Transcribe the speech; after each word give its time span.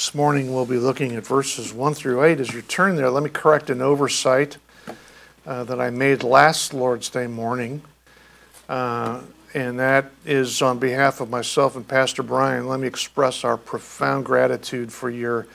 This 0.00 0.14
morning 0.14 0.54
we'll 0.54 0.64
be 0.64 0.78
looking 0.78 1.14
at 1.16 1.26
verses 1.26 1.74
1 1.74 1.92
through 1.92 2.24
8. 2.24 2.40
As 2.40 2.54
you 2.54 2.62
turn 2.62 2.96
there, 2.96 3.10
let 3.10 3.22
me 3.22 3.28
correct 3.28 3.68
an 3.68 3.82
oversight 3.82 4.56
uh, 5.46 5.64
that 5.64 5.78
I 5.78 5.90
made 5.90 6.22
last 6.22 6.72
Lord's 6.72 7.10
Day 7.10 7.26
morning. 7.26 7.82
Uh, 8.66 9.20
and 9.52 9.78
that 9.78 10.10
is 10.24 10.62
on 10.62 10.78
behalf 10.78 11.20
of 11.20 11.28
myself 11.28 11.76
and 11.76 11.86
Pastor 11.86 12.22
Brian. 12.22 12.66
Let 12.66 12.80
me 12.80 12.86
express 12.86 13.44
our 13.44 13.58
profound 13.58 14.24
gratitude 14.24 14.90
for 14.90 15.10
your 15.10 15.46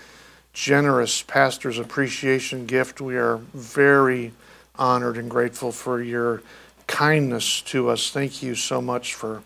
generous 0.53 1.23
pastor's 1.23 1.79
appreciation 1.79 2.67
gift. 2.67 3.01
We 3.01 3.17
are 3.17 3.37
very 3.55 4.31
honored 4.75 5.17
and 5.17 5.27
grateful 5.27 5.71
for 5.71 6.03
your 6.03 6.43
kindness 6.85 7.61
to 7.63 7.89
us. 7.89 8.11
Thank 8.11 8.43
you 8.43 8.53
so 8.53 8.79
much 8.79 9.15
for 9.15 9.41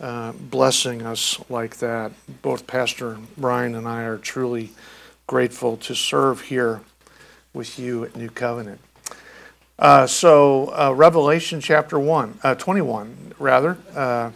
uh, 0.00 0.32
blessing 0.32 1.02
us 1.02 1.40
like 1.48 1.78
that. 1.78 2.12
Both 2.42 2.66
Pastor 2.66 3.18
Brian 3.36 3.74
and 3.74 3.88
I 3.88 4.02
are 4.04 4.18
truly 4.18 4.70
grateful 5.26 5.76
to 5.78 5.94
serve 5.94 6.42
here 6.42 6.82
with 7.54 7.78
you 7.78 8.04
at 8.04 8.16
New 8.16 8.28
Covenant. 8.28 8.80
Uh, 9.78 10.06
so, 10.06 10.72
uh, 10.74 10.92
Revelation 10.92 11.60
chapter 11.60 11.98
1, 11.98 12.38
uh, 12.42 12.54
21, 12.54 13.34
rather. 13.38 13.76
Uh, 13.94 14.30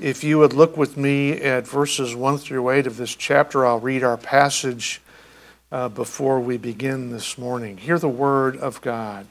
if 0.00 0.24
you 0.24 0.38
would 0.38 0.52
look 0.52 0.76
with 0.76 0.96
me 0.96 1.32
at 1.32 1.66
verses 1.66 2.14
1 2.14 2.38
through 2.38 2.70
8 2.70 2.86
of 2.86 2.96
this 2.96 3.14
chapter, 3.14 3.66
I'll 3.66 3.80
read 3.80 4.02
our 4.02 4.16
passage 4.16 5.00
before 5.94 6.40
we 6.40 6.56
begin 6.56 7.10
this 7.10 7.36
morning. 7.38 7.76
Hear 7.76 7.98
the 7.98 8.08
word 8.08 8.56
of 8.56 8.80
God. 8.80 9.26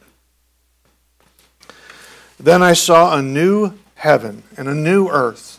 Then 2.39 2.61
I 2.61 2.73
saw 2.73 3.17
a 3.17 3.21
new 3.21 3.73
heaven 3.95 4.43
and 4.55 4.69
a 4.69 4.73
new 4.73 5.09
earth, 5.09 5.58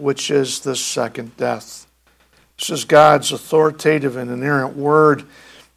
which 0.00 0.30
is 0.30 0.60
the 0.60 0.74
second 0.74 1.36
death. 1.36 1.86
This 2.58 2.70
is 2.70 2.84
God's 2.84 3.32
authoritative 3.32 4.16
and 4.16 4.30
inerrant 4.30 4.76
word. 4.76 5.24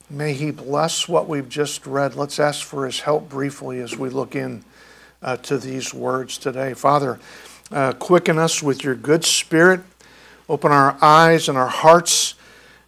May 0.09 0.33
He 0.33 0.51
bless 0.51 1.07
what 1.07 1.27
we've 1.27 1.49
just 1.49 1.85
read. 1.85 2.15
Let's 2.15 2.39
ask 2.39 2.65
for 2.65 2.85
His 2.85 3.01
help 3.01 3.29
briefly 3.29 3.79
as 3.79 3.97
we 3.97 4.09
look 4.09 4.35
in 4.35 4.63
uh, 5.21 5.37
to 5.37 5.57
these 5.57 5.93
words 5.93 6.37
today. 6.37 6.73
Father, 6.73 7.19
uh, 7.71 7.93
quicken 7.93 8.37
us 8.37 8.61
with 8.61 8.83
your 8.83 8.95
good 8.95 9.23
spirit. 9.25 9.81
Open 10.49 10.71
our 10.71 10.97
eyes 11.01 11.47
and 11.47 11.57
our 11.57 11.69
hearts 11.69 12.35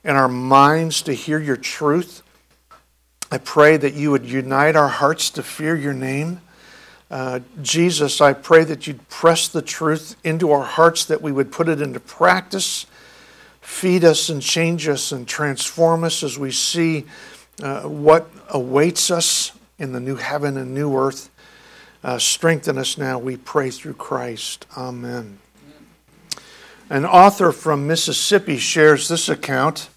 and 0.03 0.17
our 0.17 0.27
minds 0.27 1.01
to 1.03 1.13
hear 1.13 1.39
your 1.39 1.57
truth. 1.57 2.21
I 3.31 3.39
pray 3.39 3.77
that 3.77 3.93
you 3.93 4.11
would 4.11 4.25
unite 4.25 4.75
our 4.75 4.87
hearts 4.87 5.29
to 5.31 5.43
fear 5.43 5.75
your 5.75 5.93
name. 5.93 6.41
Uh, 7.09 7.39
Jesus, 7.61 8.19
I 8.19 8.33
pray 8.33 8.63
that 8.63 8.87
you'd 8.87 9.07
press 9.09 9.47
the 9.47 9.61
truth 9.61 10.15
into 10.23 10.51
our 10.51 10.63
hearts, 10.63 11.05
that 11.05 11.21
we 11.21 11.31
would 11.31 11.51
put 11.51 11.69
it 11.69 11.81
into 11.81 11.99
practice 11.99 12.85
feed 13.65 14.05
us 14.05 14.29
and 14.29 14.43
change 14.43 14.87
us 14.87 15.11
and 15.11 15.27
transform 15.27 16.03
us 16.03 16.21
as 16.21 16.37
we 16.37 16.51
see 16.51 17.03
uh, 17.63 17.81
what 17.81 18.29
awaits 18.49 19.09
us 19.09 19.51
in 19.79 19.91
the 19.91 19.99
new 19.99 20.15
heaven 20.15 20.55
and 20.55 20.73
new 20.73 20.95
earth. 20.95 21.31
Uh, 22.03 22.19
strengthen 22.19 22.77
us 22.77 22.95
now, 22.95 23.17
we 23.17 23.35
pray 23.35 23.71
through 23.71 23.95
Christ. 23.95 24.67
Amen. 24.77 25.39
An 26.91 27.05
author 27.05 27.51
from 27.51 27.87
Mississippi 27.87 28.57
shares 28.57 29.07
this 29.07 29.27
account, 29.27 29.89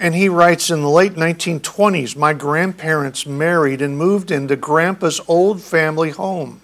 and 0.00 0.14
he 0.14 0.30
writes 0.30 0.70
In 0.70 0.80
the 0.80 0.88
late 0.88 1.12
1920s, 1.12 2.16
my 2.16 2.32
grandparents 2.32 3.26
married 3.26 3.82
and 3.82 3.98
moved 3.98 4.30
into 4.30 4.56
Grandpa's 4.56 5.20
old 5.28 5.60
family 5.60 6.10
home. 6.10 6.62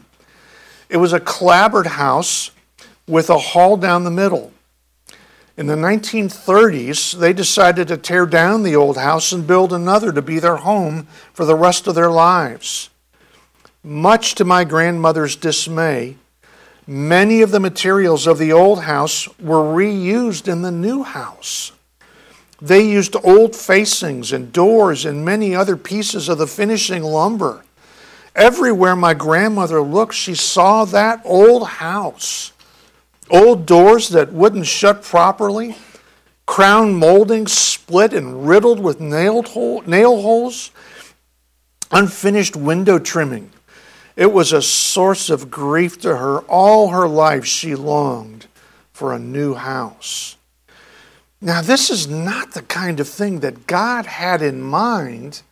It 0.88 0.96
was 0.96 1.12
a 1.12 1.20
clapboard 1.20 1.86
house 1.86 2.50
with 3.06 3.28
a 3.28 3.38
hall 3.38 3.76
down 3.76 4.04
the 4.04 4.10
middle. 4.10 4.52
In 5.58 5.66
the 5.66 5.74
1930s, 5.74 7.18
they 7.18 7.32
decided 7.32 7.88
to 7.88 7.96
tear 7.96 8.24
down 8.24 8.62
the 8.62 8.76
old 8.76 8.96
house 8.96 9.32
and 9.32 9.46
build 9.46 9.72
another 9.72 10.12
to 10.12 10.22
be 10.22 10.38
their 10.38 10.56
home 10.56 11.06
for 11.32 11.44
the 11.44 11.54
rest 11.54 11.86
of 11.86 11.94
their 11.94 12.10
lives. 12.10 12.88
Much 13.84 14.34
to 14.34 14.44
my 14.44 14.64
grandmother's 14.64 15.36
dismay, 15.36 16.16
many 16.86 17.42
of 17.42 17.50
the 17.50 17.60
materials 17.60 18.26
of 18.26 18.38
the 18.38 18.52
old 18.52 18.82
house 18.82 19.28
were 19.38 19.62
reused 19.62 20.48
in 20.48 20.62
the 20.62 20.70
new 20.70 21.02
house. 21.02 21.72
They 22.60 22.88
used 22.88 23.16
old 23.22 23.54
facings 23.54 24.32
and 24.32 24.52
doors 24.52 25.04
and 25.04 25.24
many 25.24 25.54
other 25.54 25.76
pieces 25.76 26.28
of 26.28 26.38
the 26.38 26.46
finishing 26.46 27.02
lumber. 27.02 27.64
Everywhere 28.34 28.96
my 28.96 29.14
grandmother 29.14 29.80
looked, 29.82 30.14
she 30.14 30.34
saw 30.34 30.84
that 30.86 31.20
old 31.24 31.66
house. 31.66 32.52
Old 33.30 33.66
doors 33.66 34.10
that 34.10 34.32
wouldn't 34.32 34.66
shut 34.66 35.02
properly, 35.02 35.76
crown 36.46 36.94
moldings 36.94 37.52
split 37.52 38.12
and 38.12 38.48
riddled 38.48 38.80
with 38.80 39.00
nailed 39.00 39.48
hole, 39.48 39.82
nail 39.86 40.20
holes, 40.22 40.70
unfinished 41.90 42.56
window 42.56 42.98
trimming. 42.98 43.50
It 44.16 44.32
was 44.32 44.52
a 44.52 44.62
source 44.62 45.28
of 45.28 45.50
grief 45.50 46.00
to 46.00 46.16
her. 46.16 46.38
All 46.40 46.88
her 46.88 47.06
life, 47.06 47.44
she 47.44 47.74
longed 47.74 48.46
for 48.92 49.12
a 49.12 49.18
new 49.18 49.54
house. 49.54 50.35
Now, 51.40 51.60
this 51.60 51.90
is 51.90 52.08
not 52.08 52.52
the 52.52 52.62
kind 52.62 52.98
of 52.98 53.08
thing 53.08 53.40
that 53.40 53.66
God 53.66 54.06
had 54.06 54.42
in 54.42 54.62
mind 54.62 55.42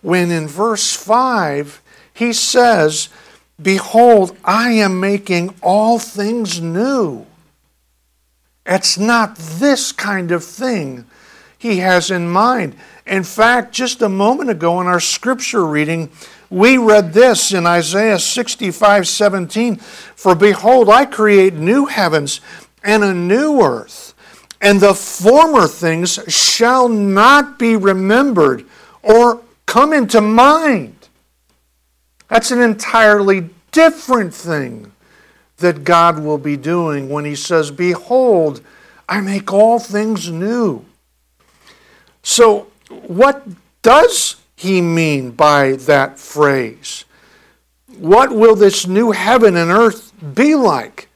when 0.00 0.30
in 0.30 0.46
verse 0.46 0.94
5 0.94 1.82
he 2.14 2.32
says, 2.32 3.08
Behold, 3.60 4.36
I 4.44 4.70
am 4.72 5.00
making 5.00 5.54
all 5.62 5.98
things 5.98 6.60
new. 6.60 7.26
It's 8.64 8.98
not 8.98 9.36
this 9.36 9.92
kind 9.92 10.30
of 10.30 10.44
thing 10.44 11.06
he 11.58 11.78
has 11.78 12.10
in 12.10 12.28
mind. 12.28 12.76
In 13.06 13.24
fact, 13.24 13.72
just 13.72 14.02
a 14.02 14.08
moment 14.08 14.50
ago 14.50 14.80
in 14.80 14.86
our 14.86 15.00
scripture 15.00 15.66
reading, 15.66 16.10
we 16.50 16.78
read 16.78 17.12
this 17.12 17.52
in 17.52 17.66
Isaiah 17.66 18.18
65 18.18 19.08
17 19.08 19.76
For 19.76 20.34
behold, 20.34 20.88
I 20.88 21.04
create 21.04 21.54
new 21.54 21.86
heavens 21.86 22.40
and 22.84 23.02
a 23.02 23.14
new 23.14 23.60
earth, 23.60 24.07
and 24.60 24.80
the 24.80 24.94
former 24.94 25.66
things 25.66 26.18
shall 26.28 26.88
not 26.88 27.58
be 27.58 27.76
remembered 27.76 28.64
or 29.02 29.40
come 29.66 29.92
into 29.92 30.20
mind. 30.20 31.08
That's 32.28 32.50
an 32.50 32.60
entirely 32.60 33.50
different 33.70 34.34
thing 34.34 34.92
that 35.58 35.84
God 35.84 36.20
will 36.20 36.38
be 36.38 36.56
doing 36.56 37.08
when 37.08 37.24
He 37.24 37.34
says, 37.34 37.70
Behold, 37.70 38.60
I 39.08 39.20
make 39.20 39.52
all 39.52 39.78
things 39.78 40.30
new. 40.30 40.84
So, 42.22 42.68
what 42.88 43.46
does 43.82 44.36
he 44.56 44.80
mean 44.80 45.30
by 45.30 45.72
that 45.72 46.18
phrase? 46.18 47.04
What 47.96 48.32
will 48.32 48.54
this 48.54 48.86
new 48.86 49.12
heaven 49.12 49.56
and 49.56 49.70
earth 49.70 50.12
be 50.34 50.54
like? 50.54 51.07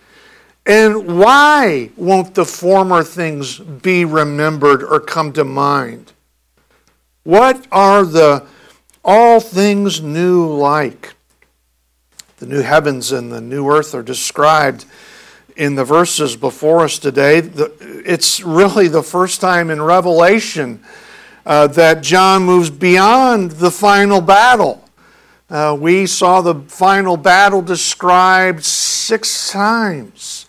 And 0.64 1.18
why 1.18 1.90
won't 1.96 2.34
the 2.34 2.44
former 2.44 3.02
things 3.02 3.58
be 3.58 4.04
remembered 4.04 4.82
or 4.82 5.00
come 5.00 5.32
to 5.32 5.44
mind? 5.44 6.12
What 7.24 7.66
are 7.72 8.04
the 8.04 8.46
all 9.04 9.40
things 9.40 10.00
new 10.00 10.46
like? 10.46 11.14
The 12.38 12.46
new 12.46 12.62
heavens 12.62 13.12
and 13.12 13.32
the 13.32 13.40
new 13.40 13.68
earth 13.68 13.94
are 13.94 14.02
described 14.02 14.84
in 15.56 15.74
the 15.74 15.84
verses 15.84 16.36
before 16.36 16.80
us 16.80 16.98
today. 16.98 17.38
It's 17.80 18.40
really 18.40 18.88
the 18.88 19.02
first 19.02 19.40
time 19.40 19.70
in 19.70 19.82
Revelation 19.82 20.82
uh, 21.44 21.66
that 21.68 22.02
John 22.02 22.44
moves 22.44 22.70
beyond 22.70 23.52
the 23.52 23.70
final 23.70 24.20
battle. 24.20 24.84
Uh, 25.50 25.76
we 25.78 26.06
saw 26.06 26.40
the 26.40 26.54
final 26.54 27.16
battle 27.16 27.62
described 27.62 28.64
six 28.64 29.50
times. 29.50 30.41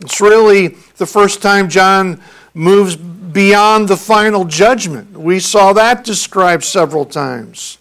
It's 0.00 0.20
really 0.20 0.68
the 0.96 1.06
first 1.06 1.42
time 1.42 1.68
John 1.68 2.20
moves 2.52 2.96
beyond 2.96 3.88
the 3.88 3.96
final 3.96 4.44
judgment. 4.44 5.18
We 5.18 5.40
saw 5.40 5.72
that 5.72 6.04
described 6.04 6.64
several 6.64 7.04
times. 7.04 7.78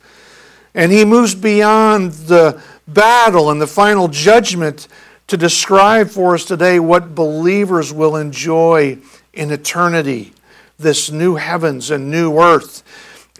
And 0.73 0.91
he 0.91 1.05
moves 1.05 1.35
beyond 1.35 2.11
the 2.13 2.61
battle 2.87 3.51
and 3.51 3.61
the 3.61 3.67
final 3.67 4.07
judgment 4.07 4.87
to 5.27 5.37
describe 5.37 6.09
for 6.09 6.33
us 6.33 6.45
today 6.45 6.79
what 6.79 7.15
believers 7.15 7.93
will 7.93 8.15
enjoy 8.15 8.97
in 9.33 9.51
eternity 9.51 10.33
this 10.77 11.11
new 11.11 11.35
heavens 11.35 11.91
and 11.91 12.09
new 12.09 12.39
earth. 12.39 12.83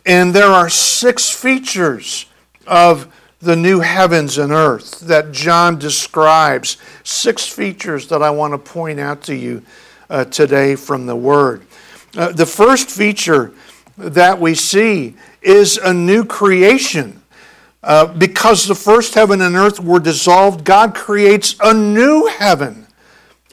And 0.06 0.34
there 0.34 0.48
are 0.48 0.70
six 0.70 1.30
features 1.30 2.26
of 2.68 3.14
the 3.44 3.56
new 3.58 3.82
heavens 3.82 4.38
and 4.38 4.52
earth 4.54 5.02
that 5.02 5.34
John 5.34 5.78
describes. 5.78 6.78
Six 7.04 7.46
features 7.46 8.08
that 8.08 8.24
I 8.24 8.30
want 8.30 8.54
to 8.54 8.58
point 8.58 9.00
out 9.00 9.22
to 9.24 9.36
you 9.36 9.64
uh, 10.10 10.26
today 10.26 10.76
from 10.76 11.06
the 11.06 11.16
Word. 11.16 11.66
Uh, 12.16 12.32
the 12.32 12.46
first 12.46 12.90
feature 12.90 13.52
that 13.98 14.40
we 14.40 14.56
see 14.56 15.16
is 15.42 15.78
a 15.78 15.94
new 15.94 16.24
creation. 16.24 17.22
Uh, 17.84 18.06
because 18.06 18.66
the 18.66 18.76
first 18.76 19.14
heaven 19.14 19.42
and 19.42 19.58
earth 19.58 19.78
were 19.78 20.00
dissolved, 20.00 20.64
God 20.64 20.96
creates 20.96 21.58
a 21.60 21.74
new 21.74 22.28
heaven 22.28 22.88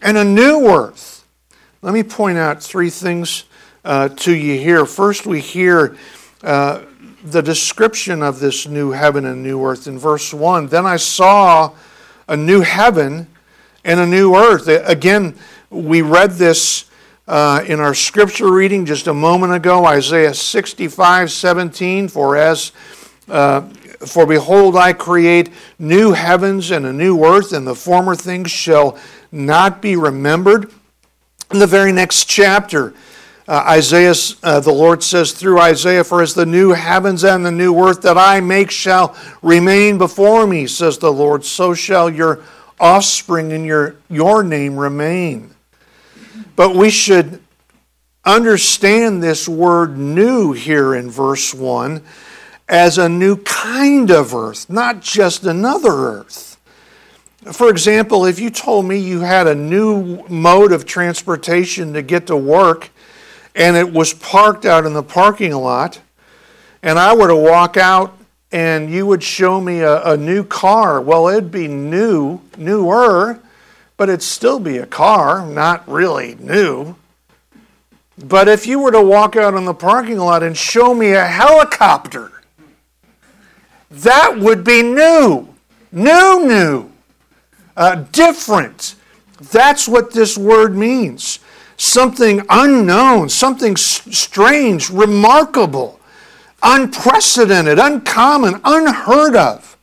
and 0.03 0.17
a 0.17 0.25
new 0.25 0.69
earth. 0.69 1.27
Let 1.83 1.95
me 1.95 2.05
point 2.05 2.39
out 2.39 2.63
three 2.63 2.91
things 2.91 3.45
uh, 3.85 4.09
to 4.09 4.33
you 4.33 4.57
here. 4.61 4.87
First, 4.87 5.27
we 5.27 5.41
hear 5.41 5.97
uh, 6.45 6.83
the 7.23 7.43
description 7.43 8.23
of 8.23 8.41
this 8.41 8.67
new 8.67 8.91
heaven 8.91 9.25
and 9.27 9.43
new 9.43 9.65
earth 9.65 9.87
in 9.87 9.99
verse 9.99 10.33
1. 10.33 10.69
Then 10.69 10.87
I 10.87 10.97
saw 10.97 11.73
a 12.29 12.37
new 12.37 12.61
heaven 12.61 13.27
and 13.85 14.01
a 14.01 14.07
new 14.07 14.35
earth. 14.35 14.69
Again, 14.69 15.37
we 15.71 16.03
read 16.03 16.33
this 16.33 16.87
uh, 17.29 17.63
in 17.67 17.79
our 17.79 17.95
scripture 17.95 18.51
reading 18.51 18.85
just 18.85 19.07
a 19.07 19.15
moment 19.15 19.53
ago, 19.53 19.85
Isaiah 19.87 20.35
65 20.35 21.31
17. 21.31 22.09
For 22.09 22.37
as 22.37 22.73
uh, 23.29 23.63
for 24.07 24.27
behold, 24.27 24.77
I 24.77 24.93
create 24.93 25.51
new 25.79 26.13
heavens 26.13 26.71
and 26.71 26.87
a 26.87 26.93
new 26.93 27.23
earth, 27.25 27.53
and 27.53 27.67
the 27.67 27.75
former 27.75 28.15
things 28.15 28.51
shall 28.51 28.99
not 29.31 29.83
be 29.83 29.95
remembered. 29.95 30.73
In 31.53 31.59
the 31.59 31.67
very 31.67 31.93
next 31.93 32.25
chapter, 32.25 32.95
uh, 33.51 33.65
Isaiah, 33.67 34.15
uh, 34.45 34.61
the 34.61 34.71
Lord 34.71 35.03
says 35.03 35.33
through 35.33 35.59
Isaiah, 35.59 36.05
For 36.05 36.23
as 36.23 36.35
the 36.35 36.47
new 36.47 36.71
heavens 36.71 37.25
and 37.25 37.45
the 37.45 37.51
new 37.51 37.77
earth 37.81 38.01
that 38.03 38.17
I 38.17 38.41
make 38.41 38.71
shall 38.71 39.17
remain 39.43 39.99
before 39.99 40.47
me, 40.47 40.69
says 40.69 40.99
the 40.99 41.13
Lord, 41.13 41.45
so 41.45 41.75
shall 41.75 42.09
your 42.09 42.45
offspring 42.79 43.53
and 43.53 43.67
your, 43.67 43.97
your 44.09 44.45
name 44.45 44.77
remain. 44.77 45.53
But 46.55 46.77
we 46.77 46.91
should 46.91 47.43
understand 48.25 49.21
this 49.21 49.49
word 49.49 49.99
new 49.99 50.53
here 50.53 50.95
in 50.95 51.11
verse 51.11 51.53
1 51.53 52.05
as 52.69 52.99
a 52.99 53.09
new 53.09 53.37
kind 53.39 54.13
of 54.13 54.33
earth, 54.33 54.71
not 54.71 55.01
just 55.01 55.45
another 55.45 55.91
earth. 55.91 56.57
For 57.53 57.69
example, 57.69 58.27
if 58.27 58.39
you 58.39 58.51
told 58.51 58.85
me 58.85 58.99
you 58.99 59.23
had 59.23 59.49
a 59.49 59.57
new 59.57 60.25
mode 60.29 60.71
of 60.71 60.87
transportation 60.87 61.95
to 61.95 62.03
get 62.03 62.29
to 62.29 62.37
work 62.37 62.91
and 63.55 63.77
it 63.77 63.93
was 63.93 64.13
parked 64.15 64.65
out 64.65 64.87
in 64.87 64.93
the 64.93 65.03
parking 65.03 65.53
lot, 65.53 66.01
and 66.83 66.99
I 66.99 67.15
were 67.15 67.29
to 67.29 67.37
walk 67.37 67.77
out 67.77 68.17
and 68.53 68.91
you 68.91 69.07
would 69.07 69.23
show 69.23 69.61
me 69.61 69.81
a, 69.81 70.03
a 70.03 70.17
new 70.17 70.43
car, 70.43 71.01
well, 71.01 71.29
it'd 71.29 71.53
be 71.53 71.69
new, 71.69 72.41
newer, 72.57 73.39
but 73.97 74.09
it'd 74.09 74.23
still 74.23 74.59
be 74.59 74.79
a 74.79 74.87
car, 74.87 75.47
not 75.47 75.87
really 75.89 76.35
new. 76.41 76.97
But 78.19 78.49
if 78.49 78.67
you 78.67 78.81
were 78.81 78.91
to 78.91 79.03
walk 79.03 79.37
out 79.37 79.55
in 79.55 79.65
the 79.65 79.75
parking 79.75 80.19
lot 80.19 80.43
and 80.43 80.57
show 80.57 80.95
me 80.95 81.13
a 81.13 81.25
helicopter, 81.25 82.33
that 83.91 84.37
would 84.39 84.65
be 84.65 84.83
new, 84.83 85.55
new, 85.93 86.47
new, 86.47 86.91
uh, 87.77 88.05
different. 88.13 88.97
That's 89.53 89.89
what 89.89 90.13
this 90.13 90.37
word 90.37 90.77
means 90.77 91.39
something 91.81 92.43
unknown, 92.51 93.27
something 93.27 93.75
strange, 93.75 94.91
remarkable, 94.91 95.99
unprecedented, 96.63 97.79
uncommon, 97.79 98.61
unheard 98.65 99.35
of. 99.35 99.79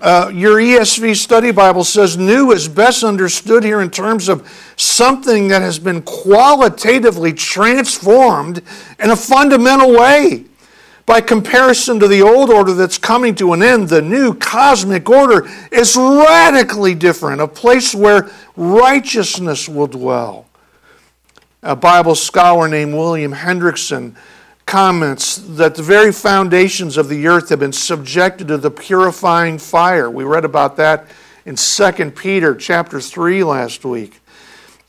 Uh, 0.00 0.30
your 0.32 0.56
ESV 0.56 1.14
study 1.14 1.50
Bible 1.50 1.84
says 1.84 2.16
new 2.16 2.52
is 2.52 2.66
best 2.68 3.04
understood 3.04 3.62
here 3.62 3.82
in 3.82 3.90
terms 3.90 4.30
of 4.30 4.50
something 4.76 5.48
that 5.48 5.60
has 5.60 5.78
been 5.78 6.00
qualitatively 6.00 7.34
transformed 7.34 8.62
in 8.98 9.10
a 9.10 9.16
fundamental 9.16 9.92
way. 9.92 10.46
By 11.04 11.20
comparison 11.20 12.00
to 12.00 12.08
the 12.08 12.22
old 12.22 12.48
order 12.48 12.72
that's 12.72 12.96
coming 12.96 13.34
to 13.34 13.52
an 13.52 13.62
end, 13.62 13.90
the 13.90 14.00
new 14.00 14.32
cosmic 14.32 15.10
order 15.10 15.46
is 15.70 15.96
radically 15.96 16.94
different, 16.94 17.42
a 17.42 17.48
place 17.48 17.94
where 17.94 18.30
righteousness 18.56 19.68
will 19.68 19.86
dwell. 19.88 20.46
A 21.62 21.76
Bible 21.76 22.14
scholar 22.14 22.68
named 22.68 22.94
William 22.94 23.34
Hendriksen 23.34 24.14
comments 24.64 25.36
that 25.36 25.74
the 25.74 25.82
very 25.82 26.10
foundations 26.10 26.96
of 26.96 27.10
the 27.10 27.26
earth 27.26 27.50
have 27.50 27.58
been 27.58 27.72
subjected 27.72 28.48
to 28.48 28.56
the 28.56 28.70
purifying 28.70 29.58
fire. 29.58 30.08
We 30.08 30.24
read 30.24 30.46
about 30.46 30.76
that 30.76 31.06
in 31.44 31.56
2 31.56 32.12
Peter 32.12 32.54
chapter 32.54 32.98
3 32.98 33.44
last 33.44 33.84
week. 33.84 34.20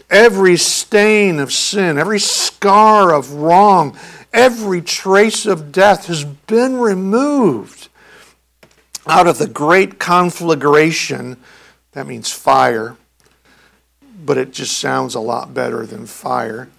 Every 0.09 0.55
stain 0.55 1.39
of 1.39 1.51
sin, 1.51 1.97
every 1.97 2.19
scar 2.19 3.13
of 3.13 3.33
wrong, 3.33 3.97
every 4.31 4.81
trace 4.81 5.45
of 5.45 5.73
death 5.73 6.05
has 6.05 6.23
been 6.23 6.77
removed 6.77 7.89
out 9.05 9.27
of 9.27 9.39
the 9.39 9.47
great 9.47 9.99
conflagration. 9.99 11.35
That 11.91 12.07
means 12.07 12.31
fire 12.31 12.95
but 14.25 14.37
it 14.37 14.51
just 14.51 14.77
sounds 14.77 15.15
a 15.15 15.19
lot 15.19 15.53
better 15.53 15.85
than 15.85 16.05
fire. 16.05 16.69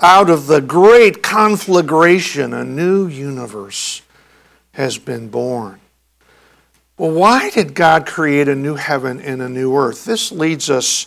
Out 0.00 0.28
of 0.28 0.46
the 0.46 0.60
great 0.60 1.22
conflagration, 1.22 2.52
a 2.52 2.64
new 2.64 3.06
universe 3.06 4.02
has 4.72 4.98
been 4.98 5.28
born. 5.28 5.80
Well, 6.98 7.12
why 7.12 7.50
did 7.50 7.74
God 7.74 8.06
create 8.06 8.48
a 8.48 8.54
new 8.54 8.74
heaven 8.74 9.20
and 9.20 9.40
a 9.40 9.48
new 9.48 9.74
earth? 9.76 10.04
This 10.04 10.32
leads 10.32 10.70
us 10.70 11.06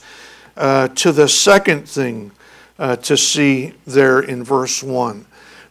uh, 0.58 0.88
to 0.90 1.12
the 1.12 1.28
second 1.28 1.88
thing 1.88 2.32
uh, 2.80 2.96
to 2.98 3.18
see 3.18 3.74
there 3.86 4.20
in 4.20 4.44
verse 4.44 4.82
1. 4.82 5.26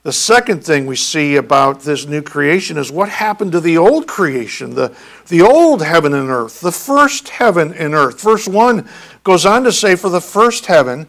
The 0.04 0.12
second 0.12 0.62
thing 0.62 0.84
we 0.84 0.96
see 0.96 1.37
about 1.37 1.80
this 1.80 2.06
new 2.06 2.20
creation 2.20 2.76
is 2.76 2.92
what 2.92 3.08
happened 3.08 3.52
to 3.52 3.61
the 3.61 3.78
old 3.78 4.06
creation, 4.06 4.75
the, 4.75 4.94
the 5.28 5.40
old 5.40 5.82
heaven 5.82 6.12
and 6.12 6.28
earth, 6.28 6.61
the 6.61 6.70
first 6.70 7.30
heaven 7.30 7.73
and 7.73 7.94
earth. 7.94 8.20
Verse 8.20 8.46
1 8.46 8.87
goes 9.25 9.46
on 9.46 9.64
to 9.64 9.73
say, 9.73 9.96
For 9.96 10.11
the 10.11 10.20
first 10.20 10.66
heaven 10.66 11.08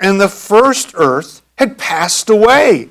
and 0.00 0.18
the 0.18 0.28
first 0.28 0.92
earth 0.94 1.42
had 1.58 1.76
passed 1.76 2.30
away. 2.30 2.88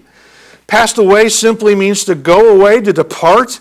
Passed 0.68 1.00
away 1.00 1.30
simply 1.30 1.74
means 1.74 2.06
to 2.06 2.14
go 2.14 2.56
away, 2.56 2.80
to 2.82 2.94
depart. 2.94 3.60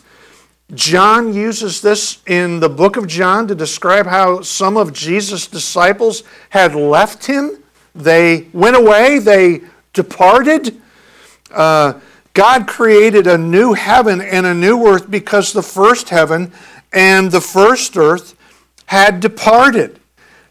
John 0.75 1.33
uses 1.33 1.80
this 1.80 2.18
in 2.26 2.61
the 2.61 2.68
book 2.68 2.99
of 2.99 3.07
John 3.07 3.49
to 3.49 3.54
describe 3.54 4.04
how 4.04 4.42
some 4.42 4.76
of 4.76 4.92
Jesus' 4.92 5.47
disciples 5.47 6.23
had 6.50 6.75
left 6.75 7.25
him. 7.25 7.64
They 7.95 8.49
went 8.52 8.76
away, 8.76 9.21
they 9.21 9.62
departed. 9.95 10.83
Uh, 11.50 12.00
God 12.35 12.69
created 12.69 13.26
a 13.26 13.37
new 13.37 13.75
heaven 13.75 14.21
and 14.21 14.47
a 14.47 14.55
new 14.55 14.87
earth 14.87 15.11
because 15.11 15.52
the 15.52 15.62
first 15.62 16.09
heaven 16.09 16.52
and 16.93 17.31
the 17.31 17.40
first 17.40 17.97
earth 17.97 18.37
had 18.87 19.21
departed. 19.21 19.99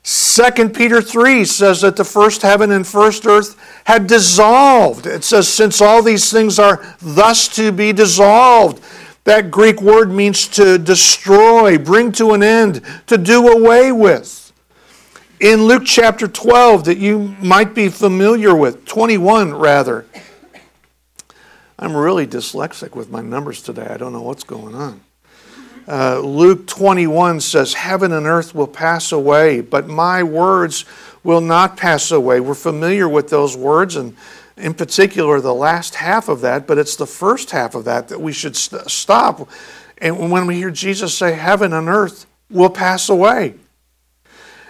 2 0.03 0.69
Peter 0.69 1.01
3 1.01 1.43
says 1.43 1.81
that 1.81 1.97
the 1.97 2.03
first 2.03 2.41
heaven 2.41 2.71
and 2.71 2.87
first 2.87 3.25
earth 3.25 3.57
had 3.85 4.07
dissolved. 4.07 5.05
It 5.05 5.23
says, 5.23 5.49
since 5.49 5.81
all 5.81 6.01
these 6.01 6.31
things 6.31 6.59
are 6.59 6.81
thus 7.01 7.47
to 7.55 7.71
be 7.73 7.91
dissolved. 7.91 8.81
That 9.25 9.51
Greek 9.51 9.81
word 9.81 10.09
means 10.09 10.47
to 10.49 10.77
destroy, 10.77 11.77
bring 11.77 12.13
to 12.13 12.31
an 12.31 12.41
end, 12.41 12.81
to 13.07 13.17
do 13.17 13.49
away 13.49 13.91
with. 13.91 14.53
In 15.41 15.63
Luke 15.63 15.83
chapter 15.85 16.27
12, 16.27 16.85
that 16.85 16.97
you 16.97 17.35
might 17.41 17.75
be 17.75 17.89
familiar 17.89 18.55
with, 18.55 18.85
21 18.85 19.53
rather. 19.53 20.05
I'm 21.79 21.95
really 21.95 22.25
dyslexic 22.25 22.95
with 22.95 23.11
my 23.11 23.21
numbers 23.21 23.61
today. 23.61 23.87
I 23.87 23.97
don't 23.97 24.13
know 24.13 24.21
what's 24.21 24.43
going 24.43 24.73
on. 24.73 25.01
Uh, 25.87 26.19
Luke 26.19 26.67
21 26.67 27.39
says, 27.39 27.73
Heaven 27.73 28.11
and 28.11 28.25
earth 28.25 28.53
will 28.53 28.67
pass 28.67 29.11
away, 29.11 29.61
but 29.61 29.87
my 29.87 30.21
words 30.23 30.85
will 31.23 31.39
not 31.39 31.77
pass 31.77 32.11
away. 32.11 32.39
We're 32.39 32.55
familiar 32.55 33.07
with 33.07 33.29
those 33.29 33.55
words, 33.55 33.95
and 33.95 34.15
in 34.57 34.73
particular, 34.73 35.39
the 35.39 35.53
last 35.53 35.95
half 35.95 36.29
of 36.29 36.41
that, 36.41 36.67
but 36.67 36.77
it's 36.77 36.95
the 36.95 37.05
first 37.05 37.51
half 37.51 37.75
of 37.75 37.85
that 37.85 38.09
that 38.09 38.19
we 38.19 38.33
should 38.33 38.55
st- 38.55 38.89
stop. 38.89 39.47
And 39.99 40.31
when 40.31 40.45
we 40.45 40.55
hear 40.55 40.71
Jesus 40.71 41.17
say, 41.17 41.33
Heaven 41.33 41.73
and 41.73 41.87
earth 41.87 42.25
will 42.49 42.69
pass 42.69 43.07
away. 43.07 43.55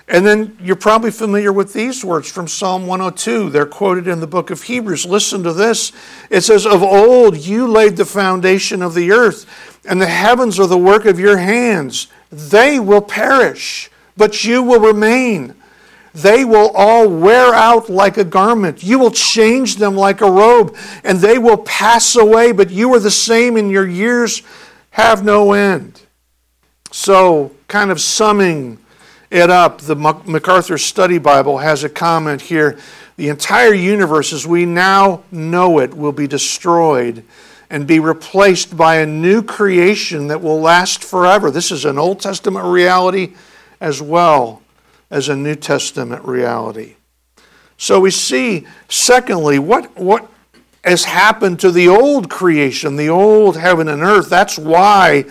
And 0.09 0.25
then 0.25 0.57
you're 0.61 0.77
probably 0.77 1.11
familiar 1.11 1.51
with 1.51 1.73
these 1.73 2.03
words 2.05 2.31
from 2.31 2.47
Psalm 2.47 2.87
102. 2.87 3.49
They're 3.49 3.65
quoted 3.65 4.07
in 4.07 4.21
the 4.21 4.27
book 4.27 4.51
of 4.51 4.63
Hebrews. 4.63 5.05
Listen 5.05 5.43
to 5.43 5.51
this. 5.51 5.91
It 6.29 6.41
says, 6.41 6.65
Of 6.65 6.81
old 6.81 7.35
you 7.35 7.67
laid 7.67 7.97
the 7.97 8.05
foundation 8.05 8.81
of 8.81 8.93
the 8.93 9.11
earth 9.11 9.45
and 9.87 10.01
the 10.01 10.07
heavens 10.07 10.59
are 10.59 10.67
the 10.67 10.77
work 10.77 11.05
of 11.05 11.19
your 11.19 11.37
hands. 11.37 12.07
They 12.29 12.79
will 12.79 13.01
perish, 13.01 13.89
but 14.15 14.43
you 14.43 14.61
will 14.61 14.79
remain. 14.79 15.55
They 16.13 16.43
will 16.43 16.71
all 16.73 17.09
wear 17.09 17.53
out 17.53 17.89
like 17.89 18.17
a 18.17 18.23
garment. 18.23 18.83
You 18.83 18.99
will 18.99 19.11
change 19.11 19.75
them 19.75 19.95
like 19.95 20.21
a 20.21 20.31
robe, 20.31 20.75
and 21.03 21.19
they 21.19 21.37
will 21.37 21.57
pass 21.57 22.15
away, 22.15 22.51
but 22.51 22.69
you 22.69 22.93
are 22.95 22.99
the 22.99 23.11
same, 23.11 23.55
and 23.55 23.71
your 23.71 23.87
years 23.87 24.41
have 24.91 25.23
no 25.23 25.53
end. 25.53 26.01
So, 26.91 27.51
kind 27.67 27.91
of 27.91 28.01
summing 28.01 28.79
it 29.29 29.50
up, 29.50 29.81
the 29.81 29.96
MacArthur 29.96 30.77
Study 30.77 31.17
Bible 31.17 31.57
has 31.57 31.84
a 31.84 31.89
comment 31.89 32.41
here. 32.41 32.77
The 33.17 33.29
entire 33.29 33.74
universe, 33.74 34.31
as 34.31 34.48
we 34.48 34.65
now 34.65 35.24
know 35.31 35.79
it, 35.79 35.93
will 35.93 36.12
be 36.12 36.27
destroyed 36.27 37.24
and 37.69 37.86
be 37.86 38.00
replaced 38.00 38.77
by 38.77 38.98
a 38.98 39.05
new 39.05 39.41
creation 39.43 40.27
that 40.27 40.41
will 40.41 40.62
last 40.62 41.03
forever. 41.03 41.51
This 41.51 41.72
is 41.72 41.84
an 41.84 41.98
Old 41.98 42.22
Testament 42.22 42.65
reality 42.65 43.36
as 43.81 44.01
well 44.01 44.62
as 45.12 45.29
a 45.29 45.36
New 45.36 45.55
Testament 45.55 46.24
reality. 46.24 46.96
So 47.77 48.00
we 48.00 48.12
see, 48.12 48.65
secondly, 48.88 49.60
what, 49.60 49.96
what 49.98 50.29
has 50.84 51.03
happened 51.03 51.60
to 51.60 51.72
the 51.72 51.88
old 51.88 52.29
creation, 52.29 52.96
the 52.96 53.10
old 53.10 53.57
heaven 53.57 53.88
and 53.88 54.01
earth. 54.01 54.29
That's 54.29 54.57
why 54.57 55.25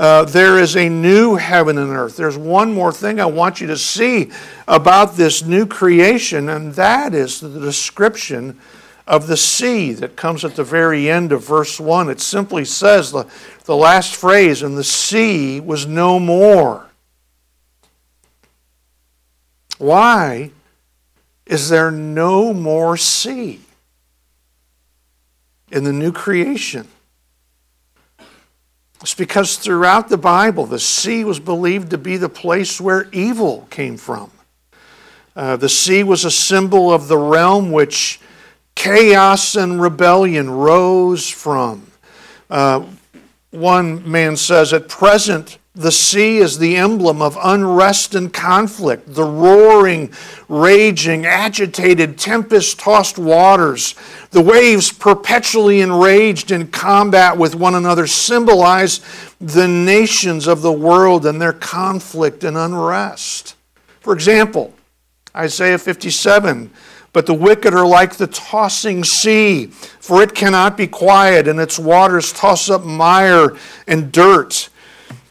uh, 0.00 0.24
there 0.24 0.58
is 0.58 0.78
a 0.78 0.88
new 0.88 1.34
heaven 1.34 1.76
and 1.76 1.90
earth. 1.90 2.16
There's 2.16 2.38
one 2.38 2.72
more 2.72 2.90
thing 2.90 3.20
I 3.20 3.26
want 3.26 3.60
you 3.60 3.66
to 3.66 3.76
see 3.76 4.30
about 4.66 5.14
this 5.14 5.44
new 5.44 5.66
creation, 5.66 6.48
and 6.48 6.72
that 6.72 7.14
is 7.14 7.38
the 7.38 7.60
description 7.60 8.58
of 9.06 9.26
the 9.26 9.36
sea 9.36 9.92
that 9.92 10.16
comes 10.16 10.42
at 10.42 10.56
the 10.56 10.64
very 10.64 11.10
end 11.10 11.32
of 11.32 11.44
verse 11.44 11.78
1. 11.78 12.08
It 12.08 12.18
simply 12.18 12.64
says 12.64 13.12
the, 13.12 13.26
the 13.66 13.76
last 13.76 14.16
phrase, 14.16 14.62
and 14.62 14.74
the 14.74 14.84
sea 14.84 15.60
was 15.60 15.86
no 15.86 16.18
more. 16.18 16.88
Why 19.76 20.50
is 21.44 21.68
there 21.68 21.90
no 21.90 22.54
more 22.54 22.96
sea 22.96 23.60
in 25.70 25.84
the 25.84 25.92
new 25.92 26.10
creation? 26.10 26.88
It's 29.00 29.14
because 29.14 29.56
throughout 29.56 30.08
the 30.08 30.18
Bible, 30.18 30.66
the 30.66 30.78
sea 30.78 31.24
was 31.24 31.40
believed 31.40 31.90
to 31.90 31.98
be 31.98 32.18
the 32.18 32.28
place 32.28 32.80
where 32.80 33.08
evil 33.12 33.66
came 33.70 33.96
from. 33.96 34.30
Uh, 35.34 35.56
the 35.56 35.68
sea 35.68 36.02
was 36.02 36.24
a 36.24 36.30
symbol 36.30 36.92
of 36.92 37.08
the 37.08 37.16
realm 37.16 37.72
which 37.72 38.20
chaos 38.74 39.54
and 39.54 39.80
rebellion 39.80 40.50
rose 40.50 41.28
from. 41.28 41.90
Uh, 42.50 42.84
one 43.50 44.08
man 44.10 44.36
says, 44.36 44.72
At 44.72 44.88
present, 44.88 45.58
the 45.74 45.92
sea 45.92 46.38
is 46.38 46.58
the 46.58 46.76
emblem 46.76 47.22
of 47.22 47.38
unrest 47.40 48.16
and 48.16 48.32
conflict, 48.32 49.14
the 49.14 49.24
roaring, 49.24 50.12
raging, 50.48 51.24
agitated, 51.24 52.18
tempest 52.18 52.80
tossed 52.80 53.18
waters. 53.18 53.94
The 54.32 54.42
waves, 54.42 54.92
perpetually 54.92 55.80
enraged 55.80 56.50
in 56.50 56.68
combat 56.68 57.38
with 57.38 57.54
one 57.54 57.76
another, 57.76 58.08
symbolize 58.08 59.00
the 59.40 59.68
nations 59.68 60.48
of 60.48 60.60
the 60.62 60.72
world 60.72 61.24
and 61.24 61.40
their 61.40 61.52
conflict 61.52 62.42
and 62.42 62.56
unrest. 62.56 63.54
For 64.00 64.12
example, 64.12 64.74
Isaiah 65.36 65.78
57 65.78 66.70
but 67.12 67.26
the 67.26 67.34
wicked 67.34 67.74
are 67.74 67.86
like 67.86 68.14
the 68.14 68.28
tossing 68.28 69.02
sea, 69.02 69.66
for 69.66 70.22
it 70.22 70.32
cannot 70.34 70.76
be 70.76 70.86
quiet, 70.86 71.48
and 71.48 71.58
its 71.58 71.76
waters 71.76 72.32
toss 72.32 72.70
up 72.70 72.84
mire 72.84 73.56
and 73.88 74.12
dirt. 74.12 74.68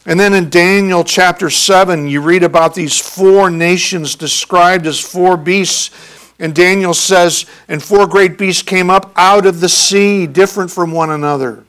And 0.09 0.19
then 0.19 0.33
in 0.33 0.49
Daniel 0.49 1.03
chapter 1.03 1.51
7, 1.51 2.07
you 2.07 2.19
read 2.19 2.41
about 2.41 2.73
these 2.73 2.97
four 2.97 3.51
nations 3.51 4.15
described 4.15 4.87
as 4.87 4.99
four 4.99 5.37
beasts. 5.37 5.91
And 6.39 6.55
Daniel 6.55 6.95
says, 6.95 7.45
And 7.67 7.81
four 7.83 8.07
great 8.07 8.35
beasts 8.35 8.63
came 8.63 8.89
up 8.89 9.11
out 9.15 9.45
of 9.45 9.59
the 9.59 9.69
sea, 9.69 10.25
different 10.25 10.71
from 10.71 10.91
one 10.91 11.11
another. 11.11 11.63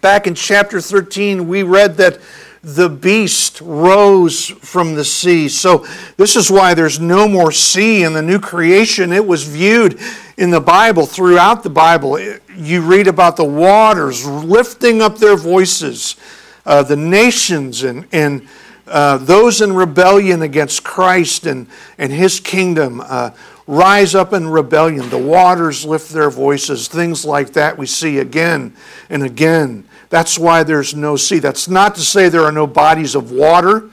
Back 0.00 0.26
in 0.26 0.34
chapter 0.34 0.80
13, 0.80 1.46
we 1.46 1.62
read 1.62 1.98
that 1.98 2.20
the 2.62 2.88
beast 2.88 3.60
rose 3.60 4.46
from 4.46 4.94
the 4.94 5.04
sea. 5.04 5.50
So, 5.50 5.84
this 6.16 6.36
is 6.36 6.50
why 6.50 6.72
there's 6.72 7.00
no 7.00 7.28
more 7.28 7.52
sea 7.52 8.02
in 8.02 8.14
the 8.14 8.22
new 8.22 8.38
creation. 8.38 9.12
It 9.12 9.26
was 9.26 9.44
viewed 9.44 10.00
in 10.38 10.50
the 10.50 10.60
Bible, 10.60 11.04
throughout 11.04 11.64
the 11.64 11.70
Bible. 11.70 12.18
You 12.56 12.80
read 12.80 13.08
about 13.08 13.36
the 13.36 13.44
waters 13.44 14.24
lifting 14.24 15.02
up 15.02 15.18
their 15.18 15.36
voices, 15.36 16.16
uh, 16.64 16.82
the 16.82 16.96
nations, 16.96 17.82
and, 17.82 18.06
and 18.12 18.46
uh, 18.86 19.16
those 19.18 19.60
in 19.60 19.72
rebellion 19.72 20.42
against 20.42 20.84
Christ 20.84 21.46
and, 21.46 21.66
and 21.98 22.12
his 22.12 22.40
kingdom. 22.40 23.00
Uh, 23.04 23.30
rise 23.68 24.16
up 24.16 24.32
in 24.32 24.48
rebellion. 24.48 25.08
The 25.08 25.16
waters 25.16 25.84
lift 25.84 26.10
their 26.10 26.30
voices. 26.30 26.88
Things 26.88 27.24
like 27.24 27.52
that 27.52 27.78
we 27.78 27.86
see 27.86 28.18
again 28.18 28.74
and 29.08 29.22
again 29.22 29.84
that's 30.12 30.38
why 30.38 30.62
there's 30.62 30.94
no 30.94 31.16
sea. 31.16 31.38
That's 31.38 31.68
not 31.68 31.94
to 31.94 32.02
say 32.02 32.28
there 32.28 32.44
are 32.44 32.52
no 32.52 32.66
bodies 32.66 33.14
of 33.14 33.32
water 33.32 33.88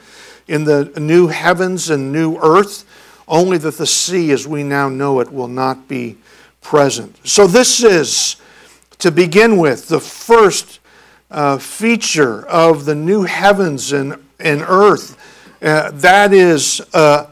in 0.50 0.66
the 0.66 0.92
new 1.00 1.28
heavens 1.28 1.90
and 1.90 2.12
new 2.12 2.38
earth, 2.40 2.84
only 3.26 3.58
that 3.60 3.78
the 3.78 3.88
sea 3.88 4.32
as 4.32 4.46
we 4.46 4.62
now 4.62 4.90
know 4.90 5.22
it 5.22 5.32
will 5.32 5.48
not 5.48 5.88
be 5.88 6.18
present. 6.60 7.16
So, 7.26 7.48
this 7.48 7.82
is, 7.82 8.36
to 8.98 9.12
begin 9.12 9.56
with, 9.56 9.88
the 9.88 10.02
first 10.02 10.79
uh, 11.32 11.58
feature 11.58 12.46
of 12.48 12.86
the 12.86 12.96
new 12.96 13.24
heavens 13.24 13.92
and, 13.92 14.24
and 14.40 14.62
earth. 14.62 15.18
Uh, 15.62 15.92
that 15.92 16.34
is, 16.34 16.82
uh, 16.94 17.30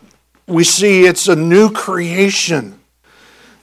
we 0.48 0.64
see 0.64 1.06
it's 1.06 1.28
a 1.28 1.36
new 1.36 1.72
creation. 1.72 2.80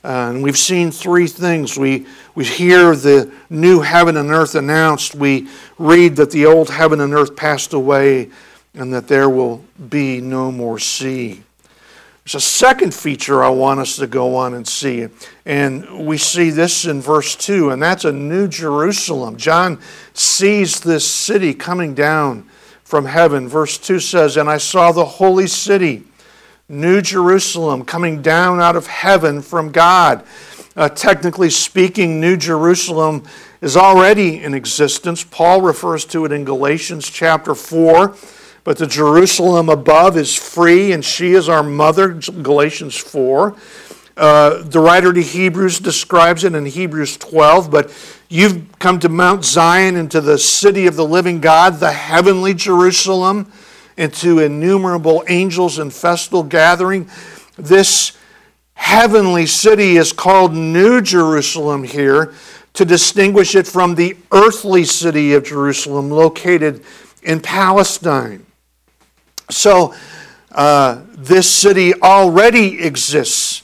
Uh, 0.02 0.30
and 0.30 0.42
we've 0.42 0.58
seen 0.58 0.90
three 0.90 1.26
things. 1.26 1.78
We, 1.78 2.06
we 2.34 2.44
hear 2.44 2.94
the 2.94 3.32
new 3.48 3.80
heaven 3.80 4.16
and 4.18 4.30
earth 4.30 4.54
announced. 4.54 5.14
We 5.14 5.48
read 5.78 6.16
that 6.16 6.30
the 6.30 6.44
old 6.46 6.68
heaven 6.68 7.00
and 7.00 7.14
earth 7.14 7.36
passed 7.36 7.72
away 7.72 8.30
and 8.74 8.92
that 8.92 9.08
there 9.08 9.30
will 9.30 9.64
be 9.88 10.20
no 10.20 10.52
more 10.52 10.78
sea. 10.78 11.42
There's 12.24 12.36
a 12.36 12.40
second 12.40 12.94
feature 12.94 13.44
I 13.44 13.50
want 13.50 13.80
us 13.80 13.96
to 13.96 14.06
go 14.06 14.34
on 14.34 14.54
and 14.54 14.66
see. 14.66 15.08
And 15.44 16.06
we 16.06 16.16
see 16.16 16.48
this 16.48 16.86
in 16.86 17.02
verse 17.02 17.36
2, 17.36 17.68
and 17.68 17.82
that's 17.82 18.06
a 18.06 18.12
new 18.12 18.48
Jerusalem. 18.48 19.36
John 19.36 19.78
sees 20.14 20.80
this 20.80 21.06
city 21.06 21.52
coming 21.52 21.92
down 21.94 22.48
from 22.82 23.04
heaven. 23.04 23.46
Verse 23.46 23.76
2 23.76 24.00
says, 24.00 24.38
And 24.38 24.48
I 24.48 24.56
saw 24.56 24.90
the 24.90 25.04
holy 25.04 25.46
city 25.46 26.04
New 26.66 27.02
Jerusalem 27.02 27.84
coming 27.84 28.22
down 28.22 28.58
out 28.58 28.74
of 28.74 28.86
heaven 28.86 29.42
from 29.42 29.70
God. 29.70 30.24
Uh, 30.76 30.88
technically 30.88 31.50
speaking, 31.50 32.22
New 32.22 32.38
Jerusalem 32.38 33.24
is 33.60 33.76
already 33.76 34.42
in 34.42 34.54
existence. 34.54 35.22
Paul 35.22 35.60
refers 35.60 36.06
to 36.06 36.24
it 36.24 36.32
in 36.32 36.44
Galatians 36.46 37.10
chapter 37.10 37.54
4. 37.54 38.16
But 38.64 38.78
the 38.78 38.86
Jerusalem 38.86 39.68
above 39.68 40.16
is 40.16 40.34
free, 40.34 40.92
and 40.92 41.04
she 41.04 41.32
is 41.32 41.50
our 41.50 41.62
mother, 41.62 42.14
Galatians 42.14 42.96
4. 42.96 43.54
Uh, 44.16 44.62
the 44.62 44.80
writer 44.80 45.12
to 45.12 45.20
Hebrews 45.20 45.80
describes 45.80 46.44
it 46.44 46.54
in 46.54 46.64
Hebrews 46.64 47.18
12, 47.18 47.70
but 47.70 47.92
you've 48.30 48.78
come 48.78 48.98
to 49.00 49.08
Mount 49.08 49.44
Zion 49.44 49.96
and 49.96 50.10
to 50.12 50.20
the 50.20 50.38
city 50.38 50.86
of 50.86 50.96
the 50.96 51.04
living 51.04 51.40
God, 51.40 51.78
the 51.78 51.92
heavenly 51.92 52.54
Jerusalem 52.54 53.52
into 53.96 54.38
innumerable 54.38 55.24
angels 55.28 55.78
in 55.78 55.90
festal 55.90 56.42
gathering. 56.42 57.08
This 57.56 58.16
heavenly 58.74 59.46
city 59.46 59.96
is 59.96 60.12
called 60.12 60.54
New 60.54 61.00
Jerusalem 61.00 61.84
here 61.84 62.32
to 62.72 62.84
distinguish 62.84 63.54
it 63.54 63.66
from 63.66 63.94
the 63.94 64.16
earthly 64.32 64.84
city 64.84 65.34
of 65.34 65.44
Jerusalem 65.44 66.10
located 66.10 66.82
in 67.22 67.40
Palestine. 67.40 68.46
So, 69.50 69.94
uh, 70.52 71.02
this 71.10 71.50
city 71.50 71.94
already 71.94 72.80
exists 72.82 73.62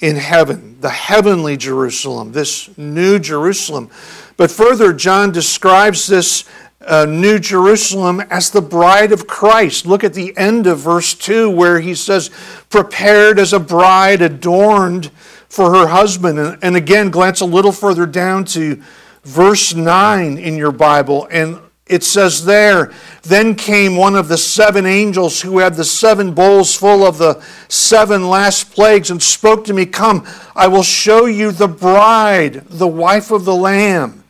in 0.00 0.16
heaven, 0.16 0.76
the 0.80 0.90
heavenly 0.90 1.56
Jerusalem, 1.56 2.32
this 2.32 2.76
new 2.76 3.20
Jerusalem. 3.20 3.88
But 4.36 4.50
further, 4.50 4.92
John 4.92 5.30
describes 5.30 6.08
this 6.08 6.44
uh, 6.84 7.06
New 7.06 7.38
Jerusalem 7.38 8.20
as 8.20 8.50
the 8.50 8.60
bride 8.60 9.12
of 9.12 9.28
Christ. 9.28 9.86
Look 9.86 10.02
at 10.02 10.14
the 10.14 10.36
end 10.36 10.66
of 10.66 10.80
verse 10.80 11.14
2 11.14 11.48
where 11.50 11.80
he 11.80 11.94
says, 11.94 12.30
prepared 12.68 13.38
as 13.38 13.52
a 13.52 13.60
bride 13.60 14.20
adorned 14.22 15.12
for 15.48 15.72
her 15.72 15.86
husband. 15.86 16.40
And, 16.40 16.58
and 16.62 16.76
again, 16.76 17.10
glance 17.10 17.40
a 17.40 17.46
little 17.46 17.72
further 17.72 18.06
down 18.06 18.44
to 18.46 18.82
verse 19.22 19.74
9 19.74 20.38
in 20.38 20.56
your 20.56 20.72
Bible, 20.72 21.28
and 21.30 21.60
it 21.86 22.04
says 22.04 22.44
there, 22.44 22.92
then 23.22 23.54
came 23.54 23.96
one 23.96 24.14
of 24.14 24.28
the 24.28 24.38
seven 24.38 24.86
angels 24.86 25.40
who 25.42 25.58
had 25.58 25.74
the 25.74 25.84
seven 25.84 26.32
bowls 26.32 26.74
full 26.74 27.04
of 27.04 27.18
the 27.18 27.42
seven 27.68 28.28
last 28.28 28.72
plagues 28.72 29.10
and 29.10 29.22
spoke 29.22 29.64
to 29.64 29.74
me, 29.74 29.84
Come, 29.84 30.26
I 30.54 30.68
will 30.68 30.84
show 30.84 31.26
you 31.26 31.50
the 31.50 31.68
bride, 31.68 32.64
the 32.68 32.88
wife 32.88 33.30
of 33.30 33.44
the 33.44 33.54
Lamb. 33.54 34.22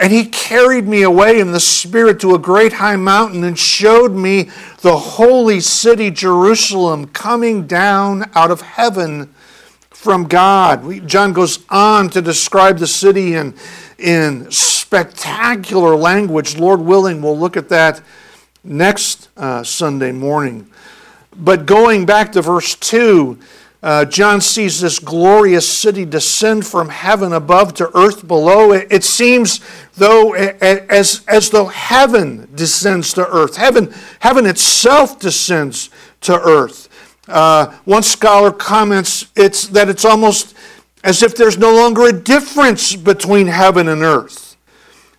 And 0.00 0.12
he 0.12 0.26
carried 0.26 0.86
me 0.86 1.02
away 1.02 1.40
in 1.40 1.50
the 1.50 1.58
Spirit 1.58 2.20
to 2.20 2.36
a 2.36 2.38
great 2.38 2.74
high 2.74 2.94
mountain 2.94 3.42
and 3.42 3.58
showed 3.58 4.12
me 4.12 4.50
the 4.80 4.96
holy 4.96 5.58
city, 5.58 6.12
Jerusalem, 6.12 7.06
coming 7.06 7.66
down 7.66 8.30
out 8.36 8.52
of 8.52 8.60
heaven 8.60 9.34
from 9.90 10.28
God. 10.28 11.08
John 11.08 11.32
goes 11.32 11.64
on 11.68 12.10
to 12.10 12.22
describe 12.22 12.78
the 12.78 12.86
city 12.86 13.34
in, 13.34 13.56
in 13.98 14.50
spectacular 14.50 15.96
language. 15.96 16.56
Lord 16.56 16.80
willing, 16.80 17.20
we'll 17.20 17.38
look 17.38 17.56
at 17.56 17.68
that 17.68 18.00
next 18.64 19.28
uh, 19.36 19.62
Sunday 19.62 20.12
morning. 20.12 20.68
But 21.36 21.66
going 21.66 22.06
back 22.06 22.32
to 22.32 22.42
verse 22.42 22.74
2, 22.76 23.38
uh, 23.80 24.04
John 24.06 24.40
sees 24.40 24.80
this 24.80 24.98
glorious 24.98 25.68
city 25.68 26.04
descend 26.04 26.66
from 26.66 26.88
heaven 26.88 27.32
above 27.32 27.74
to 27.74 27.96
earth 27.96 28.26
below. 28.26 28.72
It, 28.72 28.88
it 28.90 29.04
seems 29.04 29.60
though 29.94 30.32
as, 30.34 31.24
as 31.28 31.50
though 31.50 31.66
heaven 31.66 32.48
descends 32.54 33.12
to 33.14 33.26
earth. 33.28 33.56
Heaven, 33.56 33.94
heaven 34.18 34.46
itself 34.46 35.20
descends 35.20 35.90
to 36.22 36.40
earth. 36.40 36.88
Uh, 37.28 37.66
one 37.84 38.02
scholar 38.02 38.50
comments 38.50 39.30
it's, 39.36 39.68
that 39.68 39.88
it's 39.88 40.04
almost 40.04 40.56
as 41.08 41.22
if 41.22 41.34
there's 41.34 41.56
no 41.56 41.74
longer 41.74 42.02
a 42.02 42.12
difference 42.12 42.94
between 42.94 43.46
heaven 43.46 43.88
and 43.88 44.02
earth. 44.02 44.58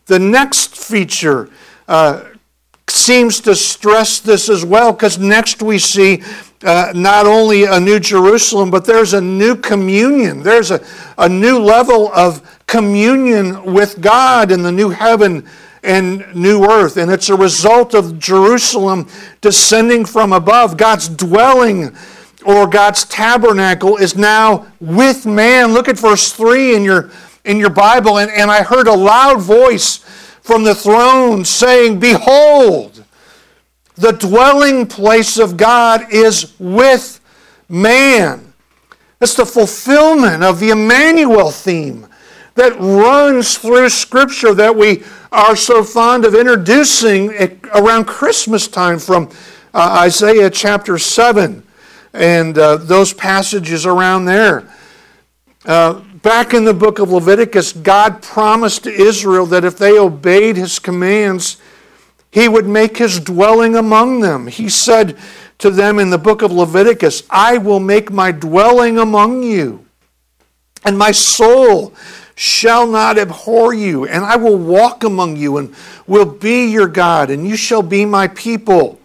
The 0.05 0.19
next 0.19 0.75
feature 0.75 1.50
uh, 1.88 2.25
seems 2.88 3.39
to 3.39 3.55
stress 3.55 4.19
this 4.19 4.50
as 4.50 4.63
well 4.63 4.93
because 4.93 5.17
next 5.17 5.63
we 5.63 5.79
see 5.79 6.22
uh, 6.63 6.93
not 6.93 7.25
only 7.25 7.63
a 7.63 7.79
new 7.79 8.00
Jerusalem, 8.00 8.69
but 8.69 8.86
there's 8.86 9.15
a 9.15 9.22
new 9.22 9.55
communion. 9.55 10.43
There's 10.43 10.69
a, 10.69 10.86
a 11.17 11.27
new 11.27 11.58
level 11.58 12.13
of 12.13 12.60
communion 12.67 13.74
with 13.74 14.00
God 14.00 14.51
in 14.51 14.62
the 14.62 14.72
new 14.72 14.91
heaven 14.91 15.43
and 15.81 16.24
new 16.36 16.65
earth. 16.65 16.98
And 16.98 17.10
it's 17.10 17.29
a 17.29 17.36
result 17.36 17.96
of 17.96 18.19
Jerusalem 18.19 19.08
descending 19.41 20.05
from 20.05 20.34
above. 20.34 20.77
God's 20.77 21.10
dwelling 21.10 21.96
or 22.46 22.67
God's 22.67 23.05
tabernacle 23.05 23.98
is 23.98 24.15
now 24.15 24.67
with 24.79 25.25
man. 25.25 25.74
Look 25.74 25.88
at 25.88 25.98
verse 25.98 26.31
3 26.31 26.75
in 26.75 26.84
your, 26.84 27.12
in 27.43 27.58
your 27.58 27.69
Bible. 27.69 28.19
And, 28.19 28.31
and 28.31 28.50
I 28.50 28.63
heard 28.63 28.88
a 28.88 28.96
loud 28.96 29.41
voice 29.41 29.98
from 30.41 30.63
the 30.63 30.75
throne 30.75 31.43
saying, 31.43 32.00
Behold, 32.00 33.03
the 33.96 34.11
dwelling 34.14 34.87
place 34.87 35.37
of 35.37 35.57
God 35.57 36.14
is 36.14 36.55
with 36.59 37.20
man. 37.68 38.53
It's 39.22 39.35
the 39.35 39.46
fulfillment 39.46 40.44
of 40.44 40.59
the 40.59 40.70
Emmanuel 40.70 41.51
theme 41.51 42.07
that 42.55 42.74
runs 42.79 43.57
through 43.57 43.90
Scripture 43.90 44.53
that 44.53 44.75
we 44.75 45.03
are 45.31 45.55
so 45.55 45.83
fond 45.83 46.25
of 46.25 46.35
introducing 46.35 47.31
around 47.75 48.05
Christmas 48.05 48.68
time 48.68 48.98
from 48.98 49.29
uh, 49.74 50.00
Isaiah 50.03 50.50
chapter 50.50 50.98
7 50.98 51.64
and 52.13 52.57
uh, 52.57 52.77
those 52.77 53.13
passages 53.13 53.85
around 53.85 54.25
there. 54.25 54.67
Uh, 55.65 56.01
back 56.22 56.53
in 56.53 56.65
the 56.65 56.74
book 56.74 57.00
of 57.00 57.11
Leviticus, 57.11 57.74
God 57.74 58.22
promised 58.22 58.83
to 58.85 58.89
Israel 58.91 59.45
that 59.48 59.65
if 59.65 59.77
they 59.77 59.98
obeyed 59.98 60.55
his 60.55 60.79
commands, 60.79 61.57
he 62.31 62.48
would 62.48 62.67
make 62.67 62.98
his 62.98 63.19
dwelling 63.19 63.75
among 63.75 64.22
them. 64.22 64.48
He 64.48 64.69
said 64.69 65.17
to 65.59 65.69
them 65.69 66.00
in 66.00 66.09
the 66.09 66.17
book 66.17 66.41
of 66.41 66.51
Leviticus, 66.51 67.24
I 67.29 67.57
will 67.57 67.79
make 67.79 68.11
my 68.11 68.31
dwelling 68.31 68.98
among 68.98 69.43
you, 69.43 69.85
and 70.85 70.98
my 70.98 71.11
soul 71.11 71.93
shall 72.35 72.87
not 72.87 73.17
abhor 73.17 73.74
you, 73.74 74.05
and 74.05 74.24
I 74.24 74.37
will 74.37 74.57
walk 74.57 75.03
among 75.03 75.35
you 75.35 75.57
and 75.57 75.75
will 76.07 76.25
be 76.25 76.67
your 76.67 76.87
God, 76.87 77.29
and 77.29 77.45
you 77.45 77.57
shall 77.57 77.81
be 77.81 78.05
my 78.05 78.29
people. 78.29 78.99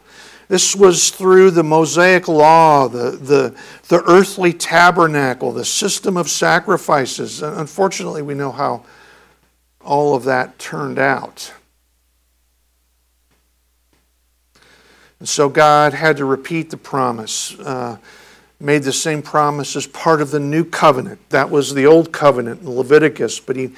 This 0.49 0.77
was 0.77 1.11
through 1.11 1.53
the 1.53 1.63
Mosaic 1.63 2.29
law, 2.29 2.89
the, 2.89 3.13
the, 3.13 3.57
the 3.89 4.03
earthly 4.05 4.53
tabernacle, 4.53 5.53
the 5.53 5.65
system 5.65 6.17
of 6.17 6.29
sacrifices. 6.29 7.43
And 7.43 7.57
Unfortunately, 7.59 8.23
we 8.23 8.35
know 8.35 8.53
how 8.53 8.85
all 9.81 10.15
of 10.15 10.25
that 10.25 10.59
turned 10.59 10.99
out. 10.99 11.53
And 15.19 15.29
so 15.29 15.49
God 15.49 15.95
had 15.95 16.19
to 16.19 16.25
repeat 16.25 16.71
the 16.71 16.77
promise, 16.77 17.59
uh, 17.61 17.97
made 18.61 18.83
the 18.83 18.93
same 18.93 19.23
promise 19.23 19.77
as 19.77 19.87
part 19.87 20.21
of 20.21 20.31
the 20.31 20.41
new 20.41 20.65
covenant. 20.65 21.19
That 21.31 21.51
was 21.51 21.73
the 21.73 21.87
old 21.87 22.13
covenant 22.13 22.61
in 22.61 22.71
Leviticus, 22.71 23.41
but 23.41 23.57
he, 23.57 23.71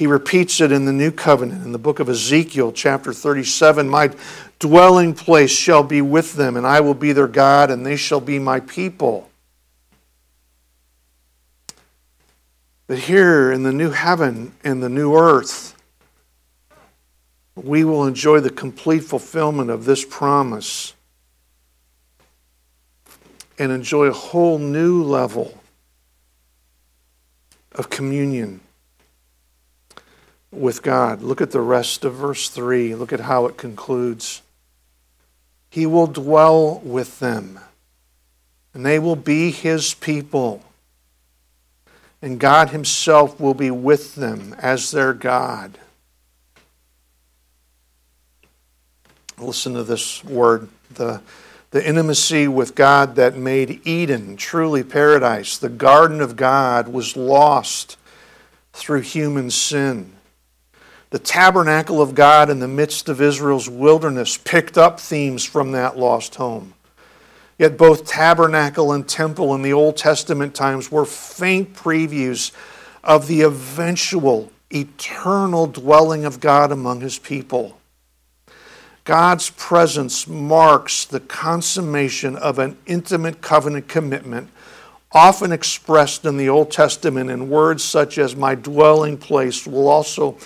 he 0.00 0.06
repeats 0.06 0.62
it 0.62 0.72
in 0.72 0.86
the 0.86 0.94
new 0.94 1.10
covenant 1.10 1.62
in 1.62 1.72
the 1.72 1.78
book 1.78 2.00
of 2.00 2.08
Ezekiel, 2.08 2.72
chapter 2.72 3.12
37. 3.12 3.86
My 3.86 4.10
dwelling 4.58 5.12
place 5.12 5.50
shall 5.50 5.82
be 5.82 6.00
with 6.00 6.36
them, 6.36 6.56
and 6.56 6.66
I 6.66 6.80
will 6.80 6.94
be 6.94 7.12
their 7.12 7.28
God, 7.28 7.70
and 7.70 7.84
they 7.84 7.96
shall 7.96 8.18
be 8.18 8.38
my 8.38 8.60
people. 8.60 9.28
But 12.86 13.00
here 13.00 13.52
in 13.52 13.62
the 13.62 13.72
new 13.72 13.90
heaven 13.90 14.54
and 14.64 14.82
the 14.82 14.88
new 14.88 15.14
earth, 15.14 15.76
we 17.54 17.84
will 17.84 18.06
enjoy 18.06 18.40
the 18.40 18.48
complete 18.48 19.04
fulfillment 19.04 19.68
of 19.68 19.84
this 19.84 20.02
promise 20.02 20.94
and 23.58 23.70
enjoy 23.70 24.06
a 24.06 24.14
whole 24.14 24.56
new 24.56 25.02
level 25.02 25.60
of 27.72 27.90
communion 27.90 28.62
with 30.50 30.82
God. 30.82 31.22
Look 31.22 31.40
at 31.40 31.50
the 31.50 31.60
rest 31.60 32.04
of 32.04 32.14
verse 32.14 32.48
3. 32.48 32.94
Look 32.94 33.12
at 33.12 33.20
how 33.20 33.46
it 33.46 33.56
concludes. 33.56 34.42
He 35.70 35.86
will 35.86 36.08
dwell 36.08 36.80
with 36.80 37.20
them, 37.20 37.60
and 38.74 38.84
they 38.84 38.98
will 38.98 39.16
be 39.16 39.50
his 39.50 39.94
people. 39.94 40.62
And 42.22 42.38
God 42.38 42.70
Himself 42.70 43.40
will 43.40 43.54
be 43.54 43.70
with 43.70 44.14
them 44.14 44.54
as 44.58 44.90
their 44.90 45.14
God. 45.14 45.78
Listen 49.38 49.72
to 49.72 49.82
this 49.82 50.22
word 50.22 50.68
the, 50.90 51.22
the 51.70 51.86
intimacy 51.86 52.46
with 52.46 52.74
God 52.74 53.14
that 53.14 53.36
made 53.36 53.80
Eden 53.86 54.36
truly 54.36 54.82
paradise. 54.82 55.56
The 55.56 55.70
garden 55.70 56.20
of 56.20 56.36
God 56.36 56.88
was 56.88 57.16
lost 57.16 57.96
through 58.72 59.00
human 59.00 59.50
sin. 59.50 60.12
The 61.10 61.18
tabernacle 61.18 62.00
of 62.00 62.14
God 62.14 62.50
in 62.50 62.60
the 62.60 62.68
midst 62.68 63.08
of 63.08 63.20
Israel's 63.20 63.68
wilderness 63.68 64.36
picked 64.36 64.78
up 64.78 65.00
themes 65.00 65.44
from 65.44 65.72
that 65.72 65.98
lost 65.98 66.36
home. 66.36 66.74
Yet 67.58 67.76
both 67.76 68.06
tabernacle 68.06 68.92
and 68.92 69.06
temple 69.06 69.54
in 69.54 69.62
the 69.62 69.72
Old 69.72 69.96
Testament 69.96 70.54
times 70.54 70.90
were 70.90 71.04
faint 71.04 71.74
previews 71.74 72.52
of 73.02 73.26
the 73.26 73.42
eventual 73.42 74.50
eternal 74.70 75.66
dwelling 75.66 76.24
of 76.24 76.40
God 76.40 76.70
among 76.70 77.00
his 77.00 77.18
people. 77.18 77.76
God's 79.04 79.50
presence 79.50 80.28
marks 80.28 81.04
the 81.04 81.20
consummation 81.20 82.36
of 82.36 82.58
an 82.58 82.78
intimate 82.86 83.40
covenant 83.40 83.88
commitment, 83.88 84.48
often 85.12 85.50
expressed 85.50 86.24
in 86.24 86.36
the 86.36 86.48
Old 86.48 86.70
Testament 86.70 87.30
in 87.30 87.50
words 87.50 87.82
such 87.82 88.18
as, 88.18 88.36
My 88.36 88.54
dwelling 88.54 89.18
place 89.18 89.66
will 89.66 89.88
also, 89.88 90.38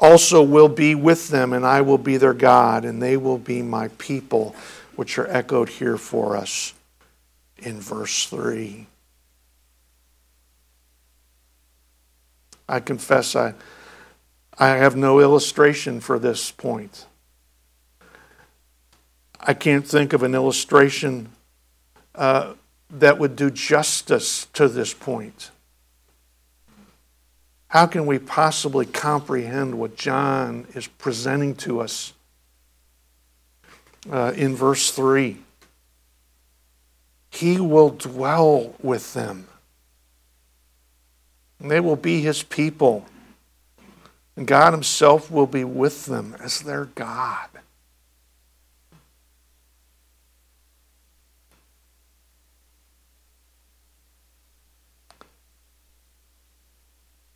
also 0.00 0.42
will 0.42 0.68
be 0.68 0.94
with 0.94 1.28
them, 1.28 1.52
and 1.52 1.64
I 1.64 1.82
will 1.82 1.98
be 1.98 2.16
their 2.16 2.34
God, 2.34 2.84
and 2.84 3.02
they 3.02 3.16
will 3.16 3.38
be 3.38 3.62
my 3.62 3.88
people. 3.98 4.54
which 5.00 5.18
are 5.18 5.28
echoed 5.28 5.70
here 5.70 5.96
for 5.96 6.36
us 6.36 6.74
in 7.56 7.80
verse 7.80 8.26
3. 8.26 8.86
I 12.68 12.80
confess 12.80 13.34
I, 13.34 13.54
I 14.58 14.68
have 14.76 14.96
no 14.96 15.18
illustration 15.18 16.00
for 16.00 16.18
this 16.18 16.50
point. 16.50 17.06
I 19.40 19.54
can't 19.54 19.86
think 19.86 20.12
of 20.12 20.22
an 20.22 20.34
illustration 20.34 21.30
uh, 22.14 22.52
that 22.90 23.18
would 23.18 23.36
do 23.36 23.50
justice 23.50 24.48
to 24.52 24.68
this 24.68 24.92
point. 24.92 25.50
How 27.70 27.86
can 27.86 28.04
we 28.04 28.18
possibly 28.18 28.84
comprehend 28.84 29.78
what 29.78 29.94
John 29.94 30.66
is 30.74 30.88
presenting 30.88 31.54
to 31.58 31.80
us 31.80 32.12
uh, 34.10 34.32
in 34.34 34.56
verse 34.56 34.90
3? 34.90 35.36
He 37.30 37.60
will 37.60 37.90
dwell 37.90 38.74
with 38.82 39.14
them. 39.14 39.46
And 41.60 41.70
they 41.70 41.78
will 41.78 41.94
be 41.94 42.22
his 42.22 42.42
people. 42.42 43.06
And 44.34 44.48
God 44.48 44.72
himself 44.72 45.30
will 45.30 45.46
be 45.46 45.62
with 45.62 46.06
them 46.06 46.34
as 46.40 46.62
their 46.62 46.86
God. 46.86 47.49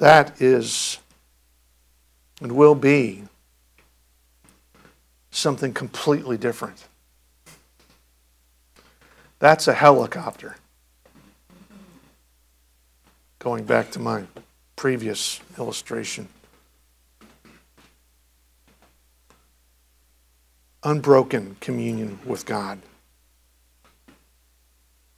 That 0.05 0.43
is 0.43 0.99
and 2.43 2.53
will 2.53 2.75
be 2.75 3.23
something 5.31 5.73
completely 5.73 6.37
different. 6.37 6.85
That's 9.39 9.67
a 9.67 9.73
helicopter. 9.73 10.57
Going 13.39 13.65
back 13.65 13.93
to 13.93 13.99
my 13.99 14.25
previous 14.77 15.41
illustration. 15.57 16.29
Unbroken 20.83 21.57
communion 21.61 22.19
with 22.27 22.45
God, 22.45 22.79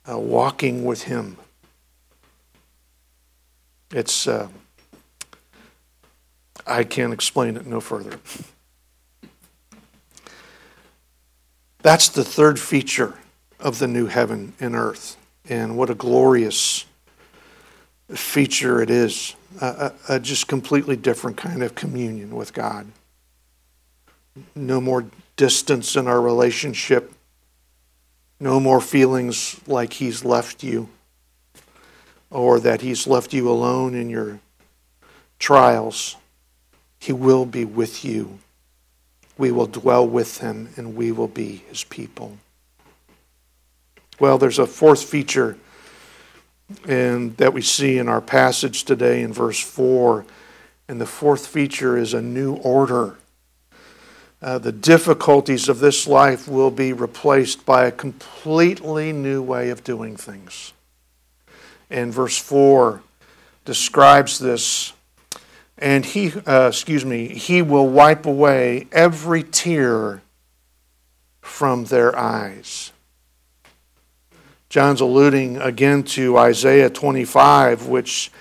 uh, 0.09 0.17
walking 0.17 0.85
with 0.85 1.03
Him. 1.03 1.35
It's. 3.91 4.29
Uh, 4.29 4.47
I 6.67 6.83
can't 6.83 7.13
explain 7.13 7.55
it 7.55 7.65
no 7.65 7.79
further. 7.79 8.19
That's 11.81 12.09
the 12.09 12.23
third 12.23 12.59
feature 12.59 13.15
of 13.59 13.79
the 13.79 13.87
new 13.87 14.07
heaven 14.07 14.53
and 14.59 14.75
earth. 14.75 15.15
And 15.49 15.77
what 15.77 15.89
a 15.89 15.95
glorious 15.95 16.85
feature 18.09 18.81
it 18.81 18.89
is. 18.89 19.35
A, 19.61 19.65
a, 20.09 20.15
a, 20.15 20.19
just 20.19 20.47
completely 20.47 20.97
different 20.97 21.37
kind 21.37 21.63
of 21.63 21.73
communion 21.75 22.35
with 22.35 22.53
God. 22.53 22.87
No 24.55 24.81
more 24.81 25.05
distance 25.35 25.95
in 25.95 26.07
our 26.07 26.21
relationship. 26.21 27.13
No 28.39 28.59
more 28.59 28.81
feelings 28.81 29.59
like 29.65 29.93
He's 29.93 30.25
left 30.25 30.63
you 30.63 30.89
or 32.29 32.59
that 32.59 32.81
He's 32.81 33.07
left 33.07 33.33
you 33.33 33.49
alone 33.49 33.95
in 33.95 34.09
your 34.09 34.39
trials. 35.39 36.17
He 36.99 37.13
will 37.13 37.45
be 37.45 37.65
with 37.65 38.03
you. 38.03 38.39
We 39.37 39.51
will 39.51 39.67
dwell 39.67 40.07
with 40.07 40.39
him 40.39 40.69
and 40.77 40.95
we 40.95 41.11
will 41.11 41.27
be 41.27 41.63
his 41.69 41.83
people. 41.83 42.37
Well, 44.19 44.37
there's 44.37 44.59
a 44.59 44.65
fourth 44.65 45.03
feature 45.03 45.57
and 46.87 47.37
that 47.37 47.53
we 47.53 47.61
see 47.61 47.97
in 47.97 48.09
our 48.09 48.21
passage 48.21 48.83
today 48.83 49.21
in 49.21 49.31
verse 49.31 49.59
4. 49.59 50.25
And 50.87 50.99
the 50.99 51.05
fourth 51.05 51.47
feature 51.47 51.97
is 51.97 52.13
a 52.13 52.21
new 52.21 52.55
order. 52.55 53.17
Uh, 54.41 54.57
the 54.57 54.71
difficulties 54.71 55.67
of 55.67 55.79
this 55.79 56.07
life 56.07 56.47
will 56.47 56.71
be 56.71 56.93
replaced 56.93 57.65
by 57.65 57.85
a 57.85 57.91
completely 57.91 59.11
new 59.11 59.41
way 59.41 59.69
of 59.69 59.83
doing 59.83 60.15
things. 60.15 60.73
And 61.89 62.13
verse 62.13 62.37
4 62.37 63.01
describes 63.65 64.39
this 64.39 64.93
and 65.77 66.05
he, 66.05 66.31
uh, 66.45 66.67
excuse 66.69 67.05
me, 67.05 67.27
he 67.27 67.61
will 67.61 67.87
wipe 67.87 68.25
away 68.25 68.87
every 68.91 69.43
tear 69.43 70.21
from 71.41 71.85
their 71.85 72.17
eyes. 72.17 72.91
John's 74.69 75.01
alluding 75.01 75.57
again 75.57 76.03
to 76.03 76.37
Isaiah 76.37 76.89
25, 76.89 77.87
which 77.87 78.31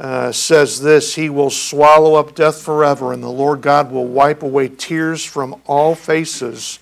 uh, 0.00 0.32
says 0.32 0.80
this 0.80 1.14
He 1.14 1.28
will 1.28 1.50
swallow 1.50 2.14
up 2.14 2.34
death 2.34 2.62
forever, 2.62 3.12
and 3.12 3.22
the 3.22 3.28
Lord 3.28 3.60
God 3.60 3.92
will 3.92 4.06
wipe 4.06 4.42
away 4.42 4.68
tears 4.68 5.24
from 5.24 5.60
all 5.66 5.94
faces, 5.94 6.78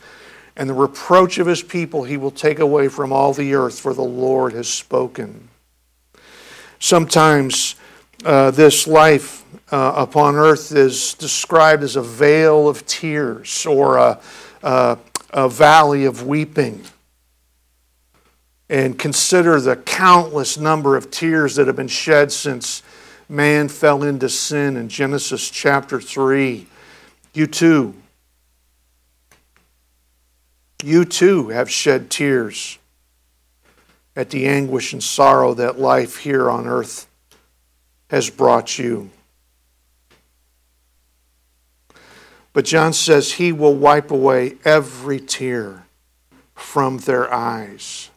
and 0.57 0.69
the 0.69 0.75
reproach 0.75 1.38
of 1.38 1.47
his 1.47 1.62
people 1.62 2.05
he 2.05 2.16
will 2.16 2.31
take 2.31 2.59
away 2.59 2.88
from 2.88 3.12
all 3.12 3.33
the 3.33 3.55
earth, 3.55 3.79
for 3.79 3.92
the 3.92 4.03
Lord 4.03 4.53
has 4.53 4.69
spoken. 4.69 5.49
Sometimes 6.79 7.75
uh, 8.24 8.50
this 8.50 8.87
life 8.87 9.44
uh, 9.70 9.92
upon 9.96 10.37
earth 10.37 10.72
is 10.72 11.14
described 11.14 11.83
as 11.83 11.96
a 11.96 12.02
vale 12.02 12.68
of 12.68 12.87
tears 12.87 13.66
or 13.66 13.96
a, 13.96 14.20
a, 14.62 14.98
a 15.31 15.48
valley 15.48 16.05
of 16.05 16.26
weeping. 16.26 16.83
And 18.68 18.98
consider 18.98 19.61
the 19.61 19.76
countless 19.76 20.59
number 20.59 20.96
of 20.96 21.11
tears 21.11 21.57
that 21.57 21.66
have 21.66 21.76
been 21.76 21.88
shed 21.88 22.33
since 22.33 22.83
man 23.29 23.68
fell 23.68 24.02
into 24.02 24.29
sin 24.29 24.76
in 24.76 24.88
Genesis 24.88 25.50
chapter 25.50 26.00
3. 26.00 26.66
You 27.33 27.46
too. 27.46 27.94
You 30.83 31.05
too 31.05 31.48
have 31.48 31.70
shed 31.70 32.11
tears 32.11 32.79
at 34.14 34.31
the 34.31 34.46
anguish 34.46 34.92
and 34.92 35.02
sorrow 35.02 35.55
that 35.55 35.79
life 35.79 36.18
here 36.18 36.50
on 36.50 36.66
earth 36.66 37.07
has 38.09 38.31
brought 38.31 38.79
you. 38.79 39.11
But 42.53 42.64
John 42.64 42.92
says 42.92 43.33
he 43.33 43.53
will 43.53 43.75
wipe 43.75 44.11
away 44.11 44.57
every 44.64 45.21
tear 45.21 45.87
from 46.55 46.99
their 46.99 47.33
eyes. 47.33 48.11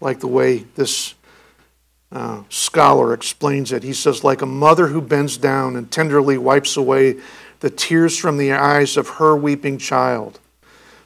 Like 0.00 0.20
the 0.20 0.26
way 0.26 0.64
this 0.74 1.14
uh, 2.10 2.44
scholar 2.48 3.12
explains 3.12 3.72
it. 3.72 3.82
He 3.82 3.92
says, 3.92 4.24
like 4.24 4.40
a 4.40 4.46
mother 4.46 4.86
who 4.86 5.02
bends 5.02 5.36
down 5.36 5.76
and 5.76 5.90
tenderly 5.90 6.38
wipes 6.38 6.76
away 6.76 7.16
the 7.60 7.70
tears 7.70 8.16
from 8.16 8.38
the 8.38 8.52
eyes 8.52 8.96
of 8.96 9.08
her 9.08 9.36
weeping 9.36 9.78
child, 9.78 10.38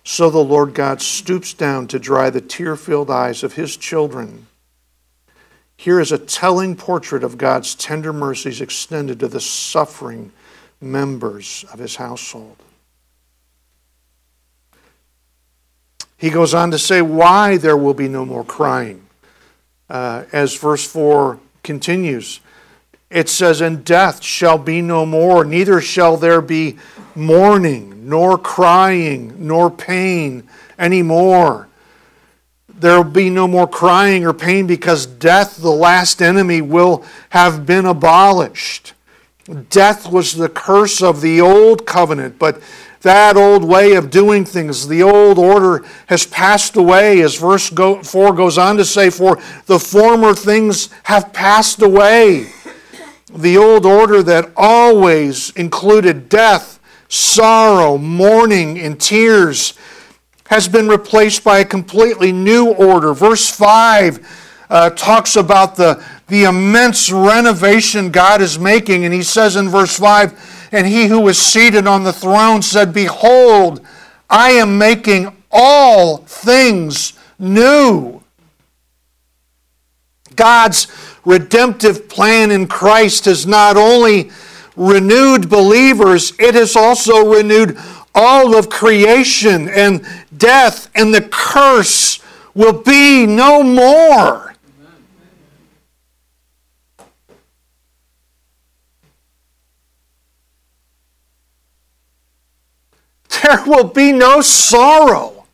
so 0.04 0.30
the 0.30 0.38
Lord 0.38 0.74
God 0.74 1.00
stoops 1.00 1.54
down 1.54 1.86
to 1.88 1.98
dry 1.98 2.30
the 2.30 2.40
tear 2.40 2.76
filled 2.76 3.10
eyes 3.10 3.42
of 3.42 3.54
his 3.54 3.76
children. 3.76 4.46
Here 5.80 5.98
is 5.98 6.12
a 6.12 6.18
telling 6.18 6.76
portrait 6.76 7.24
of 7.24 7.38
God's 7.38 7.74
tender 7.74 8.12
mercies 8.12 8.60
extended 8.60 9.18
to 9.20 9.28
the 9.28 9.40
suffering 9.40 10.30
members 10.78 11.64
of 11.72 11.78
his 11.78 11.96
household. 11.96 12.58
He 16.18 16.28
goes 16.28 16.52
on 16.52 16.70
to 16.72 16.78
say 16.78 17.00
why 17.00 17.56
there 17.56 17.78
will 17.78 17.94
be 17.94 18.08
no 18.08 18.26
more 18.26 18.44
crying. 18.44 19.06
Uh, 19.88 20.24
as 20.34 20.54
verse 20.54 20.86
4 20.86 21.40
continues, 21.62 22.40
it 23.08 23.30
says, 23.30 23.62
And 23.62 23.82
death 23.82 24.22
shall 24.22 24.58
be 24.58 24.82
no 24.82 25.06
more, 25.06 25.46
neither 25.46 25.80
shall 25.80 26.18
there 26.18 26.42
be 26.42 26.76
mourning, 27.14 28.06
nor 28.06 28.36
crying, 28.36 29.46
nor 29.46 29.70
pain 29.70 30.46
anymore. 30.78 31.69
There 32.80 32.96
will 32.96 33.10
be 33.10 33.28
no 33.28 33.46
more 33.46 33.66
crying 33.66 34.24
or 34.24 34.32
pain 34.32 34.66
because 34.66 35.04
death, 35.04 35.58
the 35.58 35.70
last 35.70 36.22
enemy, 36.22 36.62
will 36.62 37.04
have 37.28 37.66
been 37.66 37.84
abolished. 37.84 38.94
Death 39.68 40.10
was 40.10 40.32
the 40.32 40.48
curse 40.48 41.02
of 41.02 41.20
the 41.20 41.42
old 41.42 41.84
covenant, 41.84 42.38
but 42.38 42.62
that 43.02 43.36
old 43.36 43.64
way 43.64 43.94
of 43.94 44.10
doing 44.10 44.46
things, 44.46 44.88
the 44.88 45.02
old 45.02 45.38
order 45.38 45.84
has 46.06 46.26
passed 46.26 46.76
away, 46.76 47.20
as 47.20 47.36
verse 47.36 47.68
4 47.68 48.32
goes 48.32 48.56
on 48.56 48.78
to 48.78 48.84
say, 48.84 49.10
For 49.10 49.38
the 49.66 49.78
former 49.78 50.34
things 50.34 50.88
have 51.04 51.34
passed 51.34 51.82
away. 51.82 52.52
The 53.32 53.58
old 53.58 53.84
order 53.84 54.22
that 54.22 54.52
always 54.56 55.50
included 55.50 56.28
death, 56.28 56.80
sorrow, 57.08 57.98
mourning, 57.98 58.78
and 58.78 58.98
tears 58.98 59.74
has 60.50 60.66
been 60.66 60.88
replaced 60.88 61.44
by 61.44 61.60
a 61.60 61.64
completely 61.64 62.32
new 62.32 62.72
order. 62.72 63.14
Verse 63.14 63.48
5 63.48 64.66
uh, 64.68 64.90
talks 64.90 65.36
about 65.36 65.76
the, 65.76 66.04
the 66.26 66.42
immense 66.42 67.10
renovation 67.12 68.10
God 68.10 68.42
is 68.42 68.58
making. 68.58 69.04
And 69.04 69.14
he 69.14 69.22
says 69.22 69.54
in 69.54 69.68
verse 69.68 69.96
5 69.96 70.68
And 70.72 70.88
he 70.88 71.06
who 71.06 71.20
was 71.20 71.38
seated 71.38 71.86
on 71.86 72.02
the 72.02 72.12
throne 72.12 72.62
said, 72.62 72.92
Behold, 72.92 73.80
I 74.28 74.50
am 74.50 74.76
making 74.76 75.32
all 75.52 76.16
things 76.16 77.12
new. 77.38 78.20
God's 80.34 80.88
redemptive 81.24 82.08
plan 82.08 82.50
in 82.50 82.66
Christ 82.66 83.26
has 83.26 83.46
not 83.46 83.76
only 83.76 84.32
renewed 84.74 85.48
believers, 85.48 86.32
it 86.40 86.56
has 86.56 86.74
also 86.74 87.32
renewed 87.32 87.78
all 88.14 88.56
of 88.56 88.68
creation, 88.68 89.68
and 89.68 90.04
death 90.40 90.90
and 90.96 91.14
the 91.14 91.22
curse 91.22 92.18
will 92.54 92.82
be 92.82 93.26
no 93.26 93.62
more. 93.62 94.54
There 103.42 103.64
will 103.64 103.84
be 103.84 104.12
no 104.12 104.40
sorrow. 104.40 105.46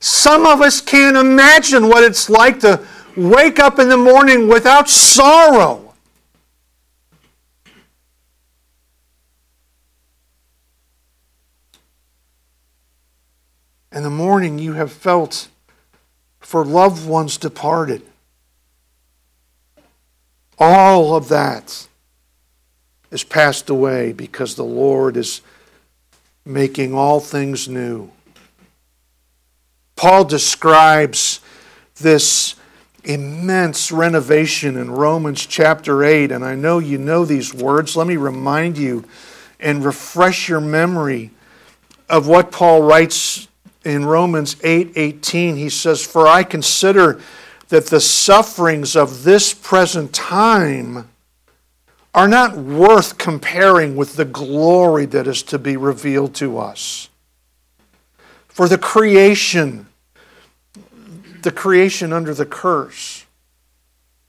Some 0.00 0.46
of 0.46 0.60
us 0.60 0.80
can't 0.80 1.16
imagine 1.16 1.88
what 1.88 2.04
it's 2.04 2.28
like 2.28 2.60
to 2.60 2.84
wake 3.16 3.58
up 3.58 3.78
in 3.78 3.88
the 3.88 3.96
morning 3.96 4.48
without 4.48 4.88
sorrow. 4.88 5.87
And 13.90 14.04
the 14.04 14.10
mourning 14.10 14.58
you 14.58 14.74
have 14.74 14.92
felt 14.92 15.48
for 16.40 16.64
loved 16.64 17.06
ones 17.06 17.36
departed. 17.36 18.02
All 20.58 21.14
of 21.14 21.28
that 21.28 21.88
is 23.10 23.24
passed 23.24 23.70
away 23.70 24.12
because 24.12 24.54
the 24.54 24.64
Lord 24.64 25.16
is 25.16 25.40
making 26.44 26.94
all 26.94 27.20
things 27.20 27.68
new. 27.68 28.10
Paul 29.96 30.24
describes 30.24 31.40
this 31.96 32.54
immense 33.04 33.90
renovation 33.90 34.76
in 34.76 34.90
Romans 34.90 35.44
chapter 35.46 36.04
8, 36.04 36.30
and 36.30 36.44
I 36.44 36.54
know 36.54 36.78
you 36.78 36.98
know 36.98 37.24
these 37.24 37.54
words. 37.54 37.96
Let 37.96 38.06
me 38.06 38.16
remind 38.16 38.78
you 38.78 39.04
and 39.58 39.84
refresh 39.84 40.48
your 40.48 40.60
memory 40.60 41.30
of 42.08 42.28
what 42.28 42.52
Paul 42.52 42.82
writes 42.82 43.47
in 43.88 44.04
Romans 44.04 44.56
8 44.62 44.92
18, 44.94 45.56
he 45.56 45.68
says, 45.68 46.04
For 46.04 46.26
I 46.26 46.42
consider 46.42 47.20
that 47.68 47.86
the 47.86 48.00
sufferings 48.00 48.96
of 48.96 49.24
this 49.24 49.52
present 49.52 50.12
time 50.12 51.08
are 52.14 52.28
not 52.28 52.56
worth 52.56 53.18
comparing 53.18 53.94
with 53.94 54.16
the 54.16 54.24
glory 54.24 55.06
that 55.06 55.26
is 55.26 55.42
to 55.44 55.58
be 55.58 55.76
revealed 55.76 56.34
to 56.36 56.58
us. 56.58 57.08
For 58.48 58.66
the 58.66 58.78
creation, 58.78 59.86
the 61.42 61.52
creation 61.52 62.12
under 62.12 62.34
the 62.34 62.46
curse, 62.46 63.24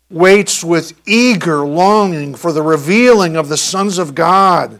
waits 0.10 0.64
with 0.64 1.00
eager 1.08 1.66
longing 1.66 2.36
for 2.36 2.52
the 2.52 2.62
revealing 2.62 3.36
of 3.36 3.50
the 3.50 3.58
sons 3.58 3.98
of 3.98 4.16
God. 4.16 4.80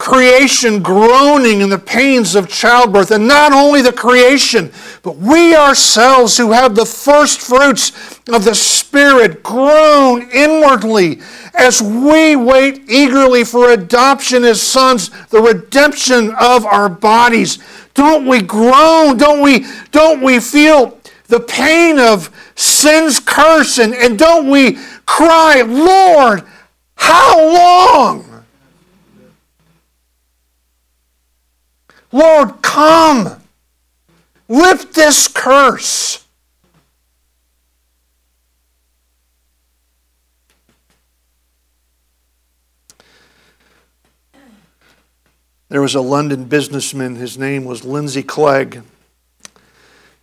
creation 0.00 0.82
groaning 0.82 1.60
in 1.60 1.68
the 1.68 1.78
pains 1.78 2.34
of 2.34 2.48
childbirth. 2.48 3.10
And 3.10 3.28
not 3.28 3.52
only 3.52 3.82
the 3.82 3.92
creation, 3.92 4.72
but 5.02 5.18
we 5.18 5.54
ourselves 5.54 6.38
who 6.38 6.52
have 6.52 6.74
the 6.74 6.86
first 6.86 7.42
fruits 7.42 7.90
of 8.32 8.44
the 8.44 8.54
Spirit 8.54 9.42
groan 9.42 10.22
inwardly 10.32 11.20
as 11.54 11.82
we 11.82 12.34
wait 12.34 12.88
eagerly 12.88 13.44
for 13.44 13.72
adoption 13.72 14.42
as 14.42 14.62
sons, 14.62 15.10
the 15.26 15.42
redemption 15.42 16.34
of 16.40 16.64
our 16.64 16.88
bodies. 16.88 17.58
Don't 17.92 18.26
we 18.26 18.40
groan? 18.40 19.18
Don't 19.18 19.42
we, 19.42 19.66
don't 19.90 20.22
we 20.22 20.40
feel 20.40 20.98
the 21.26 21.40
pain 21.40 21.98
of 21.98 22.30
sin's 22.54 23.20
curse? 23.20 23.78
And, 23.78 23.94
and 23.94 24.18
don't 24.18 24.48
we 24.48 24.78
cry, 25.04 25.60
Lord, 25.60 26.42
how 26.94 27.38
long? 27.38 28.29
Lord, 32.12 32.62
come. 32.62 33.40
Lift 34.48 34.94
this 34.94 35.28
curse. 35.28 36.24
There 45.68 45.80
was 45.80 45.94
a 45.94 46.00
London 46.00 46.46
businessman, 46.46 47.14
his 47.14 47.38
name 47.38 47.64
was 47.64 47.84
Lindsay 47.84 48.24
Clegg, 48.24 48.82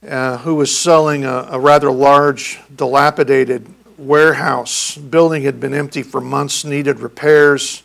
uh, 0.06 0.40
who 0.40 0.56
was 0.56 0.78
selling 0.78 1.24
a, 1.24 1.48
a 1.52 1.58
rather 1.58 1.90
large, 1.90 2.60
dilapidated 2.76 3.66
warehouse. 3.98 4.98
building 4.98 5.44
had 5.44 5.62
been 5.62 5.74
empty 5.74 6.04
for 6.04 6.20
months, 6.20 6.66
needed 6.66 7.00
repairs. 7.00 7.84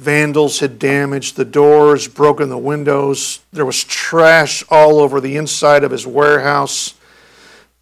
Vandals 0.00 0.60
had 0.60 0.78
damaged 0.78 1.36
the 1.36 1.44
doors, 1.44 2.08
broken 2.08 2.48
the 2.48 2.56
windows. 2.56 3.40
There 3.52 3.66
was 3.66 3.84
trash 3.84 4.64
all 4.70 4.98
over 4.98 5.20
the 5.20 5.36
inside 5.36 5.84
of 5.84 5.90
his 5.90 6.06
warehouse. 6.06 6.94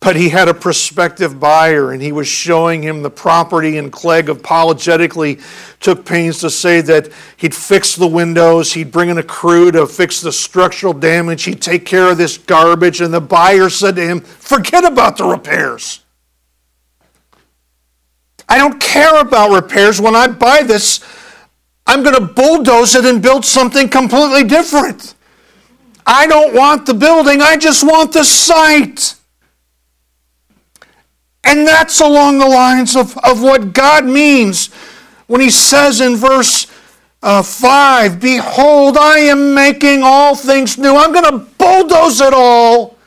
But 0.01 0.17
he 0.17 0.29
had 0.29 0.49
a 0.49 0.55
prospective 0.55 1.39
buyer 1.39 1.93
and 1.93 2.03
he 2.03 2.11
was 2.11 2.27
showing 2.27 2.83
him 2.83 3.03
the 3.03 3.11
property, 3.11 3.79
and 3.79 3.93
Clegg 3.93 4.29
apologetically 4.29 5.39
took 5.79 6.05
pains 6.05 6.39
to 6.41 6.51
say 6.51 6.81
that 6.83 7.09
he'd 7.37 7.55
fix 7.55 7.95
the 7.95 8.07
windows, 8.07 8.73
he'd 8.73 8.91
bring 8.91 9.11
in 9.11 9.19
a 9.19 9.23
crew 9.23 9.71
to 9.71 9.87
fix 9.87 10.21
the 10.21 10.33
structural 10.33 10.93
damage, 10.93 11.45
he'd 11.45 11.63
take 11.63 11.87
care 11.87 12.11
of 12.11 12.19
this 12.19 12.37
garbage. 12.37 13.01
And 13.01 13.15
the 13.15 13.21
buyer 13.21 13.69
said 13.71 13.95
to 13.97 14.07
him, 14.07 14.21
Forget 14.21 14.85
about 14.85 15.19
the 15.19 15.25
repairs. 15.25 16.01
I 18.49 18.59
don't 18.59 18.81
care 18.81 19.21
about 19.21 19.51
repairs. 19.51 20.01
When 20.01 20.17
I 20.17 20.27
buy 20.27 20.63
this, 20.63 21.01
I'm 21.89 22.03
going 22.03 22.15
to 22.15 22.21
bulldoze 22.35 22.95
it 22.95 23.07
and 23.07 23.23
build 23.23 23.47
something 23.47 23.89
completely 23.89 24.45
different. 24.45 25.15
I 26.07 26.27
don't 26.27 26.55
want 26.55 26.85
the 26.85 26.93
building, 26.93 27.41
I 27.41 27.57
just 27.57 27.83
want 27.83 28.13
the 28.13 28.25
site. 28.25 29.15
And 31.45 31.67
that's 31.67 32.01
along 32.01 32.39
the 32.39 32.47
lines 32.47 32.95
of, 32.95 33.17
of 33.19 33.43
what 33.43 33.73
God 33.73 34.05
means 34.05 34.67
when 35.29 35.41
He 35.41 35.49
says 35.49 36.03
in 36.03 36.17
verse 36.17 36.67
uh, 37.23 37.43
5 37.43 38.21
Behold, 38.21 38.99
I 38.99 39.21
am 39.21 39.55
making 39.55 40.03
all 40.03 40.37
things 40.37 40.77
new. 40.77 40.95
I'm 40.95 41.13
going 41.13 41.25
to 41.25 41.47
bulldoze 41.57 42.21
it 42.21 42.35
all. 42.35 42.99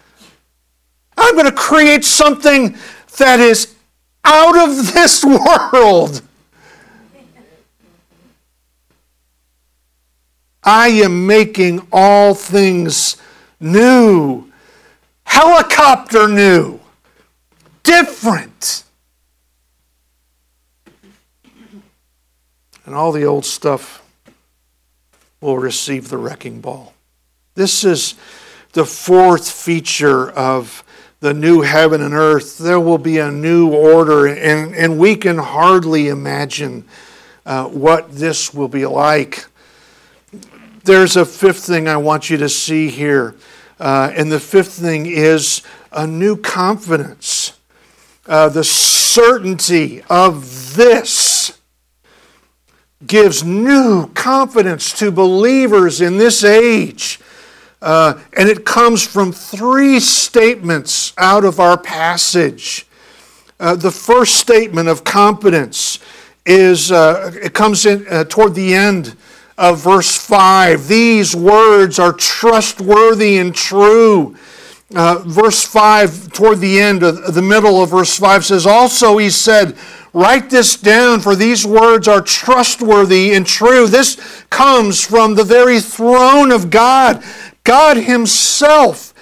I'm 1.18 1.36
going 1.36 1.46
to 1.46 1.52
create 1.52 2.04
something 2.04 2.76
that 3.20 3.40
is 3.40 3.76
out 4.26 4.58
of 4.58 4.94
this 4.94 5.24
world. 5.24 6.24
I 10.64 10.90
am 10.90 11.26
making 11.26 11.88
all 11.92 12.36
things 12.36 13.18
new. 13.60 14.52
Helicopter 15.24 16.28
new. 16.28 16.80
Different. 17.84 18.84
And 22.86 22.94
all 22.94 23.12
the 23.12 23.26
old 23.26 23.46
stuff 23.46 24.04
will 25.40 25.58
receive 25.58 26.10
the 26.10 26.18
wrecking 26.18 26.62
ball. 26.62 26.94
This 27.56 27.84
is 27.84 28.16
the 28.74 28.86
fourth 28.86 29.50
feature 29.50 30.30
of 30.32 30.84
the 31.20 31.34
new 31.34 31.62
heaven 31.62 32.02
and 32.02 32.14
earth. 32.14 32.58
There 32.58 32.80
will 32.80 32.98
be 32.98 33.18
a 33.18 33.32
new 33.32 33.70
order, 33.70 34.28
and, 34.28 34.76
and 34.76 34.98
we 35.00 35.16
can 35.16 35.38
hardly 35.38 36.08
imagine 36.10 36.86
uh, 37.46 37.66
what 37.68 38.12
this 38.12 38.54
will 38.54 38.68
be 38.68 38.86
like 38.86 39.46
there's 40.84 41.16
a 41.16 41.26
fifth 41.26 41.66
thing 41.66 41.88
I 41.88 41.98
want 41.98 42.30
you 42.30 42.38
to 42.38 42.50
see 42.50 42.90
here. 42.90 43.36
Uh, 43.80 44.12
and 44.16 44.32
the 44.32 44.40
fifth 44.40 44.74
thing 44.74 45.06
is 45.06 45.62
a 45.92 46.06
new 46.06 46.38
confidence, 46.38 47.60
uh, 48.28 48.50
the 48.50 48.64
certainty 48.64 50.04
of 50.10 50.76
this. 50.76 51.58
gives 53.08 53.44
new 53.44 54.08
confidence 54.14 54.94
to 55.00 55.12
believers 55.12 56.02
in 56.02 56.18
this 56.18 56.44
age. 56.44 57.20
Uh, 57.82 58.20
and 58.38 58.48
it 58.48 58.64
comes 58.64 59.06
from 59.06 59.32
three 59.32 60.00
statements 60.00 61.14
out 61.18 61.44
of 61.44 61.60
our 61.60 61.78
passage. 61.80 62.86
Uh, 63.60 63.76
the 63.76 63.90
first 63.90 64.36
statement 64.36 64.88
of 64.88 65.04
confidence 65.04 65.98
is 66.46 66.92
uh, 66.92 67.32
it 67.42 67.54
comes 67.54 67.86
in 67.88 68.06
uh, 68.08 68.24
toward 68.26 68.54
the 68.54 68.74
end 68.74 69.16
of 69.62 69.80
verse 69.80 70.18
5. 70.18 70.88
These 70.88 71.36
words 71.36 72.00
are 72.00 72.14
trustworthy 72.14 73.38
and 73.38 73.54
true. 73.54 74.36
Uh, 74.94 75.20
verse 75.26 75.64
5, 75.64 76.34
toward 76.34 76.60
the 76.60 76.80
end, 76.80 77.04
of 77.04 77.36
the 77.36 77.44
middle 77.44 77.82
of 77.82 77.92
verse 77.92 78.18
5 78.18 78.44
says, 78.44 78.66
Also 78.66 79.20
he 79.20 79.30
said, 79.30 79.78
Write 80.14 80.50
this 80.50 80.76
down, 80.76 81.22
for 81.22 81.36
these 81.36 81.66
words 81.66 82.08
are 82.08 82.22
trustworthy 82.22 83.34
and 83.34 83.46
true. 83.46 83.88
This 83.88 84.44
comes 84.50 85.06
from 85.06 85.36
the 85.36 85.46
very 85.46 85.80
throne 85.80 86.52
of 86.52 86.70
God. 86.72 87.24
God 87.64 87.98
Himself 87.98 89.14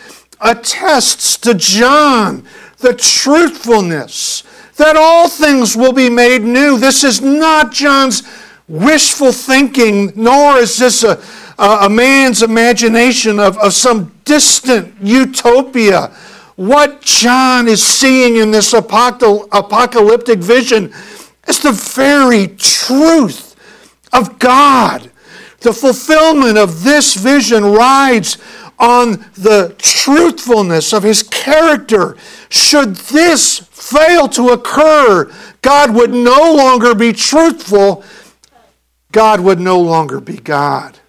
attests 0.42 1.38
to 1.40 1.54
John 1.54 2.48
the 2.78 2.94
truthfulness 2.94 4.44
that 4.78 4.96
all 4.96 5.28
things 5.28 5.76
will 5.76 5.94
be 5.94 6.10
made 6.10 6.42
new. 6.42 6.80
This 6.80 7.04
is 7.04 7.22
not 7.22 7.74
John's 7.74 8.24
wishful 8.70 9.34
thinking, 9.34 10.14
nor 10.16 10.58
is 10.58 10.78
this 10.78 11.04
a, 11.04 11.22
a, 11.58 11.90
man's 11.90 12.44
imagination 12.44 13.40
of, 13.40 13.58
of 13.58 13.74
some 13.74 14.14
distant 14.24 14.96
utopia 15.02 16.16
what 16.60 17.00
John 17.00 17.70
is 17.70 17.82
seeing 17.82 18.36
in 18.36 18.52
this 18.52 18.74
apocalyptic 18.74 20.40
vision 20.40 20.94
is 21.48 21.60
the 21.60 21.72
very 21.72 22.50
truth 22.50 23.56
of 24.12 24.38
God. 24.40 25.10
The 25.62 25.72
fulfillment 25.72 26.58
of 26.58 26.84
this 26.84 27.16
vision 27.16 27.64
rides 27.64 28.40
on 28.78 29.26
the 29.36 29.74
truthfulness 29.78 30.92
of 30.92 31.04
his 31.04 31.24
character. 31.24 32.18
Should 32.50 32.98
this 32.98 33.60
fail 33.72 34.28
to 34.28 34.50
occur, 34.50 35.32
God 35.62 35.96
would 35.96 36.12
no 36.12 36.54
longer 36.56 36.94
be 36.94 37.14
truthful, 37.14 38.04
God 39.12 39.40
would 39.42 39.60
no 39.60 39.80
longer 39.80 40.20
be 40.20 40.38
God. 40.38 41.00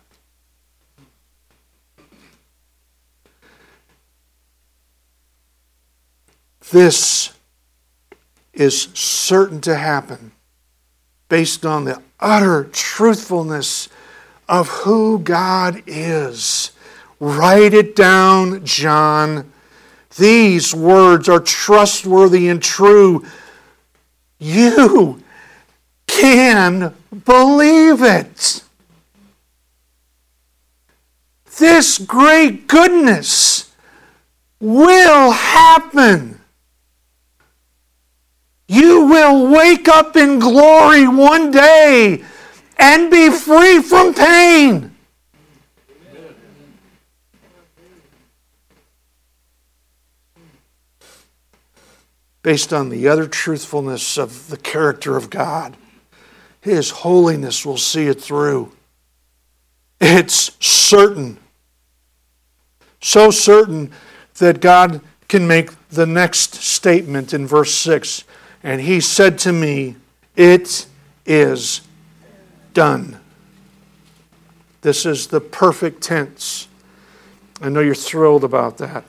This 6.70 7.32
is 8.52 8.82
certain 8.94 9.60
to 9.62 9.74
happen 9.74 10.32
based 11.28 11.66
on 11.66 11.84
the 11.84 12.00
utter 12.20 12.64
truthfulness 12.64 13.88
of 14.48 14.68
who 14.68 15.18
God 15.18 15.82
is. 15.86 16.72
Write 17.18 17.74
it 17.74 17.94
down, 17.96 18.64
John. 18.64 19.52
These 20.16 20.74
words 20.74 21.28
are 21.28 21.40
trustworthy 21.40 22.48
and 22.48 22.62
true. 22.62 23.24
You 24.38 25.22
can 26.10 26.94
believe 27.24 28.02
it. 28.02 28.62
This 31.58 31.98
great 31.98 32.66
goodness 32.66 33.72
will 34.58 35.30
happen. 35.30 36.40
You 38.66 39.06
will 39.06 39.48
wake 39.48 39.88
up 39.88 40.16
in 40.16 40.38
glory 40.38 41.06
one 41.06 41.50
day 41.50 42.24
and 42.78 43.10
be 43.10 43.30
free 43.30 43.80
from 43.80 44.14
pain. 44.14 44.94
Based 52.42 52.72
on 52.72 52.88
the 52.88 53.06
utter 53.06 53.26
truthfulness 53.26 54.16
of 54.16 54.48
the 54.48 54.56
character 54.56 55.16
of 55.16 55.28
God, 55.28 55.76
His 56.60 56.90
holiness 56.90 57.64
will 57.64 57.78
see 57.78 58.06
it 58.06 58.20
through. 58.20 58.72
It's 60.00 60.52
certain. 60.64 61.38
So 63.00 63.30
certain 63.30 63.92
that 64.38 64.60
God 64.60 65.00
can 65.28 65.46
make 65.46 65.70
the 65.88 66.06
next 66.06 66.54
statement 66.54 67.32
in 67.32 67.46
verse 67.46 67.74
6 67.74 68.24
and 68.62 68.80
he 68.80 69.00
said 69.00 69.38
to 69.40 69.52
me, 69.52 69.96
It 70.36 70.86
is 71.24 71.80
done. 72.74 73.18
This 74.82 75.04
is 75.06 75.26
the 75.26 75.40
perfect 75.40 76.02
tense. 76.02 76.68
I 77.60 77.68
know 77.68 77.80
you're 77.80 77.94
thrilled 77.94 78.44
about 78.44 78.78
that. 78.78 79.04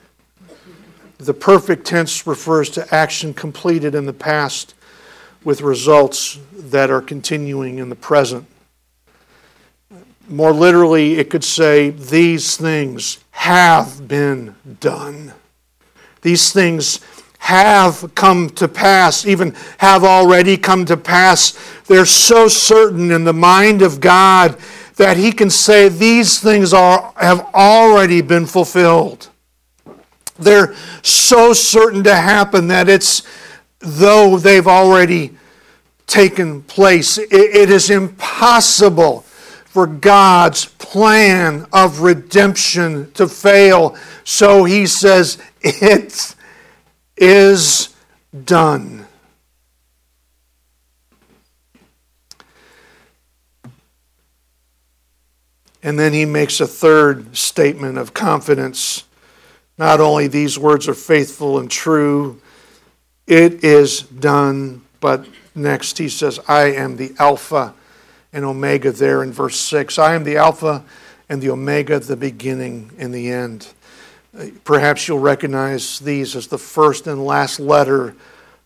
The 1.18 1.34
perfect 1.34 1.86
tense 1.86 2.26
refers 2.26 2.68
to 2.70 2.94
action 2.94 3.32
completed 3.32 3.94
in 3.94 4.06
the 4.06 4.12
past 4.12 4.74
with 5.44 5.60
results 5.60 6.38
that 6.52 6.90
are 6.90 7.00
continuing 7.00 7.78
in 7.78 7.88
the 7.88 7.96
present. 7.96 8.46
More 10.28 10.52
literally, 10.52 11.18
it 11.18 11.30
could 11.30 11.44
say, 11.44 11.90
These 11.90 12.56
things 12.56 13.18
have 13.32 14.06
been 14.06 14.54
done. 14.80 15.32
These 16.22 16.52
things 16.52 17.00
have 17.38 18.14
come 18.14 18.48
to 18.50 18.68
pass, 18.68 19.26
even 19.26 19.54
have 19.78 20.04
already 20.04 20.56
come 20.56 20.84
to 20.84 20.96
pass. 20.96 21.58
They're 21.88 22.06
so 22.06 22.46
certain 22.46 23.10
in 23.10 23.24
the 23.24 23.32
mind 23.32 23.82
of 23.82 24.00
God 24.00 24.56
that 24.96 25.16
He 25.16 25.32
can 25.32 25.50
say 25.50 25.88
these 25.88 26.38
things 26.38 26.72
are, 26.72 27.12
have 27.16 27.40
already 27.52 28.22
been 28.22 28.46
fulfilled. 28.46 29.28
They're 30.38 30.74
so 31.02 31.52
certain 31.52 32.04
to 32.04 32.14
happen 32.14 32.68
that 32.68 32.88
it's 32.88 33.22
though 33.82 34.38
they've 34.38 34.66
already 34.66 35.36
taken 36.06 36.62
place. 36.62 37.18
it, 37.18 37.32
it 37.32 37.70
is 37.70 37.90
impossible 37.90 39.20
for 39.64 39.86
God's 39.86 40.66
plan 40.66 41.66
of 41.72 42.00
redemption 42.00 43.10
to 43.12 43.26
fail. 43.26 43.96
So 44.24 44.64
He 44.64 44.86
says, 44.86 45.38
It's 45.62 46.36
done. 48.44 49.06
And 55.82 55.98
then 55.98 56.12
he 56.12 56.26
makes 56.26 56.60
a 56.60 56.66
third 56.66 57.36
statement 57.36 57.96
of 57.96 58.12
confidence. 58.12 59.04
Not 59.78 60.00
only 60.00 60.28
these 60.28 60.58
words 60.58 60.86
are 60.88 60.94
faithful 60.94 61.58
and 61.58 61.70
true, 61.70 62.41
it 63.26 63.64
is 63.64 64.02
done, 64.02 64.82
but 65.00 65.26
next 65.54 65.98
he 65.98 66.08
says, 66.08 66.40
I 66.48 66.72
am 66.72 66.96
the 66.96 67.14
Alpha 67.18 67.74
and 68.32 68.44
Omega 68.44 68.92
there 68.92 69.22
in 69.22 69.32
verse 69.32 69.58
6. 69.60 69.98
I 69.98 70.14
am 70.14 70.24
the 70.24 70.36
Alpha 70.36 70.84
and 71.28 71.40
the 71.40 71.50
Omega, 71.50 71.98
the 71.98 72.16
beginning 72.16 72.90
and 72.98 73.12
the 73.12 73.30
end. 73.30 73.72
Perhaps 74.64 75.06
you'll 75.08 75.18
recognize 75.18 75.98
these 75.98 76.34
as 76.34 76.46
the 76.46 76.58
first 76.58 77.06
and 77.06 77.24
last 77.24 77.60
letter 77.60 78.14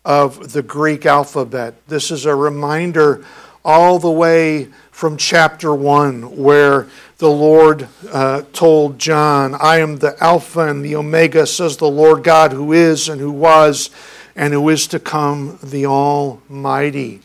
of 0.05 0.53
the 0.53 0.63
Greek 0.63 1.05
alphabet. 1.05 1.75
This 1.87 2.11
is 2.11 2.25
a 2.25 2.33
reminder 2.33 3.25
all 3.65 3.99
the 3.99 4.09
way 4.09 4.69
from 4.91 5.17
chapter 5.17 5.75
1, 5.75 6.37
where 6.37 6.87
the 7.17 7.29
Lord 7.29 7.89
uh, 8.11 8.43
told 8.53 8.97
John, 8.97 9.55
I 9.55 9.79
am 9.79 9.97
the 9.97 10.15
Alpha 10.23 10.61
and 10.69 10.83
the 10.83 10.95
Omega, 10.95 11.45
says 11.45 11.75
the 11.75 11.89
Lord 11.89 12.23
God, 12.23 12.53
who 12.53 12.71
is 12.71 13.09
and 13.09 13.19
who 13.19 13.31
was 13.31 13.89
and 14.37 14.53
who 14.53 14.69
is 14.69 14.87
to 14.87 14.99
come, 14.99 15.57
the 15.63 15.87
Almighty. 15.87 17.21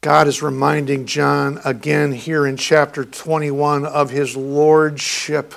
God 0.00 0.28
is 0.28 0.42
reminding 0.42 1.06
John 1.06 1.60
again 1.64 2.12
here 2.12 2.46
in 2.46 2.56
chapter 2.56 3.04
21 3.04 3.84
of 3.84 4.10
his 4.10 4.36
lordship 4.36 5.54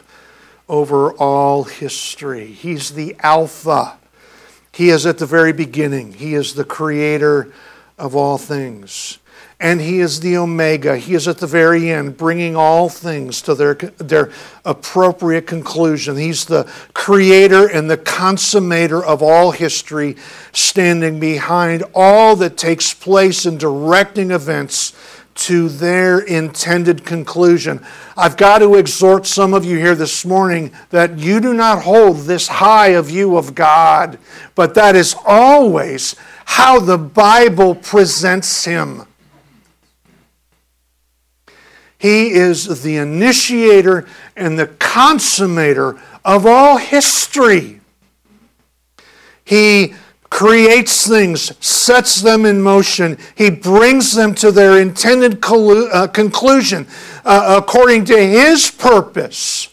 over 0.67 1.13
all 1.13 1.65
history. 1.65 2.47
He's 2.47 2.95
the 2.95 3.15
Alpha. 3.19 3.99
He 4.73 4.89
is 4.89 5.05
at 5.05 5.19
the 5.19 5.27
very 5.27 5.53
beginning. 5.53 6.13
He 6.13 6.33
is 6.33 6.55
the 6.55 6.65
creator 6.65 7.53
of 7.99 8.15
all 8.15 8.39
things. 8.39 9.19
And 9.59 9.79
He 9.79 9.99
is 9.99 10.19
the 10.19 10.37
Omega. 10.37 10.97
He 10.97 11.13
is 11.13 11.27
at 11.27 11.37
the 11.37 11.47
very 11.47 11.91
end, 11.91 12.17
bringing 12.17 12.55
all 12.55 12.89
things 12.89 13.41
to 13.43 13.55
their, 13.55 13.75
their 13.75 14.31
appropriate 14.65 15.47
conclusion. 15.47 16.17
He's 16.17 16.45
the 16.45 16.71
creator 16.93 17.67
and 17.67 17.89
the 17.89 17.97
consummator 17.97 19.03
of 19.03 19.21
all 19.21 19.51
history, 19.51 20.17
standing 20.51 21.19
behind 21.19 21.83
all 21.93 22.35
that 22.37 22.57
takes 22.57 22.93
place 22.93 23.45
in 23.45 23.57
directing 23.57 24.31
events 24.31 24.93
to 25.35 25.67
their 25.67 26.19
intended 26.19 27.05
conclusion. 27.05 27.83
I've 28.15 28.37
got 28.37 28.59
to 28.59 28.75
exhort 28.75 29.25
some 29.25 29.53
of 29.53 29.65
you 29.65 29.77
here 29.77 29.95
this 29.95 30.25
morning 30.25 30.71
that 30.89 31.17
you 31.17 31.39
do 31.39 31.53
not 31.53 31.81
hold 31.81 32.19
this 32.21 32.47
high 32.47 32.89
a 32.89 33.01
view 33.01 33.37
of 33.37 33.55
God, 33.55 34.19
but 34.55 34.75
that 34.75 34.95
is 34.95 35.15
always 35.25 36.15
how 36.45 36.79
the 36.79 36.97
Bible 36.97 37.73
presents 37.75 38.65
Him. 38.65 39.03
He 42.03 42.31
is 42.31 42.83
the 42.83 42.97
initiator 42.97 44.05
and 44.35 44.59
the 44.59 44.67
consummator 44.67 45.97
of 46.25 46.45
all 46.45 46.75
history. 46.75 47.79
He 49.45 49.93
creates 50.29 51.07
things, 51.07 51.55
sets 51.65 52.21
them 52.21 52.45
in 52.45 52.61
motion. 52.61 53.17
He 53.35 53.49
brings 53.49 54.13
them 54.13 54.35
to 54.35 54.51
their 54.51 54.81
intended 54.81 55.39
collu- 55.39 55.87
uh, 55.93 56.07
conclusion 56.07 56.87
uh, 57.23 57.61
according 57.63 58.03
to 58.05 58.17
His 58.17 58.69
purpose. 58.69 59.69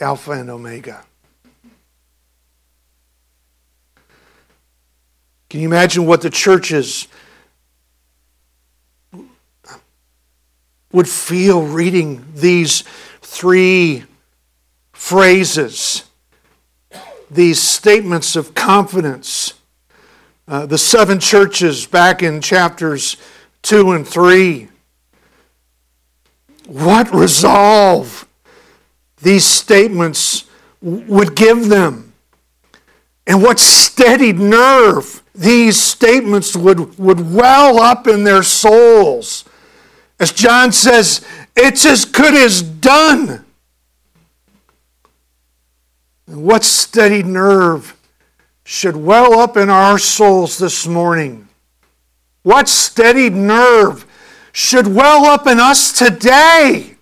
Alpha 0.00 0.30
and 0.30 0.50
Omega. 0.50 1.02
Can 5.54 5.60
you 5.60 5.68
imagine 5.68 6.04
what 6.04 6.20
the 6.20 6.30
churches 6.30 7.06
would 10.90 11.08
feel 11.08 11.62
reading 11.62 12.26
these 12.34 12.82
three 13.22 14.02
phrases, 14.92 16.10
these 17.30 17.62
statements 17.62 18.34
of 18.34 18.54
confidence. 18.54 19.54
Uh, 20.48 20.66
the 20.66 20.76
seven 20.76 21.20
churches 21.20 21.86
back 21.86 22.20
in 22.20 22.40
chapters 22.40 23.16
2 23.62 23.92
and 23.92 24.08
3. 24.08 24.66
What 26.66 27.14
resolve 27.14 28.26
these 29.22 29.44
statements 29.44 30.46
would 30.82 31.36
give 31.36 31.68
them, 31.68 32.12
and 33.24 33.40
what 33.40 33.60
steadied 33.60 34.40
nerve 34.40 35.20
these 35.34 35.80
statements 35.80 36.54
would, 36.56 36.96
would 36.98 37.34
well 37.34 37.80
up 37.80 38.06
in 38.06 38.24
their 38.24 38.42
souls. 38.42 39.44
As 40.20 40.32
John 40.32 40.70
says, 40.70 41.26
it's 41.56 41.84
as 41.84 42.04
good 42.04 42.34
as 42.34 42.62
done. 42.62 43.44
What 46.26 46.64
steady 46.64 47.22
nerve 47.22 47.96
should 48.64 48.96
well 48.96 49.38
up 49.38 49.56
in 49.56 49.68
our 49.68 49.98
souls 49.98 50.56
this 50.56 50.86
morning? 50.86 51.48
What 52.42 52.68
steady 52.68 53.28
nerve 53.28 54.06
should 54.52 54.86
well 54.86 55.24
up 55.26 55.46
in 55.46 55.58
us 55.58 55.92
today? 55.92 56.96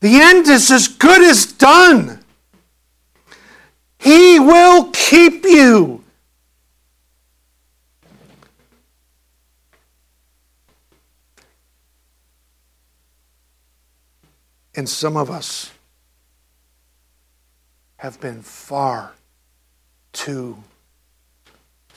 The 0.00 0.20
end 0.20 0.46
is 0.46 0.70
as 0.70 0.88
good 0.88 1.22
as 1.22 1.46
done. 1.52 2.24
He 3.98 4.38
will 4.38 4.90
keep 4.92 5.44
you. 5.44 6.02
And 14.74 14.88
some 14.88 15.16
of 15.16 15.30
us 15.30 15.72
have 17.96 18.20
been 18.20 18.42
far 18.42 19.12
too 20.12 20.62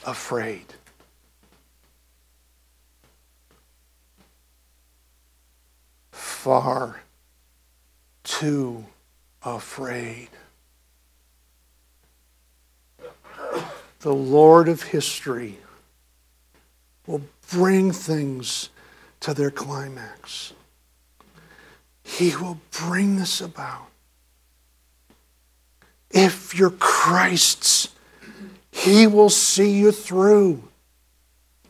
afraid. 0.04 0.66
Far 6.12 7.00
too 8.22 8.84
afraid. 9.42 10.28
The 14.00 14.12
Lord 14.12 14.68
of 14.68 14.82
history 14.82 15.58
will 17.06 17.22
bring 17.50 17.92
things 17.92 18.68
to 19.20 19.32
their 19.32 19.50
climax. 19.50 20.52
He 22.04 22.36
will 22.36 22.58
bring 22.70 23.16
this 23.16 23.40
about. 23.40 23.88
If 26.10 26.54
you're 26.54 26.70
Christ's, 26.70 27.88
He 28.70 29.06
will 29.06 29.30
see 29.30 29.70
you 29.70 29.90
through. 29.90 30.62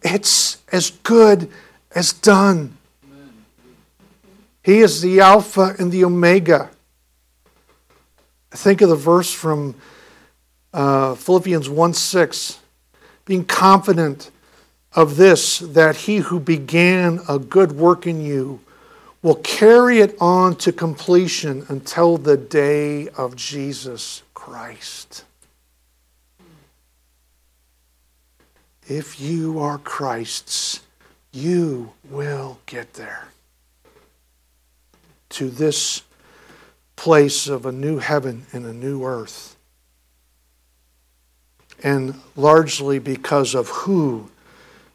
It's 0.03 0.63
as 0.71 0.91
good 0.91 1.51
as 1.95 2.13
done. 2.13 2.77
He 4.63 4.81
is 4.81 5.01
the 5.01 5.21
Alpha 5.21 5.75
and 5.79 5.93
the 5.93 6.05
Omega. 6.05 6.71
Think 8.51 8.81
of 8.81 8.89
the 8.89 8.97
verse 8.97 9.33
from 9.33 9.75
uh, 10.73 11.15
Philippians 11.15 11.69
1 11.69 11.95
6. 11.95 12.59
Being 13.25 13.45
confident 13.45 14.31
of 14.93 15.17
this, 15.17 15.59
that 15.59 15.97
he 15.97 16.19
who 16.19 16.39
began 16.39 17.21
a 17.29 17.39
good 17.39 17.73
work 17.73 18.07
in 18.07 18.21
you 18.21 18.61
will 19.25 19.37
carry 19.37 20.01
it 20.01 20.15
on 20.21 20.55
to 20.55 20.71
completion 20.71 21.65
until 21.71 22.19
the 22.19 22.37
day 22.37 23.09
of 23.09 23.35
Jesus 23.35 24.23
Christ. 24.35 25.25
If 28.87 29.19
you 29.19 29.59
are 29.61 29.79
Christ's, 29.79 30.81
you 31.33 31.95
will 32.11 32.59
get 32.67 32.93
there 32.95 33.29
to 35.31 35.49
this 35.49 36.03
place 36.95 37.49
of 37.49 37.65
a 37.65 37.73
new 37.73 37.97
heaven 38.01 38.45
and 38.53 38.67
a 38.67 38.75
new 38.75 39.05
earth. 39.05 39.57
And 41.83 42.21
largely 42.37 42.99
because 42.99 43.55
of 43.55 43.69
who 43.71 44.31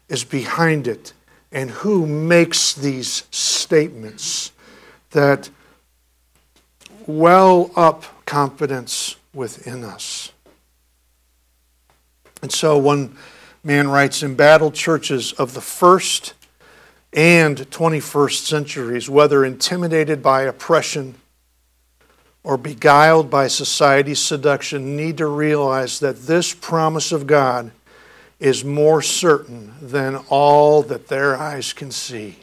is 0.08 0.22
behind 0.22 0.86
it 0.86 1.14
and 1.52 1.70
who 1.70 2.06
makes 2.06 2.74
these 2.74 3.24
statements 3.30 4.52
that 5.10 5.50
well 7.06 7.70
up 7.74 8.04
confidence 8.24 9.16
within 9.34 9.82
us. 9.82 10.32
And 12.42 12.52
so 12.52 12.78
one 12.78 13.16
man 13.62 13.88
writes 13.88 14.22
embattled 14.22 14.74
churches 14.74 15.32
of 15.32 15.54
the 15.54 15.60
first 15.60 16.34
and 17.12 17.58
21st 17.58 18.46
centuries, 18.46 19.10
whether 19.10 19.44
intimidated 19.44 20.22
by 20.22 20.42
oppression 20.42 21.16
or 22.42 22.56
beguiled 22.56 23.28
by 23.28 23.48
society's 23.48 24.20
seduction, 24.20 24.96
need 24.96 25.18
to 25.18 25.26
realize 25.26 26.00
that 26.00 26.22
this 26.22 26.54
promise 26.54 27.12
of 27.12 27.26
God 27.26 27.72
is 28.40 28.64
more 28.64 29.02
certain 29.02 29.74
than 29.82 30.16
all 30.30 30.82
that 30.82 31.08
their 31.08 31.36
eyes 31.36 31.74
can 31.74 31.90
see. 31.90 32.36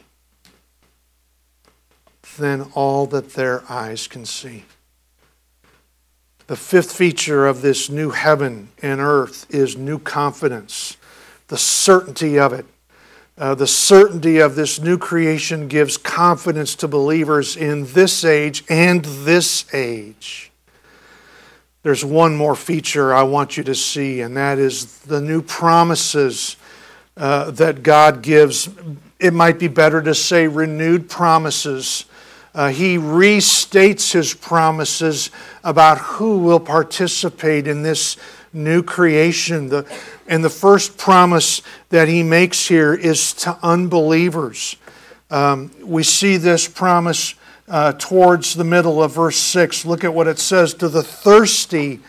Than 2.38 2.62
all 2.74 3.06
that 3.06 3.34
their 3.34 3.64
eyes 3.68 4.06
can 4.06 4.24
see. 4.24 4.64
The 6.46 6.56
fifth 6.56 6.92
feature 6.92 7.46
of 7.46 7.60
this 7.60 7.90
new 7.90 8.10
heaven 8.10 8.68
and 8.80 9.00
earth 9.00 9.46
is 9.50 9.76
new 9.76 9.98
confidence, 9.98 10.96
the 11.48 11.58
certainty 11.58 12.38
of 12.38 12.52
it. 12.52 12.64
Uh, 13.36 13.54
the 13.54 13.66
certainty 13.66 14.38
of 14.38 14.54
this 14.54 14.80
new 14.80 14.98
creation 14.98 15.68
gives 15.68 15.96
confidence 15.96 16.74
to 16.76 16.88
believers 16.88 17.56
in 17.56 17.84
this 17.92 18.24
age 18.24 18.64
and 18.68 19.04
this 19.04 19.72
age. 19.74 20.47
There's 21.88 22.04
one 22.04 22.36
more 22.36 22.54
feature 22.54 23.14
I 23.14 23.22
want 23.22 23.56
you 23.56 23.64
to 23.64 23.74
see, 23.74 24.20
and 24.20 24.36
that 24.36 24.58
is 24.58 24.98
the 24.98 25.22
new 25.22 25.40
promises 25.40 26.58
uh, 27.16 27.50
that 27.52 27.82
God 27.82 28.20
gives. 28.20 28.68
It 29.18 29.32
might 29.32 29.58
be 29.58 29.68
better 29.68 30.02
to 30.02 30.14
say 30.14 30.48
renewed 30.48 31.08
promises. 31.08 32.04
Uh, 32.54 32.68
he 32.68 32.98
restates 32.98 34.12
his 34.12 34.34
promises 34.34 35.30
about 35.64 35.96
who 35.96 36.40
will 36.40 36.60
participate 36.60 37.66
in 37.66 37.82
this 37.82 38.18
new 38.52 38.82
creation. 38.82 39.70
The, 39.70 39.90
and 40.26 40.44
the 40.44 40.50
first 40.50 40.98
promise 40.98 41.62
that 41.88 42.06
he 42.06 42.22
makes 42.22 42.68
here 42.68 42.92
is 42.92 43.32
to 43.32 43.58
unbelievers. 43.62 44.76
Um, 45.30 45.70
we 45.82 46.02
see 46.02 46.36
this 46.36 46.68
promise 46.68 47.34
uh, 47.68 47.92
towards 47.92 48.54
the 48.54 48.64
middle 48.64 49.02
of 49.02 49.14
verse 49.14 49.36
6. 49.36 49.84
Look 49.84 50.04
at 50.04 50.14
what 50.14 50.26
it 50.26 50.38
says 50.38 50.74
To 50.74 50.88
the 50.88 51.02
thirsty, 51.02 52.00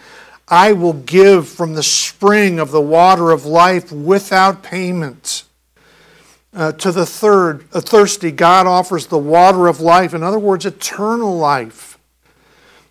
I 0.47 0.71
will 0.73 0.93
give 0.93 1.47
from 1.47 1.73
the 1.73 1.83
spring 1.83 2.59
of 2.59 2.71
the 2.71 2.81
water 2.81 3.31
of 3.31 3.45
life 3.45 3.91
without 3.91 4.63
payment. 4.63 5.43
Uh, 6.51 6.71
to 6.71 6.91
the 6.91 7.05
third, 7.05 7.67
a 7.73 7.81
thirsty, 7.81 8.31
God 8.31 8.65
offers 8.65 9.07
the 9.07 9.19
water 9.19 9.67
of 9.67 9.79
life. 9.79 10.13
In 10.13 10.23
other 10.23 10.39
words, 10.39 10.65
eternal 10.65 11.37
life. 11.37 11.88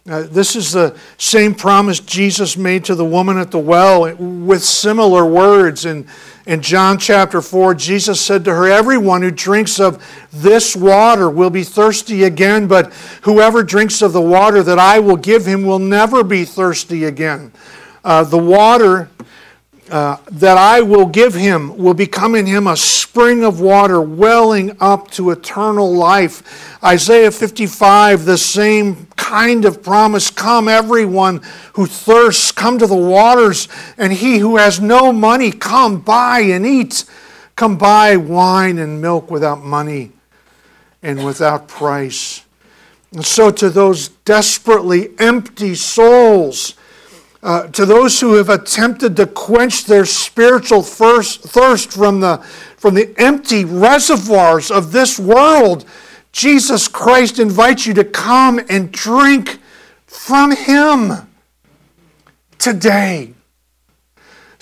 Uh, 0.08 0.22
this 0.22 0.56
is 0.56 0.72
the 0.72 0.96
same 1.18 1.54
promise 1.54 2.00
Jesus 2.00 2.56
made 2.56 2.82
to 2.86 2.94
the 2.94 3.04
woman 3.04 3.36
at 3.36 3.50
the 3.50 3.58
well 3.58 4.10
with 4.16 4.64
similar 4.64 5.26
words. 5.26 5.84
In, 5.84 6.06
in 6.46 6.62
John 6.62 6.96
chapter 6.98 7.42
4, 7.42 7.74
Jesus 7.74 8.18
said 8.18 8.42
to 8.46 8.54
her, 8.54 8.66
Everyone 8.70 9.20
who 9.20 9.30
drinks 9.30 9.78
of 9.78 10.02
this 10.32 10.74
water 10.74 11.28
will 11.28 11.50
be 11.50 11.62
thirsty 11.62 12.24
again, 12.24 12.66
but 12.66 12.90
whoever 13.22 13.62
drinks 13.62 14.00
of 14.00 14.14
the 14.14 14.22
water 14.22 14.62
that 14.62 14.78
I 14.78 14.98
will 14.98 15.16
give 15.16 15.44
him 15.44 15.66
will 15.66 15.78
never 15.78 16.24
be 16.24 16.46
thirsty 16.46 17.04
again. 17.04 17.52
Uh, 18.02 18.24
the 18.24 18.38
water 18.38 19.10
uh, 19.90 20.18
that 20.30 20.58
I 20.58 20.80
will 20.80 21.06
give 21.06 21.34
him 21.34 21.76
will 21.76 21.94
become 21.94 22.34
in 22.34 22.46
him 22.46 22.66
a 22.66 22.76
spring 22.76 23.44
of 23.44 23.60
water 23.60 24.00
welling 24.00 24.76
up 24.80 25.10
to 25.12 25.30
eternal 25.30 25.92
life. 25.92 26.82
Isaiah 26.84 27.30
55, 27.30 28.24
the 28.24 28.38
same 28.38 29.06
kind 29.16 29.64
of 29.64 29.82
promise 29.82 30.30
Come, 30.30 30.68
everyone 30.68 31.42
who 31.74 31.86
thirsts, 31.86 32.52
come 32.52 32.78
to 32.78 32.86
the 32.86 32.96
waters, 32.96 33.68
and 33.96 34.12
he 34.12 34.38
who 34.38 34.56
has 34.56 34.80
no 34.80 35.12
money, 35.12 35.50
come 35.50 36.00
buy 36.00 36.40
and 36.40 36.66
eat. 36.66 37.04
Come 37.56 37.76
buy 37.76 38.16
wine 38.16 38.78
and 38.78 39.00
milk 39.00 39.30
without 39.30 39.64
money 39.64 40.12
and 41.02 41.24
without 41.24 41.66
price. 41.66 42.44
And 43.12 43.24
so, 43.24 43.50
to 43.50 43.70
those 43.70 44.08
desperately 44.08 45.18
empty 45.18 45.74
souls, 45.74 46.74
uh, 47.48 47.66
to 47.68 47.86
those 47.86 48.20
who 48.20 48.34
have 48.34 48.50
attempted 48.50 49.16
to 49.16 49.26
quench 49.26 49.86
their 49.86 50.04
spiritual 50.04 50.82
thirst, 50.82 51.40
thirst 51.40 51.90
from, 51.90 52.20
the, 52.20 52.36
from 52.76 52.92
the 52.92 53.14
empty 53.16 53.64
reservoirs 53.64 54.70
of 54.70 54.92
this 54.92 55.18
world, 55.18 55.86
Jesus 56.30 56.88
Christ 56.88 57.38
invites 57.38 57.86
you 57.86 57.94
to 57.94 58.04
come 58.04 58.60
and 58.68 58.92
drink 58.92 59.60
from 60.06 60.54
Him 60.54 61.26
today. 62.58 63.32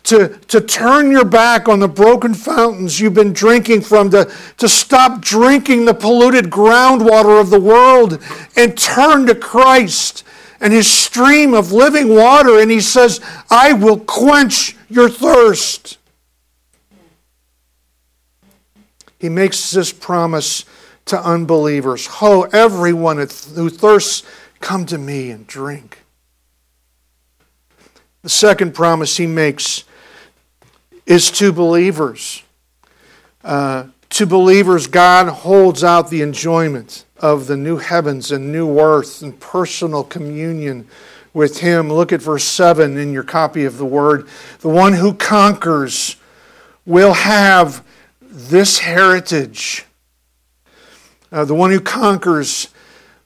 To, 0.05 0.39
to 0.47 0.61
turn 0.61 1.11
your 1.11 1.25
back 1.25 1.69
on 1.69 1.81
the 1.81 1.89
broken 1.89 2.35
fountains 2.35 3.01
you've 3.01 3.15
been 3.15 3.33
drinking 3.33 3.81
from, 3.81 4.11
to, 4.11 4.33
to 4.59 4.69
stop 4.69 5.21
drinking 5.21 5.87
the 5.87 5.95
polluted 5.95 6.45
groundwater 6.45 7.41
of 7.41 7.51
the 7.51 7.59
world 7.59 8.23
and 8.55 8.79
turn 8.79 9.27
to 9.27 9.35
Christ 9.35 10.23
and 10.61 10.73
his 10.73 10.91
stream 10.91 11.55
of 11.55 11.73
living 11.73 12.15
water, 12.15 12.59
and 12.59 12.71
he 12.71 12.81
says, 12.81 13.21
I 13.51 13.73
will 13.73 13.99
quench 13.99 14.77
your 14.89 15.09
thirst. 15.09 15.99
He 19.19 19.29
makes 19.29 19.71
this 19.71 19.93
promise 19.93 20.65
to 21.07 21.19
unbelievers 21.19 22.07
Ho, 22.07 22.43
everyone 22.53 23.19
who 23.19 23.71
thirsts, 23.71 24.23
come 24.61 24.87
to 24.87 24.99
me 24.99 25.31
and 25.31 25.47
drink. 25.47 25.99
The 28.23 28.29
second 28.29 28.75
promise 28.75 29.17
he 29.17 29.27
makes 29.27 29.85
is 31.07 31.31
to 31.33 31.53
believers. 31.53 32.43
Uh, 33.45 33.85
to 34.17 34.27
believers, 34.27 34.87
God 34.87 35.29
holds 35.29 35.85
out 35.85 36.09
the 36.09 36.23
enjoyment 36.23 37.05
of 37.19 37.47
the 37.47 37.57
new 37.57 37.77
heavens 37.77 38.31
and 38.33 38.51
new 38.51 38.81
earth 38.81 39.21
and 39.21 39.39
personal 39.39 40.05
communion 40.05 40.89
with 41.35 41.61
Him. 41.61 41.93
Look 41.93 42.15
at 42.15 42.23
verse 42.23 42.45
7 42.45 42.97
in 42.97 43.13
your 43.13 43.23
copy 43.23 43.67
of 43.67 43.77
the 43.77 43.85
Word. 43.85 44.27
The 44.61 44.71
one 44.71 44.95
who 44.95 45.13
conquers 45.13 46.17
will 46.87 47.13
have 47.13 47.85
this 48.23 48.79
heritage. 48.79 49.85
Uh, 51.31 51.45
the 51.45 51.55
one 51.55 51.71
who 51.71 51.81
conquers 51.81 52.69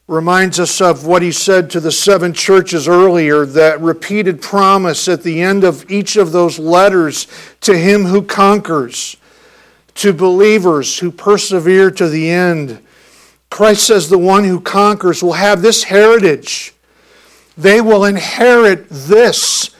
reminds 0.09 0.59
us 0.59 0.81
of 0.81 1.07
what 1.07 1.23
he 1.23 1.31
said 1.31 1.71
to 1.71 1.79
the 1.79 1.93
seven 1.93 2.33
churches 2.33 2.89
earlier, 2.89 3.47
that 3.47 3.81
repeated 3.81 4.43
promise 4.43 5.07
at 5.07 5.23
the 5.23 5.41
end 5.41 5.63
of 5.63 5.89
each 5.89 6.17
of 6.17 6.33
those 6.33 6.59
letters 6.59 7.29
to 7.61 7.79
him 7.79 8.07
who 8.07 8.21
conquers, 8.21 9.17
to 9.97 10.13
believers 10.13 10.99
who 10.99 11.11
persevere 11.11 11.91
to 11.91 12.09
the 12.09 12.31
end. 12.31 12.81
Christ 13.51 13.87
says 13.87 14.09
the 14.09 14.19
one 14.19 14.45
who 14.45 14.61
conquers 14.61 15.23
will 15.23 15.33
have 15.33 15.63
this 15.63 15.85
heritage. 15.85 16.73
They 17.57 17.81
will 17.81 18.05
inherit 18.05 18.89
this. 18.89 19.71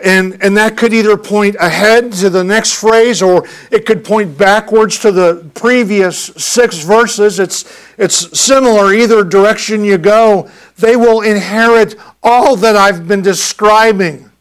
And, 0.00 0.42
and 0.42 0.56
that 0.56 0.76
could 0.76 0.92
either 0.92 1.16
point 1.16 1.54
ahead 1.60 2.12
to 2.14 2.28
the 2.28 2.42
next 2.42 2.74
phrase 2.74 3.22
or 3.22 3.46
it 3.70 3.86
could 3.86 4.04
point 4.04 4.36
backwards 4.36 4.98
to 5.00 5.12
the 5.12 5.48
previous 5.54 6.18
six 6.18 6.82
verses. 6.82 7.38
It's, 7.38 7.64
it's 7.98 8.38
similar 8.38 8.92
either 8.92 9.22
direction 9.22 9.84
you 9.84 9.98
go. 9.98 10.50
They 10.76 10.96
will 10.96 11.20
inherit 11.20 11.94
all 12.20 12.56
that 12.56 12.74
I've 12.74 13.06
been 13.06 13.22
describing. 13.22 14.31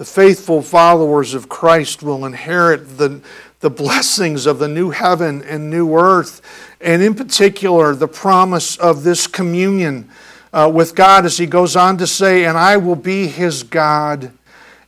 The 0.00 0.06
faithful 0.06 0.62
followers 0.62 1.34
of 1.34 1.50
Christ 1.50 2.02
will 2.02 2.24
inherit 2.24 2.96
the, 2.96 3.20
the 3.58 3.68
blessings 3.68 4.46
of 4.46 4.58
the 4.58 4.66
new 4.66 4.88
heaven 4.88 5.42
and 5.42 5.68
new 5.68 5.94
earth, 5.94 6.40
and 6.80 7.02
in 7.02 7.14
particular, 7.14 7.94
the 7.94 8.08
promise 8.08 8.78
of 8.78 9.02
this 9.02 9.26
communion 9.26 10.08
uh, 10.54 10.72
with 10.74 10.94
God, 10.94 11.26
as 11.26 11.36
he 11.36 11.44
goes 11.44 11.76
on 11.76 11.98
to 11.98 12.06
say, 12.06 12.46
And 12.46 12.56
I 12.56 12.78
will 12.78 12.96
be 12.96 13.26
his 13.26 13.62
God, 13.62 14.32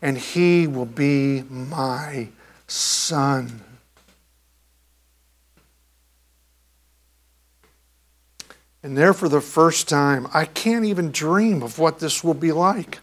and 0.00 0.16
he 0.16 0.66
will 0.66 0.86
be 0.86 1.42
my 1.42 2.28
son. 2.66 3.60
And 8.82 8.96
there, 8.96 9.12
for 9.12 9.28
the 9.28 9.42
first 9.42 9.90
time, 9.90 10.26
I 10.32 10.46
can't 10.46 10.86
even 10.86 11.12
dream 11.12 11.62
of 11.62 11.78
what 11.78 11.98
this 11.98 12.24
will 12.24 12.32
be 12.32 12.50
like. 12.50 13.00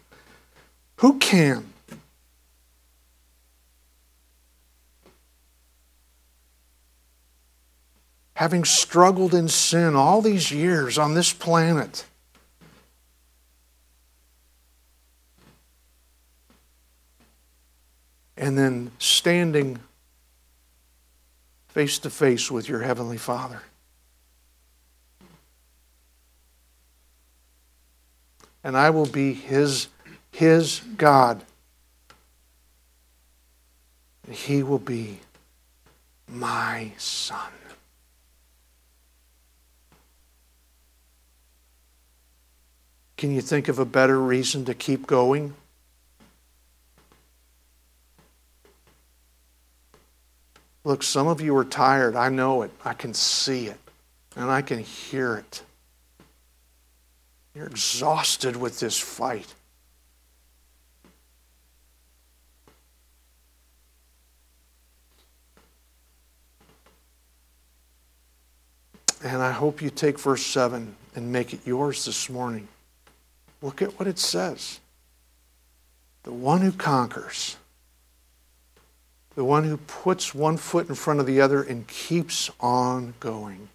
Who 0.95 1.19
can? 1.19 1.68
Having 8.39 8.63
struggled 8.63 9.33
in 9.33 9.49
sin 9.49 9.97
all 9.97 10.21
these 10.21 10.49
years 10.49 10.97
on 10.97 11.13
this 11.13 11.33
planet. 11.33 12.05
And 18.37 18.57
then 18.57 18.91
standing 18.97 19.77
face 21.67 21.99
to 21.99 22.09
face 22.09 22.49
with 22.49 22.69
your 22.69 22.79
Heavenly 22.79 23.17
Father. 23.17 23.61
And 28.63 28.77
I 28.77 28.89
will 28.89 29.05
be 29.05 29.33
His, 29.33 29.89
His 30.31 30.79
God. 30.95 31.43
He 34.31 34.63
will 34.63 34.79
be 34.79 35.19
my 36.29 36.93
Son. 36.97 37.51
Can 43.19 43.35
you 43.35 43.41
think 43.41 43.67
of 43.67 43.79
a 43.79 43.85
better 43.85 44.17
reason 44.17 44.63
to 44.63 44.73
keep 44.73 45.05
going? 45.05 45.53
Look, 50.85 51.03
some 51.03 51.27
of 51.27 51.41
you 51.41 51.53
are 51.57 51.65
tired. 51.65 52.15
I 52.15 52.29
know 52.29 52.61
it. 52.61 52.71
I 52.85 52.93
can 52.93 53.13
see 53.13 53.67
it. 53.67 53.77
And 54.37 54.49
I 54.49 54.61
can 54.61 54.79
hear 54.79 55.35
it. 55.35 55.61
You're 57.53 57.67
exhausted 57.67 58.55
with 58.55 58.79
this 58.79 58.97
fight. 58.97 59.53
And 69.21 69.41
I 69.41 69.51
hope 69.51 69.81
you 69.81 69.89
take 69.89 70.17
verse 70.17 70.45
7 70.45 70.95
and 71.15 71.33
make 71.33 71.51
it 71.53 71.67
yours 71.67 72.05
this 72.05 72.29
morning. 72.29 72.69
Look 73.61 73.81
at 73.81 73.99
what 73.99 74.07
it 74.07 74.19
says. 74.19 74.79
The 76.23 76.31
one 76.31 76.61
who 76.61 76.71
conquers, 76.71 77.57
the 79.35 79.43
one 79.43 79.63
who 79.63 79.77
puts 79.77 80.33
one 80.35 80.57
foot 80.57 80.89
in 80.89 80.95
front 80.95 81.19
of 81.19 81.25
the 81.25 81.41
other 81.41 81.63
and 81.63 81.87
keeps 81.87 82.49
on 82.59 83.13
going, 83.19 83.69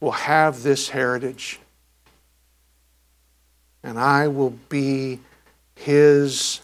will 0.00 0.12
have 0.12 0.62
this 0.62 0.90
heritage. 0.90 1.58
And 3.82 3.98
I 3.98 4.28
will 4.28 4.54
be 4.68 5.20
his 5.74 6.60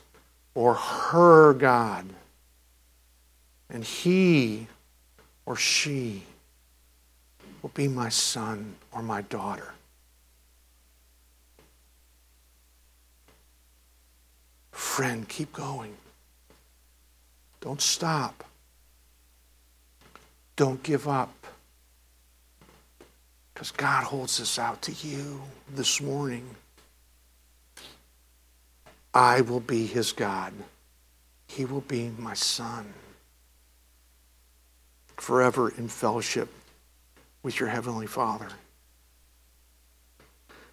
or 0.54 0.74
her 0.74 1.54
God. 1.54 2.06
And 3.70 3.84
he 3.84 4.68
or 5.46 5.56
she 5.56 6.22
will 7.62 7.70
be 7.70 7.88
my 7.88 8.08
son 8.08 8.76
or 8.92 9.02
my 9.02 9.22
daughter. 9.22 9.72
Friend, 14.74 15.28
keep 15.28 15.52
going. 15.52 15.94
Don't 17.60 17.80
stop. 17.80 18.44
Don't 20.56 20.82
give 20.82 21.06
up. 21.06 21.32
Because 23.52 23.70
God 23.70 24.02
holds 24.02 24.38
this 24.38 24.58
out 24.58 24.82
to 24.82 24.92
you 24.92 25.40
this 25.72 26.00
morning. 26.00 26.44
I 29.14 29.42
will 29.42 29.60
be 29.60 29.86
his 29.86 30.10
God. 30.10 30.52
He 31.46 31.64
will 31.64 31.82
be 31.82 32.10
my 32.18 32.34
son. 32.34 32.92
Forever 35.16 35.70
in 35.70 35.86
fellowship 35.86 36.48
with 37.44 37.60
your 37.60 37.68
Heavenly 37.68 38.08
Father. 38.08 38.48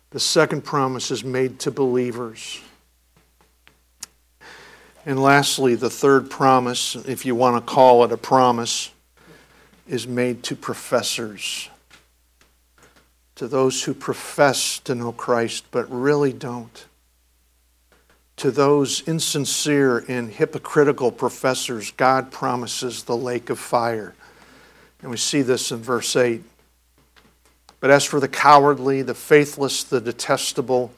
The 0.09 0.19
second 0.19 0.63
promise 0.63 1.11
is 1.11 1.23
made 1.23 1.59
to 1.59 1.69
believers 1.69 2.59
And 5.05 5.21
lastly, 5.21 5.75
the 5.75 5.89
third 5.89 6.29
promise, 6.29 6.95
if 6.95 7.25
you 7.25 7.33
want 7.33 7.55
to 7.55 7.73
call 7.73 8.03
it 8.03 8.11
a 8.11 8.17
promise, 8.17 8.91
is 9.87 10.07
made 10.07 10.43
to 10.43 10.55
professors. 10.55 11.69
To 13.35 13.47
those 13.47 13.83
who 13.83 13.95
profess 13.95 14.79
to 14.79 14.93
know 14.93 15.11
Christ 15.11 15.65
but 15.71 15.91
really 15.91 16.31
don't. 16.31 16.85
To 18.37 18.51
those 18.51 19.01
insincere 19.07 20.05
and 20.07 20.29
hypocritical 20.29 21.11
professors, 21.11 21.91
God 21.91 22.31
promises 22.31 23.03
the 23.03 23.17
lake 23.17 23.49
of 23.49 23.59
fire. 23.59 24.13
And 25.01 25.09
we 25.09 25.17
see 25.17 25.41
this 25.41 25.71
in 25.71 25.79
verse 25.79 26.15
8. 26.15 26.43
But 27.79 27.89
as 27.89 28.05
for 28.05 28.19
the 28.19 28.27
cowardly, 28.27 29.01
the 29.01 29.15
faithless, 29.15 29.83
the 29.83 29.99
detestable, 29.99 30.91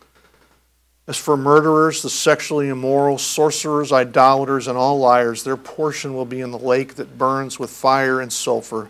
as 1.08 1.18
for 1.18 1.36
murderers, 1.36 2.02
the 2.02 2.10
sexually 2.10 2.70
immoral, 2.70 3.18
sorcerers, 3.18 3.92
idolaters, 3.92 4.68
and 4.68 4.78
all 4.78 5.00
liars, 5.00 5.44
their 5.44 5.58
portion 5.58 6.14
will 6.14 6.26
be 6.26 6.40
in 6.40 6.52
the 6.52 6.60
lake 6.60 6.96
that 6.96 7.18
burns 7.18 7.60
with 7.60 7.70
fire 7.70 8.22
and 8.22 8.32
sulfur, 8.32 8.90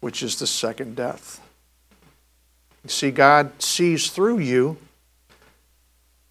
which 0.00 0.22
is 0.22 0.38
the 0.38 0.46
second 0.46 0.96
death. 0.96 1.40
You 2.82 2.90
see, 2.90 3.10
God 3.10 3.62
sees 3.62 4.10
through 4.10 4.38
you. 4.38 4.78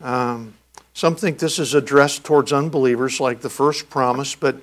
Um, 0.01 0.55
some 0.93 1.15
think 1.15 1.39
this 1.39 1.59
is 1.59 1.73
addressed 1.73 2.25
towards 2.25 2.51
unbelievers, 2.51 3.19
like 3.19 3.41
the 3.41 3.49
first 3.49 3.89
promise, 3.89 4.35
but 4.35 4.57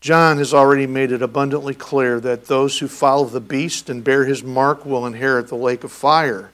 John 0.00 0.38
has 0.38 0.52
already 0.52 0.86
made 0.86 1.10
it 1.10 1.22
abundantly 1.22 1.74
clear 1.74 2.20
that 2.20 2.44
those 2.44 2.78
who 2.78 2.88
follow 2.88 3.24
the 3.24 3.40
beast 3.40 3.88
and 3.88 4.04
bear 4.04 4.24
his 4.26 4.44
mark 4.44 4.84
will 4.84 5.06
inherit 5.06 5.48
the 5.48 5.56
lake 5.56 5.82
of 5.82 5.90
fire. 5.90 6.52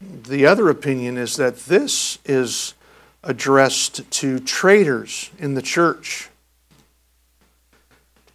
The 0.00 0.46
other 0.46 0.68
opinion 0.68 1.16
is 1.16 1.36
that 1.36 1.56
this 1.60 2.18
is 2.24 2.74
addressed 3.24 4.08
to 4.10 4.38
traitors 4.38 5.30
in 5.38 5.54
the 5.54 5.62
church, 5.62 6.28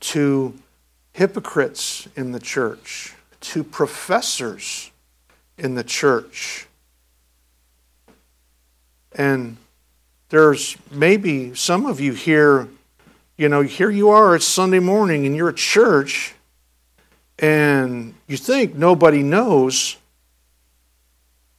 to 0.01 0.53
hypocrites 1.13 2.07
in 2.15 2.31
the 2.33 2.39
church, 2.39 3.15
to 3.39 3.63
professors 3.63 4.91
in 5.57 5.75
the 5.75 5.83
church. 5.83 6.67
And 9.13 9.57
there's 10.29 10.75
maybe 10.91 11.53
some 11.55 11.85
of 11.85 11.99
you 11.99 12.13
here, 12.13 12.67
you 13.37 13.47
know, 13.47 13.61
here 13.61 13.89
you 13.89 14.09
are, 14.09 14.35
it's 14.35 14.45
Sunday 14.45 14.79
morning 14.79 15.25
and 15.25 15.35
you're 15.35 15.49
at 15.49 15.55
church 15.55 16.33
and 17.39 18.15
you 18.27 18.37
think 18.37 18.75
nobody 18.75 19.23
knows 19.23 19.97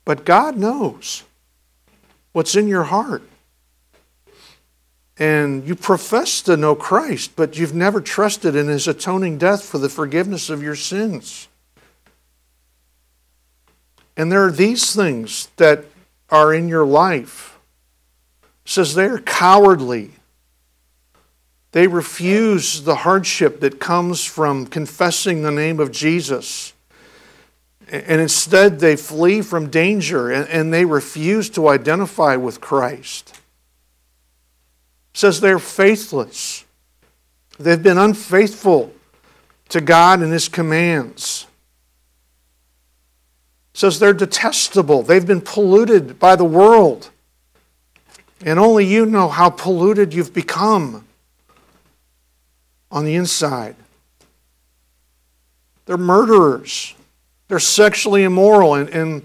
but 0.05 0.25
God 0.25 0.57
knows 0.57 1.23
what's 2.33 2.57
in 2.57 2.69
your 2.69 2.85
heart. 2.85 3.23
And 5.17 5.67
you 5.67 5.77
profess 5.77 6.43
to 6.43 6.57
know 6.57 6.75
Christ, 6.75 7.37
but 7.37 7.57
you've 7.57 7.75
never 7.75 8.01
trusted 8.01 8.57
in 8.57 8.67
his 8.67 8.89
atoning 8.89 9.39
death 9.39 9.65
for 9.65 9.79
the 9.79 9.89
forgiveness 9.89 10.51
of 10.51 10.63
your 10.63 10.75
sins. 10.75 11.49
And 14.17 14.31
there 14.31 14.45
are 14.45 14.51
these 14.51 14.95
things 14.95 15.49
that 15.57 15.85
are 16.31 16.53
in 16.53 16.69
your 16.69 16.85
life. 16.85 17.59
It 18.65 18.71
says 18.71 18.95
they're 18.95 19.19
cowardly. 19.19 20.11
They 21.73 21.87
refuse 21.87 22.83
the 22.83 22.97
hardship 22.97 23.61
that 23.61 23.81
comes 23.81 24.25
from 24.25 24.67
confessing 24.67 25.43
the 25.43 25.51
name 25.51 25.81
of 25.81 25.91
Jesus. 25.91 26.74
And 27.91 28.21
instead, 28.21 28.81
they 28.81 28.97
flee 28.97 29.43
from 29.43 29.71
danger 29.71 30.31
and, 30.31 30.49
and 30.49 30.73
they 30.73 30.85
refuse 30.85 31.51
to 31.51 31.69
identify 31.69 32.37
with 32.37 32.61
Christ. 32.61 33.31
It 35.13 35.19
says 35.19 35.41
they're 35.41 35.59
faithless. 35.59 36.65
They've 37.59 37.83
been 37.83 37.99
unfaithful 37.99 38.93
to 39.69 39.81
God 39.81 40.23
and 40.23 40.33
His 40.33 40.49
commands. 40.49 41.47
It 43.75 43.79
says 43.79 43.99
they're 43.99 44.13
detestable. 44.13 45.03
They've 45.03 45.27
been 45.27 45.41
polluted 45.41 46.19
by 46.19 46.37
the 46.37 46.45
world. 46.45 47.11
And 48.45 48.59
only 48.59 48.87
you 48.87 49.07
know 49.07 49.29
how 49.29 49.51
polluted 49.51 50.15
you've 50.15 50.35
become 50.35 51.07
on 52.91 53.05
the 53.05 53.15
inside. 53.15 53.77
They're 55.87 55.97
murderers. 55.97 56.95
They're 57.49 57.59
sexually 57.59 58.25
immoral, 58.25 58.75
and, 58.75 58.89
and 58.91 59.25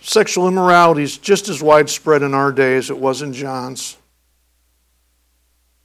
sexual 0.00 0.48
immorality 0.48 1.02
is 1.02 1.18
just 1.18 1.48
as 1.48 1.62
widespread 1.62 2.22
in 2.22 2.34
our 2.34 2.52
day 2.52 2.76
as 2.76 2.90
it 2.90 2.98
was 2.98 3.22
in 3.22 3.32
John's. 3.32 3.96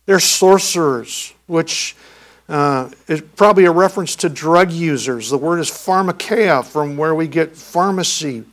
They're 0.06 0.20
sorcerers, 0.20 1.34
which 1.48 1.96
uh, 2.48 2.90
is 3.08 3.22
probably 3.36 3.66
a 3.66 3.72
reference 3.72 4.16
to 4.18 4.30
drug 4.30 4.72
users. 4.72 5.30
The 5.30 5.38
word 5.38 5.60
is 5.60 5.70
pharmakeia, 5.70 6.66
from 6.66 6.96
where 6.96 7.14
we 7.14 7.28
get 7.28 7.56
pharmacy. 7.56 8.46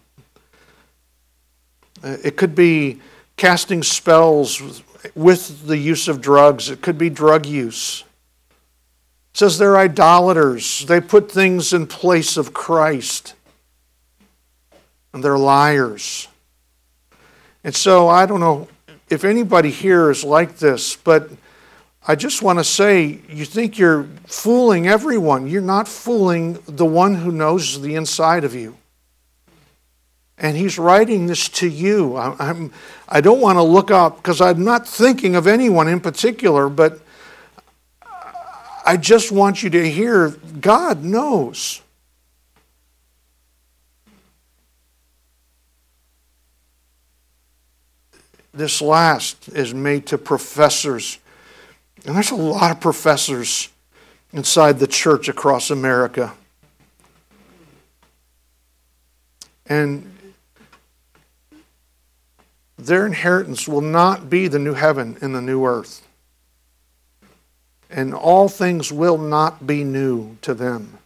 Uh, 2.02 2.16
it 2.24 2.36
could 2.36 2.54
be 2.54 3.00
casting 3.36 3.82
spells 3.82 4.82
with 5.14 5.66
the 5.66 5.76
use 5.76 6.08
of 6.08 6.20
drugs, 6.20 6.70
it 6.70 6.80
could 6.80 6.98
be 6.98 7.10
drug 7.10 7.46
use. 7.46 8.04
Says 9.34 9.58
they're 9.58 9.76
idolaters. 9.76 10.86
They 10.86 11.00
put 11.00 11.30
things 11.30 11.72
in 11.72 11.86
place 11.86 12.36
of 12.36 12.54
Christ. 12.54 13.34
And 15.12 15.22
they're 15.22 15.38
liars. 15.38 16.28
And 17.62 17.74
so 17.74 18.08
I 18.08 18.26
don't 18.26 18.40
know 18.40 18.68
if 19.10 19.24
anybody 19.24 19.70
here 19.70 20.10
is 20.10 20.24
like 20.24 20.58
this, 20.58 20.96
but 20.96 21.30
I 22.06 22.14
just 22.14 22.42
want 22.42 22.58
to 22.58 22.64
say 22.64 23.20
you 23.28 23.44
think 23.44 23.78
you're 23.78 24.04
fooling 24.26 24.86
everyone. 24.86 25.46
You're 25.48 25.62
not 25.62 25.88
fooling 25.88 26.58
the 26.66 26.84
one 26.84 27.14
who 27.14 27.32
knows 27.32 27.80
the 27.80 27.94
inside 27.94 28.44
of 28.44 28.54
you. 28.54 28.76
And 30.36 30.56
he's 30.56 30.78
writing 30.78 31.26
this 31.26 31.48
to 31.50 31.68
you. 31.68 32.16
I'm, 32.16 32.72
I 33.08 33.20
don't 33.20 33.40
want 33.40 33.56
to 33.56 33.62
look 33.62 33.90
up 33.90 34.16
because 34.16 34.40
I'm 34.40 34.64
not 34.64 34.86
thinking 34.86 35.34
of 35.34 35.46
anyone 35.46 35.88
in 35.88 36.00
particular, 36.00 36.68
but 36.68 37.00
I 38.86 38.98
just 38.98 39.32
want 39.32 39.62
you 39.62 39.70
to 39.70 39.90
hear 39.90 40.28
God 40.60 41.02
knows. 41.02 41.80
This 48.52 48.82
last 48.82 49.48
is 49.48 49.72
made 49.72 50.06
to 50.08 50.18
professors. 50.18 51.18
And 52.04 52.14
there's 52.14 52.30
a 52.30 52.36
lot 52.36 52.72
of 52.72 52.80
professors 52.80 53.70
inside 54.34 54.78
the 54.78 54.86
church 54.86 55.28
across 55.28 55.70
America. 55.70 56.34
And 59.66 60.14
their 62.76 63.06
inheritance 63.06 63.66
will 63.66 63.80
not 63.80 64.28
be 64.28 64.46
the 64.46 64.58
new 64.58 64.74
heaven 64.74 65.16
and 65.22 65.34
the 65.34 65.40
new 65.40 65.64
earth 65.64 66.03
and 67.94 68.12
all 68.12 68.48
things 68.48 68.90
will 68.92 69.16
not 69.16 69.68
be 69.68 69.84
new 69.84 70.36
to 70.42 70.52
them. 70.52 70.98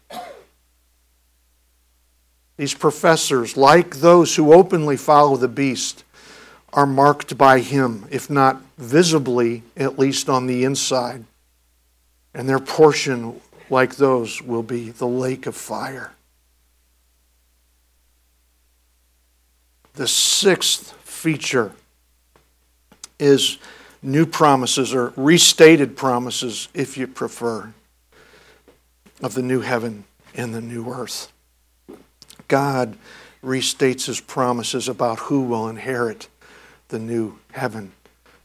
These 2.57 2.73
professors, 2.73 3.59
like 3.59 3.97
those 3.97 4.35
who 4.35 4.55
openly 4.55 4.97
follow 4.97 5.37
the 5.37 5.49
beast, 5.49 6.03
are 6.73 6.87
marked 6.87 7.37
by 7.37 7.61
him, 7.61 8.07
if 8.11 8.31
not 8.31 8.63
visibly, 8.79 9.63
at 9.77 9.99
least 9.99 10.31
on 10.31 10.47
the 10.47 10.65
inside. 10.65 11.25
And 12.35 12.49
their 12.49 12.59
portion, 12.59 13.39
like 13.69 13.97
those, 13.97 14.41
will 14.41 14.63
be 14.63 14.89
the 14.91 15.07
lake 15.07 15.47
of 15.47 15.55
fire. 15.55 16.13
The 19.93 20.09
sixth 20.09 20.93
feature 21.03 21.73
is 23.19 23.59
new 24.03 24.27
promises 24.27 24.95
or 24.95 25.13
restated 25.17 25.97
promises, 25.97 26.69
if 26.75 26.97
you 26.97 27.07
prefer, 27.07 27.73
of 29.23 29.35
the 29.35 29.43
new 29.43 29.61
heaven 29.61 30.05
and 30.35 30.55
the 30.55 30.61
new 30.61 30.91
earth. 30.91 31.33
God 32.47 32.97
restates 33.43 34.07
his 34.07 34.21
promises 34.21 34.89
about 34.89 35.19
who 35.21 35.43
will 35.43 35.69
inherit 35.69 36.29
the 36.89 36.99
new 36.99 37.39
heaven 37.53 37.93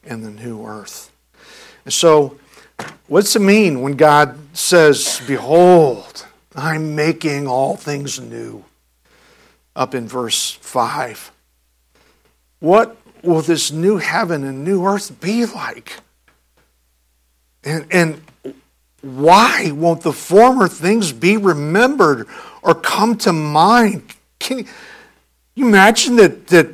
and 0.04 0.24
the 0.24 0.30
new 0.30 0.64
earth. 0.66 1.10
And 1.84 1.92
so, 1.92 2.38
what's 3.06 3.34
it 3.36 3.40
mean 3.40 3.80
when 3.80 3.96
God 3.96 4.38
says, 4.56 5.20
Behold, 5.26 6.26
I'm 6.54 6.94
making 6.94 7.46
all 7.46 7.76
things 7.76 8.20
new? 8.20 8.64
Up 9.76 9.94
in 9.94 10.06
verse 10.06 10.52
5. 10.52 11.32
What 12.60 12.96
will 13.24 13.42
this 13.42 13.72
new 13.72 13.96
heaven 13.96 14.44
and 14.44 14.64
new 14.64 14.86
earth 14.86 15.20
be 15.20 15.46
like? 15.46 16.00
And, 17.64 17.86
and 17.90 18.22
why 19.00 19.70
won't 19.70 20.02
the 20.02 20.12
former 20.12 20.68
things 20.68 21.12
be 21.12 21.36
remembered 21.36 22.26
or 22.62 22.74
come 22.74 23.16
to 23.18 23.32
mind? 23.32 24.14
Can 24.38 24.66
you 25.54 25.66
imagine 25.66 26.16
that, 26.16 26.46
that 26.48 26.68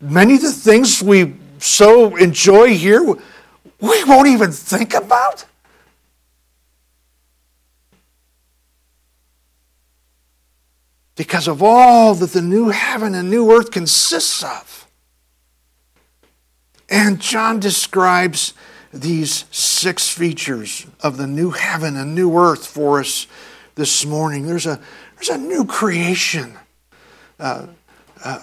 many 0.00 0.34
of 0.34 0.42
the 0.42 0.52
things 0.52 1.02
we 1.02 1.34
so 1.58 2.16
enjoy 2.16 2.74
here, 2.76 3.02
we 3.02 4.04
won't 4.04 4.28
even 4.28 4.52
think 4.52 4.94
about? 4.94 5.44
Because 11.16 11.48
of 11.48 11.62
all 11.62 12.14
that 12.14 12.32
the 12.32 12.42
new 12.42 12.68
heaven 12.68 13.14
and 13.14 13.30
new 13.30 13.50
earth 13.50 13.70
consists 13.70 14.44
of. 14.44 14.85
And 16.88 17.20
John 17.20 17.60
describes 17.60 18.54
these 18.92 19.44
six 19.50 20.08
features 20.08 20.86
of 21.00 21.16
the 21.16 21.26
new 21.26 21.50
heaven 21.50 21.96
and 21.96 22.14
new 22.14 22.36
earth 22.38 22.66
for 22.66 23.00
us 23.00 23.26
this 23.74 24.06
morning. 24.06 24.46
There's 24.46 24.66
a, 24.66 24.80
there's 25.16 25.28
a 25.28 25.38
new 25.38 25.64
creation. 25.64 26.56
Uh, 27.38 27.66
uh, 28.24 28.40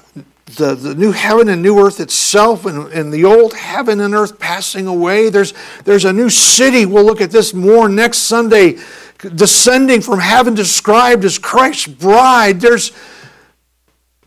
the, 0.57 0.75
the 0.75 0.93
new 0.93 1.11
heaven 1.11 1.49
and 1.49 1.61
new 1.61 1.79
earth 1.79 1.99
itself 1.99 2.65
and, 2.65 2.91
and 2.91 3.11
the 3.11 3.25
old 3.25 3.53
heaven 3.53 3.99
and 4.01 4.13
earth 4.13 4.37
passing 4.37 4.87
away. 4.87 5.29
There's, 5.29 5.53
there's 5.85 6.05
a 6.05 6.13
new 6.13 6.29
city. 6.29 6.85
We'll 6.85 7.05
look 7.05 7.21
at 7.21 7.31
this 7.31 7.53
more 7.53 7.89
next 7.89 8.19
Sunday, 8.19 8.77
descending 9.17 10.01
from 10.01 10.19
heaven, 10.19 10.53
described 10.53 11.25
as 11.25 11.39
Christ's 11.39 11.87
bride. 11.87 12.59
There's 12.61 12.91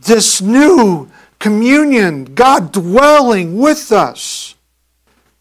this 0.01 0.41
new 0.41 1.11
communion, 1.39 2.35
God 2.35 2.73
dwelling 2.73 3.59
with 3.59 3.93
us. 3.93 4.55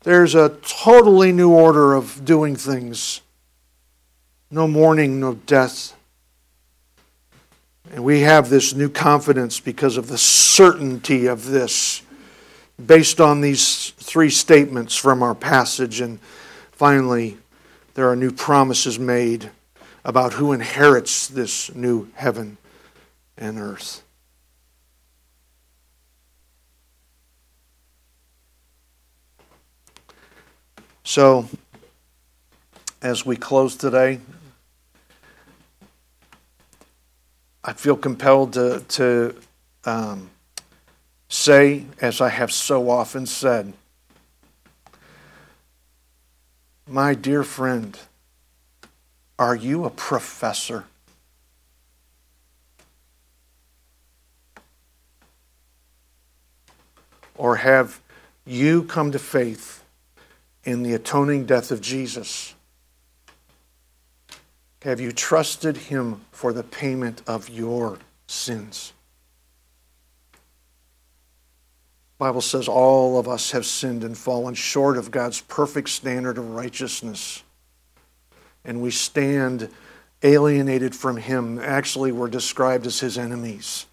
There's 0.03 0.35
a 0.35 0.57
totally 0.61 1.31
new 1.31 1.51
order 1.51 1.95
of 1.95 2.23
doing 2.23 2.55
things. 2.55 3.21
No 4.51 4.67
mourning, 4.67 5.19
no 5.19 5.33
death. 5.33 5.95
And 7.91 8.03
we 8.03 8.21
have 8.21 8.49
this 8.49 8.73
new 8.75 8.89
confidence 8.89 9.59
because 9.59 9.97
of 9.97 10.07
the 10.07 10.17
certainty 10.17 11.25
of 11.25 11.47
this, 11.47 12.01
based 12.83 13.19
on 13.19 13.41
these 13.41 13.91
three 13.97 14.29
statements 14.29 14.95
from 14.95 15.23
our 15.23 15.35
passage. 15.35 16.01
And 16.01 16.19
finally, 16.71 17.37
there 17.95 18.09
are 18.09 18.15
new 18.15 18.31
promises 18.31 18.99
made 18.99 19.49
about 20.03 20.33
who 20.33 20.53
inherits 20.53 21.27
this 21.27 21.73
new 21.73 22.09
heaven 22.13 22.57
and 23.37 23.57
earth. 23.57 24.03
So, 31.15 31.47
as 33.01 33.25
we 33.25 33.37
close 33.37 33.77
today, 33.77 34.19
I 37.63 37.71
feel 37.71 37.95
compelled 37.95 38.51
to, 38.51 38.83
to 38.85 39.35
um, 39.85 40.29
say, 41.29 41.85
as 42.01 42.19
I 42.19 42.27
have 42.27 42.51
so 42.51 42.89
often 42.89 43.25
said, 43.25 43.71
my 46.85 47.13
dear 47.13 47.43
friend, 47.43 47.97
are 49.39 49.55
you 49.55 49.85
a 49.85 49.89
professor? 49.89 50.83
Or 57.37 57.55
have 57.55 58.01
you 58.45 58.83
come 58.83 59.13
to 59.13 59.19
faith 59.19 59.84
in 60.65 60.83
the 60.83 60.93
atoning 60.93 61.45
death 61.45 61.71
of 61.71 61.79
Jesus? 61.79 62.55
Have 64.81 64.99
you 64.99 65.11
trusted 65.11 65.77
Him 65.77 66.21
for 66.31 66.51
the 66.51 66.63
payment 66.63 67.21
of 67.25 67.49
your 67.49 67.99
sins? 68.27 68.93
Bible 72.17 72.41
says 72.41 72.67
all 72.67 73.19
of 73.19 73.27
us 73.27 73.51
have 73.51 73.65
sinned 73.65 74.03
and 74.03 74.17
fallen 74.17 74.53
short 74.53 74.97
of 74.97 75.11
God's 75.11 75.41
perfect 75.41 75.89
standard 75.89 76.37
of 76.37 76.51
righteousness. 76.51 77.43
And 78.63 78.81
we 78.81 78.91
stand 78.91 79.69
alienated 80.23 80.95
from 80.95 81.17
Him. 81.17 81.59
Actually, 81.59 82.11
we're 82.11 82.29
described 82.29 82.87
as 82.87 82.99
His 82.99 83.17
enemies. 83.17 83.85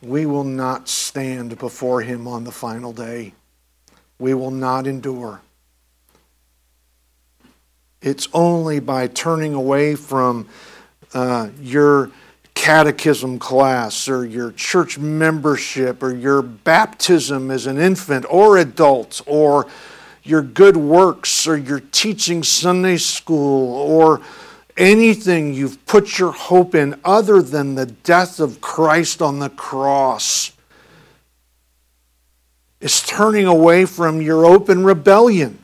We 0.00 0.26
will 0.26 0.44
not 0.44 0.88
stand 0.88 1.58
before 1.58 2.02
Him 2.02 2.28
on 2.28 2.44
the 2.44 2.52
final 2.52 2.92
day 2.92 3.32
we 4.18 4.34
will 4.34 4.50
not 4.50 4.86
endure. 4.86 5.40
It's 8.00 8.28
only 8.32 8.80
by 8.80 9.08
turning 9.08 9.54
away 9.54 9.94
from 9.94 10.48
uh, 11.12 11.48
your 11.60 12.10
catechism 12.54 13.38
class 13.38 14.08
or 14.08 14.24
your 14.24 14.52
church 14.52 14.98
membership 14.98 16.02
or 16.02 16.14
your 16.14 16.42
baptism 16.42 17.50
as 17.50 17.66
an 17.66 17.78
infant 17.78 18.24
or 18.28 18.58
adult 18.58 19.20
or 19.26 19.66
your 20.22 20.42
good 20.42 20.76
works 20.76 21.46
or 21.46 21.56
your 21.56 21.80
teaching 21.80 22.42
Sunday 22.42 22.96
school 22.96 23.74
or 23.76 24.20
anything 24.76 25.54
you've 25.54 25.84
put 25.86 26.18
your 26.18 26.32
hope 26.32 26.74
in 26.74 26.98
other 27.04 27.40
than 27.40 27.74
the 27.74 27.86
death 27.86 28.40
of 28.40 28.60
Christ 28.60 29.22
on 29.22 29.38
the 29.38 29.50
cross 29.50 30.52
is 32.80 33.02
turning 33.02 33.46
away 33.46 33.84
from 33.86 34.20
your 34.20 34.44
open 34.44 34.84
rebellion. 34.84 35.58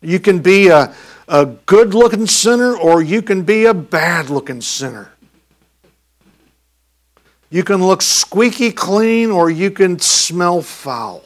You 0.00 0.20
can 0.20 0.40
be 0.40 0.68
a, 0.68 0.94
a 1.26 1.46
good 1.46 1.94
looking 1.94 2.26
sinner 2.26 2.76
or 2.76 3.02
you 3.02 3.22
can 3.22 3.42
be 3.42 3.64
a 3.64 3.74
bad 3.74 4.30
looking 4.30 4.60
sinner. 4.60 5.10
You 7.50 7.62
can 7.64 7.84
look 7.86 8.02
squeaky 8.02 8.72
clean 8.72 9.30
or 9.30 9.50
you 9.50 9.70
can 9.70 9.98
smell 9.98 10.60
foul. 10.62 11.22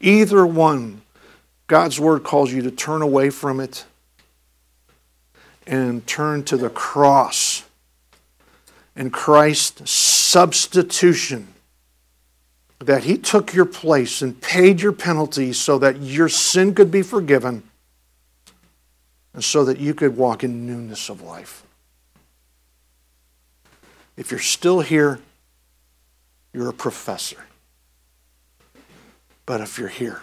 Either 0.00 0.46
one, 0.46 1.02
God's 1.66 1.98
Word 1.98 2.24
calls 2.24 2.52
you 2.52 2.62
to 2.62 2.70
turn 2.70 3.02
away 3.02 3.30
from 3.30 3.60
it 3.60 3.84
and 5.66 6.06
turn 6.06 6.42
to 6.44 6.56
the 6.56 6.70
cross 6.70 7.64
and 8.96 9.12
Christ's 9.12 9.90
substitution. 10.32 11.48
That 12.78 13.04
he 13.04 13.16
took 13.16 13.54
your 13.54 13.66
place 13.66 14.22
and 14.22 14.40
paid 14.40 14.80
your 14.80 14.92
penalty 14.92 15.52
so 15.52 15.78
that 15.78 16.00
your 16.00 16.28
sin 16.28 16.74
could 16.74 16.90
be 16.90 17.02
forgiven 17.02 17.62
and 19.34 19.44
so 19.44 19.64
that 19.64 19.78
you 19.78 19.94
could 19.94 20.16
walk 20.16 20.42
in 20.42 20.66
newness 20.66 21.08
of 21.08 21.22
life. 21.22 21.64
If 24.16 24.30
you're 24.30 24.40
still 24.40 24.80
here, 24.80 25.20
you're 26.52 26.70
a 26.70 26.74
professor. 26.74 27.44
But 29.46 29.60
if 29.60 29.78
you're 29.78 29.88
here, 29.88 30.22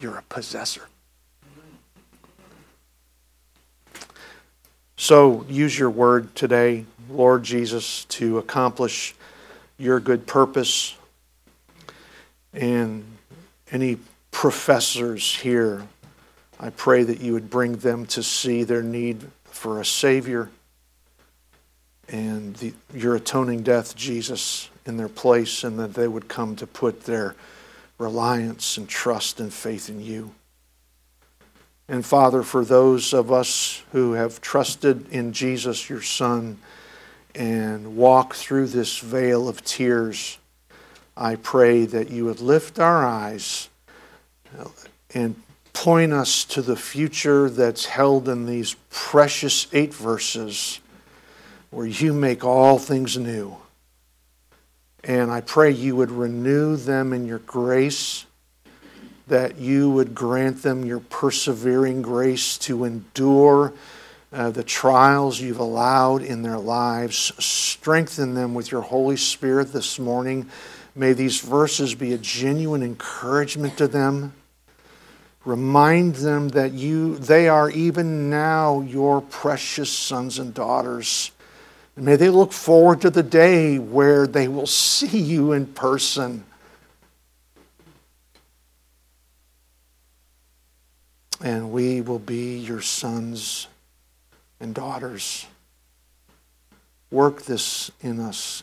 you're 0.00 0.16
a 0.16 0.22
possessor. 0.22 0.89
So 5.00 5.46
use 5.48 5.78
your 5.78 5.88
word 5.88 6.36
today, 6.36 6.84
Lord 7.08 7.42
Jesus, 7.42 8.04
to 8.04 8.36
accomplish 8.36 9.14
your 9.78 9.98
good 9.98 10.26
purpose. 10.26 10.94
And 12.52 13.06
any 13.72 13.96
professors 14.30 15.36
here, 15.36 15.86
I 16.60 16.68
pray 16.68 17.02
that 17.04 17.22
you 17.22 17.32
would 17.32 17.48
bring 17.48 17.76
them 17.76 18.04
to 18.08 18.22
see 18.22 18.62
their 18.62 18.82
need 18.82 19.26
for 19.44 19.80
a 19.80 19.86
Savior 19.86 20.50
and 22.10 22.54
the, 22.56 22.74
your 22.92 23.16
atoning 23.16 23.62
death, 23.62 23.96
Jesus, 23.96 24.68
in 24.84 24.98
their 24.98 25.08
place, 25.08 25.64
and 25.64 25.78
that 25.78 25.94
they 25.94 26.08
would 26.08 26.28
come 26.28 26.56
to 26.56 26.66
put 26.66 27.04
their 27.04 27.34
reliance 27.96 28.76
and 28.76 28.86
trust 28.86 29.40
and 29.40 29.50
faith 29.50 29.88
in 29.88 30.02
you. 30.02 30.34
And 31.90 32.06
Father, 32.06 32.44
for 32.44 32.64
those 32.64 33.12
of 33.12 33.32
us 33.32 33.82
who 33.90 34.12
have 34.12 34.40
trusted 34.40 35.10
in 35.10 35.32
Jesus, 35.32 35.90
your 35.90 36.02
Son, 36.02 36.58
and 37.34 37.96
walk 37.96 38.36
through 38.36 38.68
this 38.68 39.00
vale 39.00 39.48
of 39.48 39.64
tears, 39.64 40.38
I 41.16 41.34
pray 41.34 41.86
that 41.86 42.08
you 42.08 42.26
would 42.26 42.40
lift 42.40 42.78
our 42.78 43.04
eyes 43.04 43.68
and 45.12 45.34
point 45.72 46.12
us 46.12 46.44
to 46.44 46.62
the 46.62 46.76
future 46.76 47.50
that's 47.50 47.86
held 47.86 48.28
in 48.28 48.46
these 48.46 48.76
precious 48.90 49.66
eight 49.72 49.92
verses 49.92 50.78
where 51.70 51.86
you 51.86 52.12
make 52.12 52.44
all 52.44 52.78
things 52.78 53.18
new. 53.18 53.56
And 55.02 55.28
I 55.28 55.40
pray 55.40 55.72
you 55.72 55.96
would 55.96 56.12
renew 56.12 56.76
them 56.76 57.12
in 57.12 57.26
your 57.26 57.40
grace 57.40 58.26
that 59.30 59.58
you 59.58 59.90
would 59.90 60.14
grant 60.14 60.62
them 60.62 60.84
your 60.84 61.00
persevering 61.00 62.02
grace 62.02 62.58
to 62.58 62.84
endure 62.84 63.72
uh, 64.32 64.50
the 64.50 64.62
trials 64.62 65.40
you've 65.40 65.58
allowed 65.58 66.22
in 66.22 66.42
their 66.42 66.58
lives. 66.58 67.32
Strengthen 67.44 68.34
them 68.34 68.54
with 68.54 68.70
your 68.70 68.82
Holy 68.82 69.16
Spirit 69.16 69.72
this 69.72 69.98
morning. 69.98 70.48
May 70.94 71.14
these 71.14 71.40
verses 71.40 71.94
be 71.94 72.12
a 72.12 72.18
genuine 72.18 72.82
encouragement 72.82 73.78
to 73.78 73.88
them. 73.88 74.34
Remind 75.44 76.16
them 76.16 76.50
that 76.50 76.72
you, 76.72 77.16
they 77.16 77.48
are 77.48 77.70
even 77.70 78.30
now 78.30 78.82
your 78.82 79.22
precious 79.22 79.90
sons 79.90 80.38
and 80.38 80.52
daughters 80.52 81.32
And 81.96 82.06
may 82.06 82.16
they 82.16 82.30
look 82.30 82.52
forward 82.52 83.00
to 83.02 83.10
the 83.10 83.22
day 83.22 83.78
where 83.78 84.26
they 84.26 84.48
will 84.48 84.66
see 84.66 85.18
you 85.18 85.52
in 85.52 85.66
person. 85.66 86.44
And 91.42 91.72
we 91.72 92.00
will 92.00 92.18
be 92.18 92.58
your 92.58 92.82
sons 92.82 93.66
and 94.60 94.74
daughters. 94.74 95.46
Work 97.10 97.42
this 97.42 97.90
in 98.02 98.20
us. 98.20 98.62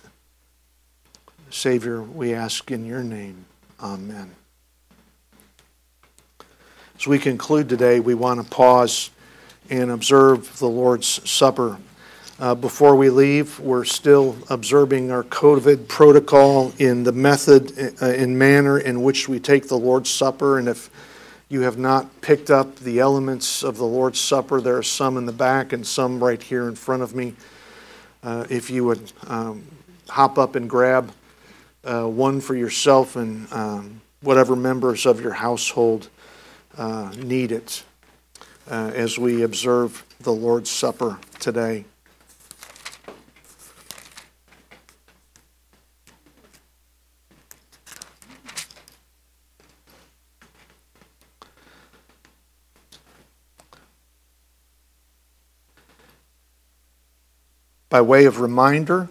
Savior, 1.50 2.02
we 2.02 2.34
ask 2.34 2.70
in 2.72 2.86
your 2.86 3.04
name. 3.04 3.46
Amen. 3.82 4.32
As 7.00 7.08
we 7.08 7.20
conclude 7.20 7.70
today, 7.70 8.00
we 8.00 8.14
want 8.14 8.44
to 8.44 8.50
pause 8.50 9.12
and 9.70 9.92
observe 9.92 10.58
the 10.60 10.68
Lord's 10.68 11.30
Supper. 11.30 11.78
Uh, 12.40 12.54
before 12.56 12.96
we 12.96 13.10
leave, 13.10 13.60
we're 13.60 13.84
still 13.84 14.38
observing 14.50 15.12
our 15.12 15.24
COVID 15.24 15.88
protocol 15.88 16.72
in 16.78 17.04
the 17.04 17.12
method 17.12 17.72
uh, 18.02 18.06
and 18.06 18.38
manner 18.38 18.78
in 18.78 19.02
which 19.02 19.28
we 19.28 19.40
take 19.40 19.68
the 19.68 19.78
Lord's 19.78 20.10
Supper. 20.10 20.60
And 20.60 20.68
if 20.68 20.90
you 21.50 21.62
have 21.62 21.78
not 21.78 22.22
picked 22.22 22.50
up 22.50 22.76
the 22.78 23.00
elements 23.00 23.64
of 23.64 23.78
the 23.78 23.86
Lord's 23.86 24.20
Supper, 24.20 24.60
there 24.60 24.78
are 24.78 24.84
some 24.84 25.18
in 25.18 25.26
the 25.26 25.32
back 25.32 25.72
and 25.72 25.86
some 25.86 26.22
right 26.22 26.42
here 26.42 26.68
in 26.68 26.76
front 26.76 27.04
of 27.04 27.16
me. 27.16 27.34
Uh, 28.22 28.46
if 28.50 28.70
you 28.70 28.84
would 28.84 29.12
um, 29.28 29.66
hop 30.10 30.38
up 30.38 30.56
and 30.56 30.70
grab 30.70 31.12
uh, 31.86 32.04
one 32.04 32.42
for 32.42 32.56
yourself 32.56 33.16
and 33.16 33.52
um, 33.54 34.02
whatever 34.22 34.56
members 34.56 35.06
of 35.06 35.22
your 35.22 35.34
household 35.34 36.10
uh, 36.78 37.12
need 37.18 37.52
it 37.52 37.84
uh, 38.70 38.92
as 38.94 39.18
we 39.18 39.44
observe 39.44 40.04
the 40.20 40.32
Lord's 40.32 40.70
Supper 40.70 41.18
today. 41.40 41.86
By 57.90 58.02
way 58.02 58.26
of 58.26 58.42
reminder, 58.42 59.08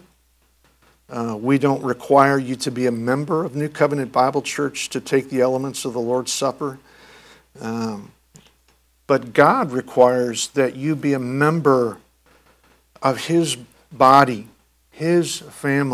uh, 1.09 1.35
we 1.39 1.57
don't 1.57 1.81
require 1.81 2.37
you 2.37 2.55
to 2.57 2.69
be 2.69 2.85
a 2.85 2.91
member 2.91 3.43
of 3.43 3.55
New 3.55 3.69
Covenant 3.69 4.11
Bible 4.11 4.43
Church 4.43 4.89
to 4.89 5.01
take 5.01 5.31
the 5.31 5.41
elements 5.41 5.83
of 5.83 5.93
the 5.93 5.99
Lord's 5.99 6.31
Supper. 6.31 6.77
Um, 7.59 8.11
but 9.07 9.33
God 9.33 9.71
requires 9.71 10.49
that 10.49 10.75
you 10.75 10.95
be 10.95 11.13
a 11.13 11.19
member 11.19 11.97
of 13.01 13.25
His 13.25 13.57
body, 13.91 14.47
His 14.91 15.39
family. 15.39 15.83